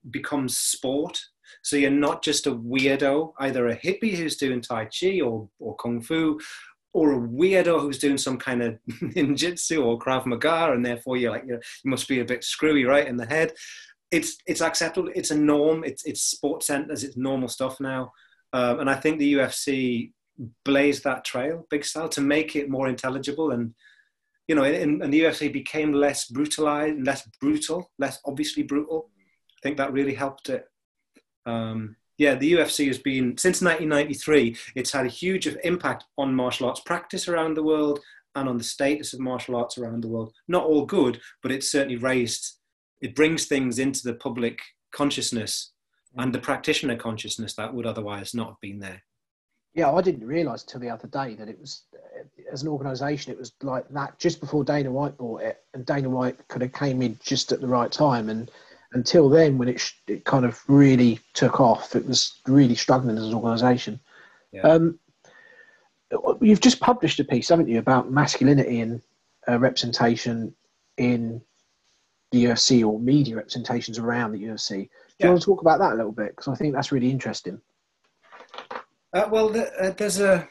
becomes 0.10 0.58
sport. 0.58 1.20
So 1.64 1.76
you're 1.76 1.92
not 1.92 2.24
just 2.24 2.48
a 2.48 2.56
weirdo, 2.56 3.34
either 3.40 3.68
a 3.68 3.78
hippie 3.78 4.16
who's 4.16 4.38
doing 4.38 4.62
Tai 4.62 4.86
Chi 4.86 5.20
or, 5.22 5.50
or 5.60 5.76
Kung 5.76 6.02
Fu, 6.02 6.40
or 6.94 7.14
a 7.14 7.20
weirdo 7.20 7.80
who's 7.80 8.00
doing 8.00 8.18
some 8.18 8.38
kind 8.38 8.62
of 8.62 8.78
ninjutsu 8.90 9.84
or 9.84 10.00
krav 10.00 10.26
maga, 10.26 10.72
and 10.72 10.86
therefore 10.86 11.18
you're 11.18 11.32
like 11.32 11.46
you, 11.48 11.60
you 11.84 11.90
must 11.90 12.08
be 12.08 12.20
a 12.20 12.26
bit 12.26 12.44
screwy, 12.44 12.86
right, 12.86 13.08
in 13.08 13.18
the 13.18 13.26
head. 13.26 13.54
It's 14.12 14.38
it's 14.46 14.62
acceptable. 14.62 15.10
It's 15.16 15.32
a 15.32 15.38
norm. 15.38 15.84
It's 15.84 16.06
it's 16.06 16.22
sports 16.22 16.68
centers. 16.68 17.04
It's 17.04 17.18
normal 17.18 17.48
stuff 17.48 17.80
now, 17.80 18.12
um, 18.54 18.82
and 18.82 18.90
I 18.90 18.96
think 18.96 19.20
the 19.20 19.34
UFC 19.34 20.12
blazed 20.66 21.04
that 21.04 21.24
trail 21.24 21.68
big 21.70 21.86
style 21.86 22.10
to 22.10 22.22
make 22.22 22.56
it 22.56 22.70
more 22.70 22.88
intelligible 22.88 23.52
and 23.52 23.76
you 24.48 24.56
know 24.56 24.64
and, 24.64 25.04
and 25.04 25.14
the 25.14 25.22
UFC 25.22 25.52
became 25.52 25.94
less 25.94 26.26
brutalized, 26.26 27.06
less 27.06 27.28
brutal, 27.40 27.92
less 28.00 28.20
obviously 28.26 28.64
brutal. 28.64 29.10
I 29.18 29.60
think 29.64 29.78
that 29.78 29.94
really 29.94 30.16
helped 30.16 30.50
it. 30.50 30.66
Um, 31.46 31.96
yeah, 32.22 32.36
the 32.36 32.54
UFC 32.54 32.86
has 32.86 33.00
been 33.00 33.36
since 33.36 33.64
1993. 33.64 34.56
It's 34.76 34.92
had 34.92 35.08
a 35.08 35.10
huge 35.10 35.48
impact 35.64 36.06
on 36.20 36.36
martial 36.36 36.68
arts 36.68 36.80
practice 36.82 37.28
around 37.28 37.56
the 37.56 37.64
world 37.64 38.00
and 38.36 38.48
on 38.48 38.60
the 38.60 38.64
status 38.64 39.12
of 39.14 39.20
martial 39.20 39.56
arts 39.56 39.80
around 39.80 40.04
the 40.04 40.08
world. 40.08 40.32
Not 40.48 40.64
all 40.64 40.86
good, 40.86 41.20
but 41.42 41.52
it's 41.52 41.72
certainly 41.72 41.98
raised. 41.98 42.60
It 43.02 43.16
brings 43.16 43.48
things 43.48 43.80
into 43.80 44.02
the 44.04 44.14
public 44.14 44.60
consciousness 44.92 45.72
and 46.16 46.32
the 46.32 46.38
practitioner 46.38 46.96
consciousness 46.96 47.56
that 47.56 47.74
would 47.74 47.88
otherwise 47.88 48.36
not 48.36 48.50
have 48.50 48.62
been 48.62 48.78
there. 48.78 49.02
Yeah, 49.74 49.92
I 49.92 50.02
didn't 50.02 50.28
realise 50.28 50.62
until 50.62 50.82
the 50.82 50.92
other 50.92 51.08
day 51.08 51.34
that 51.34 51.50
it 51.50 51.60
was, 51.60 51.86
uh, 51.96 52.22
as 52.52 52.62
an 52.62 52.68
organisation, 52.68 53.32
it 53.32 53.40
was 53.40 53.54
like 53.64 53.90
that 53.90 54.20
just 54.20 54.42
before 54.42 54.64
Dana 54.64 54.92
White 54.92 55.18
bought 55.18 55.42
it, 55.42 55.64
and 55.74 55.88
Dana 55.88 56.10
White 56.10 56.48
could 56.50 56.62
have 56.62 56.74
came 56.74 57.02
in 57.02 57.18
just 57.24 57.52
at 57.52 57.62
the 57.62 57.68
right 57.68 57.92
time, 57.92 58.30
and 58.30 58.52
until 58.94 59.30
then, 59.30 59.58
when 59.58 59.70
it, 59.70 59.80
sh- 59.80 59.94
it 60.08 60.26
kind 60.26 60.46
of 60.46 60.62
really 60.68 61.20
took 61.34 61.60
off, 61.60 61.96
it 61.96 62.06
was 62.06 62.40
really 62.48 62.76
struggling 62.76 63.18
as 63.18 63.26
an 63.26 63.34
organisation. 63.34 64.00
Yeah. 64.52 64.62
Um, 64.62 65.00
you've 66.42 66.60
just 66.60 66.80
published 66.80 67.20
a 67.20 67.24
piece, 67.24 67.50
haven't 67.50 67.70
you, 67.70 67.80
about 67.80 68.12
masculinity 68.12 68.82
and 68.82 69.02
uh, 69.48 69.58
representation 69.60 70.54
in 70.98 71.42
the 72.32 72.46
UFC 72.46 72.86
or 72.86 73.00
media 73.00 73.36
representations 73.36 73.98
around 73.98 74.32
the 74.32 74.44
UFC. 74.44 74.70
Do 74.70 74.76
yeah. 75.20 75.26
you 75.26 75.30
want 75.30 75.42
to 75.42 75.46
talk 75.46 75.62
about 75.62 75.80
that 75.80 75.94
a 75.94 75.96
little 75.96 76.12
bit? 76.12 76.36
Because 76.36 76.48
I 76.48 76.56
think 76.56 76.74
that's 76.74 76.92
really 76.92 77.10
interesting. 77.10 77.62
Uh, 79.14 79.28
well, 79.30 79.50
the, 79.50 79.72
uh, 79.74 79.92
there's 79.92 80.20
a. 80.20 80.48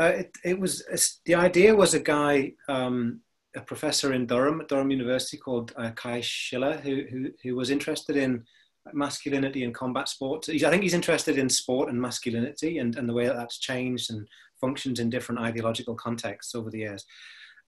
Uh, 0.00 0.04
it, 0.04 0.36
it 0.44 0.60
was 0.60 0.84
the 1.24 1.34
idea 1.34 1.74
was 1.74 1.92
a 1.92 1.98
guy 1.98 2.52
um, 2.68 3.20
a 3.58 3.62
professor 3.62 4.12
in 4.12 4.26
Durham, 4.26 4.60
at 4.60 4.68
Durham 4.68 4.90
University, 4.90 5.36
called 5.36 5.72
uh, 5.76 5.90
Kay 5.90 6.20
Schiller, 6.22 6.76
who, 6.76 7.02
who, 7.10 7.30
who 7.42 7.56
was 7.56 7.70
interested 7.70 8.16
in 8.16 8.44
masculinity 8.92 9.64
and 9.64 9.74
combat 9.74 10.08
sports. 10.08 10.48
I 10.48 10.70
think 10.70 10.82
he's 10.82 10.94
interested 10.94 11.36
in 11.38 11.48
sport 11.48 11.90
and 11.90 12.00
masculinity 12.00 12.78
and, 12.78 12.96
and 12.96 13.08
the 13.08 13.12
way 13.12 13.26
that 13.26 13.36
that's 13.36 13.58
changed 13.58 14.10
and 14.10 14.26
functions 14.60 15.00
in 15.00 15.10
different 15.10 15.40
ideological 15.40 15.94
contexts 15.94 16.54
over 16.54 16.70
the 16.70 16.78
years. 16.78 17.04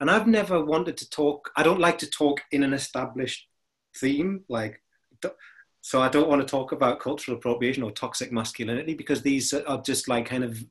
And 0.00 0.10
I've 0.10 0.26
never 0.26 0.64
wanted 0.64 0.96
to 0.98 1.10
talk. 1.10 1.50
I 1.56 1.62
don't 1.62 1.80
like 1.80 1.98
to 1.98 2.10
talk 2.10 2.40
in 2.52 2.62
an 2.62 2.72
established 2.72 3.46
theme, 3.96 4.44
like. 4.48 4.80
So 5.82 6.02
I 6.02 6.10
don't 6.10 6.28
want 6.28 6.42
to 6.42 6.50
talk 6.50 6.72
about 6.72 7.00
cultural 7.00 7.38
appropriation 7.38 7.82
or 7.82 7.90
toxic 7.90 8.30
masculinity 8.30 8.92
because 8.92 9.22
these 9.22 9.54
are 9.54 9.80
just 9.80 10.08
like 10.08 10.26
kind 10.26 10.44
of 10.44 10.62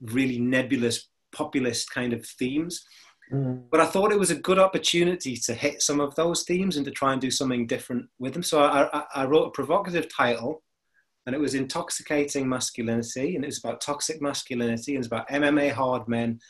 really 0.00 0.38
nebulous 0.38 1.08
populist 1.32 1.90
kind 1.90 2.12
of 2.12 2.24
themes. 2.24 2.84
Mm. 3.32 3.62
But 3.70 3.80
I 3.80 3.86
thought 3.86 4.12
it 4.12 4.18
was 4.18 4.30
a 4.30 4.36
good 4.36 4.58
opportunity 4.58 5.36
to 5.36 5.54
hit 5.54 5.80
some 5.80 6.00
of 6.00 6.14
those 6.14 6.42
themes 6.42 6.76
and 6.76 6.84
to 6.84 6.90
try 6.90 7.12
and 7.12 7.20
do 7.20 7.30
something 7.30 7.66
different 7.66 8.06
with 8.18 8.34
them. 8.34 8.42
So 8.42 8.62
I, 8.62 8.88
I, 8.92 9.04
I 9.14 9.24
wrote 9.24 9.46
a 9.46 9.50
provocative 9.50 10.14
title, 10.14 10.62
and 11.26 11.34
it 11.34 11.40
was 11.40 11.54
Intoxicating 11.54 12.48
Masculinity, 12.48 13.34
and 13.34 13.44
it 13.44 13.48
was 13.48 13.58
about 13.58 13.80
toxic 13.80 14.20
masculinity, 14.20 14.94
and 14.94 15.04
it's 15.04 15.06
about 15.06 15.28
MMA 15.28 15.72
hard 15.72 16.06
men 16.08 16.40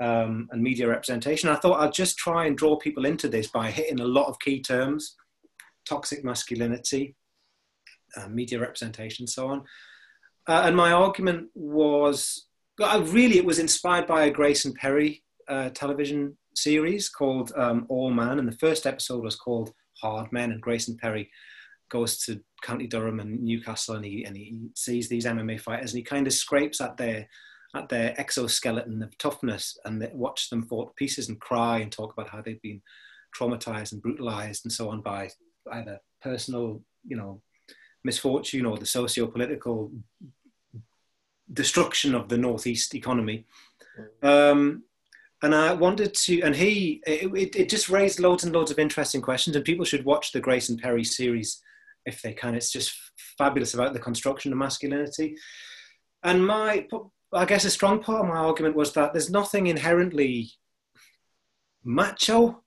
um, 0.00 0.48
and 0.50 0.62
media 0.62 0.88
representation. 0.88 1.48
I 1.48 1.56
thought 1.56 1.80
I'd 1.80 1.92
just 1.92 2.16
try 2.16 2.46
and 2.46 2.56
draw 2.56 2.76
people 2.76 3.06
into 3.06 3.28
this 3.28 3.46
by 3.46 3.70
hitting 3.70 4.00
a 4.00 4.06
lot 4.06 4.26
of 4.26 4.38
key 4.40 4.60
terms 4.60 5.16
toxic 5.88 6.24
masculinity, 6.24 7.14
uh, 8.16 8.26
media 8.26 8.58
representation, 8.58 9.26
so 9.26 9.46
on. 9.46 9.64
Uh, 10.48 10.62
and 10.64 10.76
my 10.76 10.90
argument 10.92 11.48
was 11.54 12.46
really, 12.78 13.38
it 13.38 13.44
was 13.44 13.60
inspired 13.60 14.06
by 14.06 14.24
a 14.24 14.30
Grayson 14.30 14.74
Perry 14.74 15.22
uh, 15.48 15.70
television 15.70 16.36
series 16.54 17.08
called 17.08 17.52
um, 17.56 17.86
All 17.88 18.10
Man, 18.10 18.38
and 18.38 18.48
the 18.48 18.58
first 18.58 18.86
episode 18.86 19.22
was 19.22 19.36
called 19.36 19.72
Hard 20.00 20.32
Men. 20.32 20.52
And 20.52 20.60
Grayson 20.60 20.96
Perry 20.96 21.30
goes 21.88 22.18
to 22.24 22.40
County 22.62 22.86
Durham 22.86 23.20
and 23.20 23.42
Newcastle, 23.42 23.96
and 23.96 24.04
he 24.04 24.24
and 24.24 24.36
he 24.36 24.58
sees 24.74 25.08
these 25.08 25.26
MMA 25.26 25.60
fighters, 25.60 25.92
and 25.92 25.98
he 25.98 26.04
kind 26.04 26.26
of 26.26 26.32
scrapes 26.32 26.80
at 26.80 26.96
their 26.96 27.28
at 27.74 27.88
their 27.88 28.18
exoskeleton 28.18 29.02
of 29.02 29.16
toughness, 29.18 29.76
and 29.84 30.00
they 30.00 30.10
watch 30.14 30.50
them 30.50 30.62
fall 30.62 30.86
to 30.86 30.92
pieces 30.94 31.28
and 31.28 31.40
cry 31.40 31.78
and 31.78 31.92
talk 31.92 32.12
about 32.12 32.30
how 32.30 32.40
they've 32.40 32.62
been 32.62 32.82
traumatized 33.36 33.92
and 33.92 34.02
brutalized 34.02 34.64
and 34.64 34.72
so 34.72 34.88
on 34.88 35.02
by 35.02 35.28
either 35.72 36.00
personal, 36.22 36.80
you 37.04 37.16
know, 37.16 37.42
misfortune 38.04 38.64
or 38.64 38.78
the 38.78 38.86
socio-political 38.86 39.92
destruction 41.52 42.14
of 42.14 42.28
the 42.28 42.38
northeast 42.38 42.94
economy. 42.94 43.46
Mm. 44.22 44.52
Um, 44.52 44.82
and 45.42 45.54
I 45.54 45.72
wanted 45.74 46.14
to, 46.14 46.40
and 46.42 46.56
he, 46.56 47.02
it, 47.06 47.54
it, 47.56 47.68
just 47.68 47.90
raised 47.90 48.20
loads 48.20 48.44
and 48.44 48.54
loads 48.54 48.70
of 48.70 48.78
interesting 48.78 49.20
questions, 49.20 49.54
and 49.54 49.64
people 49.64 49.84
should 49.84 50.04
watch 50.04 50.32
the 50.32 50.40
Grayson 50.40 50.78
Perry 50.78 51.04
series 51.04 51.60
if 52.06 52.22
they 52.22 52.32
can. 52.32 52.54
It's 52.54 52.72
just 52.72 52.94
fabulous 53.36 53.74
about 53.74 53.92
the 53.92 53.98
construction 53.98 54.50
of 54.52 54.58
masculinity. 54.58 55.36
And 56.22 56.46
my, 56.46 56.86
I 57.34 57.44
guess, 57.44 57.66
a 57.66 57.70
strong 57.70 58.02
part 58.02 58.22
of 58.22 58.28
my 58.28 58.36
argument 58.36 58.76
was 58.76 58.94
that 58.94 59.12
there's 59.12 59.30
nothing 59.30 59.66
inherently 59.66 60.52
macho 61.84 62.62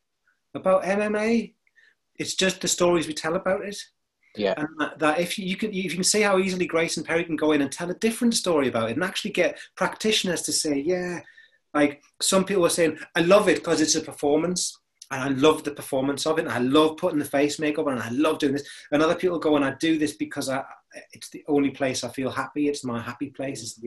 about 0.54 0.84
MMA. 0.84 1.56
It's 2.20 2.36
just 2.36 2.62
the 2.62 2.68
stories 2.68 3.08
we 3.08 3.14
tell 3.14 3.36
about 3.36 3.66
it. 3.66 3.78
Yeah. 4.36 4.54
And 4.56 4.68
that, 4.78 5.00
that, 5.00 5.20
if 5.20 5.40
you, 5.40 5.46
you, 5.48 5.58
can, 5.58 5.70
if 5.70 5.86
you 5.86 5.90
can 5.90 6.04
see 6.04 6.22
how 6.22 6.38
easily 6.38 6.68
Grayson 6.68 7.04
Perry 7.04 7.24
can 7.24 7.36
go 7.36 7.54
in 7.54 7.62
and 7.62 7.72
tell 7.72 7.90
a 7.90 7.96
different 7.96 8.36
story 8.36 8.68
about 8.68 8.92
it, 8.92 8.94
and 8.94 9.04
actually 9.04 9.32
get 9.32 9.58
practitioners 9.76 10.44
to 10.44 10.52
say, 10.52 10.80
yeah 10.80 11.22
like 11.74 12.02
some 12.22 12.46
people 12.46 12.66
are 12.66 12.70
saying, 12.70 12.98
I 13.16 13.22
love 13.22 13.48
it 13.48 13.58
because 13.58 13.82
it's 13.82 13.96
a 13.96 14.02
performance 14.02 14.78
and 15.12 15.24
I 15.24 15.30
love 15.30 15.64
the 15.64 15.72
performance 15.72 16.28
of 16.28 16.38
it. 16.38 16.46
And 16.46 16.52
I 16.52 16.60
love 16.60 16.98
putting 16.98 17.20
the 17.20 17.26
face 17.26 17.60
makeup 17.60 17.88
on 17.88 17.94
and 17.94 18.04
I 18.04 18.10
love 18.10 18.38
doing 18.38 18.54
this. 18.54 18.68
And 18.92 19.02
other 19.02 19.16
people 19.16 19.40
go, 19.40 19.56
and 19.56 19.66
I 19.66 19.72
do 19.80 19.98
this 19.98 20.14
because 20.14 20.50
I, 20.50 20.64
it's 21.14 21.30
the 21.30 21.44
only 21.48 21.72
place 21.72 22.04
I 22.04 22.10
feel 22.10 22.30
happy. 22.30 22.68
It's 22.68 22.84
my 22.84 23.02
happy 23.02 23.32
place. 23.32 23.80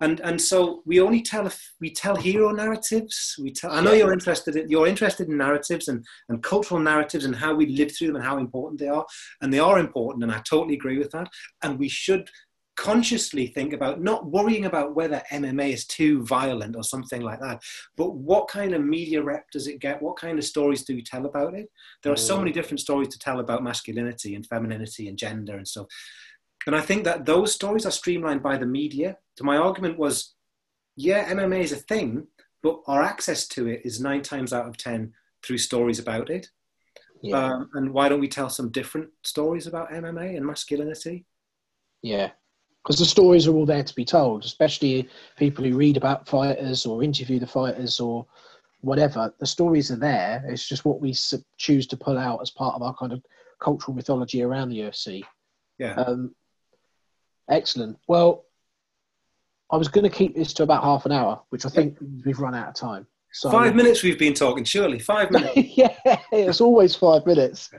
And, 0.00 0.20
and 0.20 0.40
so 0.40 0.82
we 0.86 1.00
only 1.00 1.20
tell, 1.20 1.50
we 1.80 1.90
tell 1.90 2.14
hero 2.14 2.52
narratives. 2.52 3.36
We 3.40 3.50
tell, 3.52 3.72
I 3.72 3.80
know 3.80 3.92
you're 3.92 4.12
interested 4.12 4.54
in, 4.54 4.68
you're 4.68 4.86
interested 4.86 5.28
in 5.28 5.36
narratives 5.36 5.88
and, 5.88 6.04
and 6.28 6.42
cultural 6.42 6.80
narratives 6.80 7.24
and 7.24 7.34
how 7.34 7.54
we 7.54 7.66
live 7.66 7.92
through 7.92 8.08
them 8.08 8.16
and 8.16 8.24
how 8.24 8.38
important 8.38 8.80
they 8.80 8.88
are. 8.88 9.06
And 9.40 9.52
they 9.52 9.60
are 9.60 9.80
important. 9.80 10.22
And 10.22 10.32
I 10.32 10.40
totally 10.48 10.74
agree 10.74 10.98
with 10.98 11.10
that. 11.10 11.28
And 11.62 11.76
we 11.76 11.88
should 11.88 12.28
consciously 12.76 13.46
think 13.46 13.72
about 13.72 14.00
not 14.00 14.26
worrying 14.26 14.64
about 14.64 14.94
whether 14.94 15.22
MMA 15.30 15.72
is 15.72 15.86
too 15.86 16.24
violent 16.24 16.74
or 16.76 16.82
something 16.82 17.20
like 17.20 17.40
that, 17.40 17.62
but 17.96 18.14
what 18.14 18.48
kind 18.48 18.74
of 18.74 18.82
media 18.82 19.22
rep 19.22 19.50
does 19.50 19.66
it 19.66 19.80
get? 19.80 20.00
What 20.00 20.16
kind 20.16 20.38
of 20.38 20.44
stories 20.44 20.84
do 20.84 20.94
you 20.94 21.02
tell 21.02 21.26
about 21.26 21.54
it? 21.54 21.68
There 22.02 22.12
are 22.12 22.16
so 22.16 22.38
many 22.38 22.50
mm. 22.50 22.54
different 22.54 22.80
stories 22.80 23.08
to 23.08 23.18
tell 23.18 23.40
about 23.40 23.62
masculinity 23.62 24.34
and 24.34 24.46
femininity 24.46 25.08
and 25.08 25.18
gender 25.18 25.56
and 25.56 25.68
stuff. 25.68 25.86
And 26.66 26.76
I 26.76 26.80
think 26.80 27.04
that 27.04 27.26
those 27.26 27.52
stories 27.52 27.86
are 27.86 27.90
streamlined 27.90 28.42
by 28.42 28.56
the 28.56 28.66
media. 28.66 29.18
So 29.36 29.44
my 29.44 29.56
argument 29.56 29.98
was, 29.98 30.34
yeah, 30.96 31.32
MMA 31.32 31.60
is 31.60 31.72
a 31.72 31.76
thing, 31.76 32.26
but 32.62 32.80
our 32.86 33.02
access 33.02 33.48
to 33.48 33.66
it 33.66 33.82
is 33.84 34.00
nine 34.00 34.22
times 34.22 34.52
out 34.52 34.66
of 34.66 34.76
10 34.76 35.12
through 35.44 35.58
stories 35.58 35.98
about 35.98 36.30
it. 36.30 36.48
Yeah. 37.22 37.36
Um, 37.36 37.70
and 37.74 37.92
why 37.92 38.08
don't 38.08 38.20
we 38.20 38.28
tell 38.28 38.48
some 38.48 38.70
different 38.70 39.10
stories 39.24 39.66
about 39.66 39.90
MMA 39.90 40.36
and 40.36 40.46
masculinity? 40.46 41.26
Yeah, 42.02 42.30
because 42.82 42.98
the 42.98 43.04
stories 43.04 43.46
are 43.46 43.54
all 43.54 43.66
there 43.66 43.84
to 43.84 43.94
be 43.94 44.04
told, 44.04 44.44
especially 44.44 45.08
people 45.36 45.64
who 45.64 45.76
read 45.76 45.96
about 45.96 46.28
fighters 46.28 46.84
or 46.84 47.02
interview 47.02 47.38
the 47.38 47.46
fighters 47.46 48.00
or 48.00 48.26
whatever. 48.80 49.32
The 49.38 49.46
stories 49.46 49.90
are 49.92 49.96
there. 49.96 50.44
It's 50.48 50.68
just 50.68 50.84
what 50.84 51.00
we 51.00 51.14
choose 51.58 51.86
to 51.88 51.96
pull 51.96 52.18
out 52.18 52.40
as 52.42 52.50
part 52.50 52.74
of 52.74 52.82
our 52.82 52.94
kind 52.94 53.12
of 53.12 53.22
cultural 53.60 53.94
mythology 53.94 54.42
around 54.42 54.70
the 54.70 54.80
UFC. 54.80 55.22
Yeah. 55.78 55.94
Um, 55.94 56.34
excellent. 57.48 57.98
Well, 58.08 58.46
I 59.70 59.76
was 59.76 59.88
going 59.88 60.04
to 60.04 60.10
keep 60.10 60.34
this 60.34 60.52
to 60.54 60.64
about 60.64 60.82
half 60.82 61.06
an 61.06 61.12
hour, 61.12 61.40
which 61.50 61.64
I 61.64 61.68
think 61.68 61.96
we've 62.24 62.40
run 62.40 62.54
out 62.54 62.68
of 62.68 62.74
time. 62.74 63.06
So, 63.32 63.50
five 63.50 63.74
minutes 63.74 64.02
we've 64.02 64.18
been 64.18 64.34
talking, 64.34 64.64
surely. 64.64 64.98
Five 64.98 65.30
minutes. 65.30 65.56
yeah, 65.56 65.94
it's 66.32 66.60
always 66.60 66.94
five 66.96 67.24
minutes. 67.24 67.70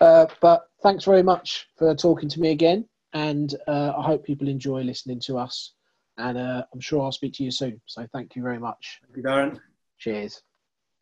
Uh, 0.00 0.26
but 0.40 0.68
thanks 0.82 1.04
very 1.04 1.22
much 1.22 1.68
for 1.76 1.94
talking 1.94 2.28
to 2.30 2.40
me 2.40 2.50
again 2.50 2.88
and 3.18 3.54
uh, 3.66 3.92
I 3.96 4.02
hope 4.02 4.24
people 4.24 4.48
enjoy 4.48 4.82
listening 4.82 5.20
to 5.20 5.38
us. 5.38 5.74
And 6.18 6.38
uh, 6.38 6.64
I'm 6.72 6.80
sure 6.80 7.02
I'll 7.02 7.12
speak 7.12 7.34
to 7.34 7.44
you 7.44 7.50
soon. 7.50 7.80
So 7.86 8.06
thank 8.12 8.36
you 8.36 8.42
very 8.42 8.58
much. 8.58 9.00
Thank 9.06 9.16
you, 9.16 9.22
Darren. 9.22 9.60
Cheers. 9.98 10.42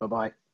Bye 0.00 0.06
bye. 0.06 0.45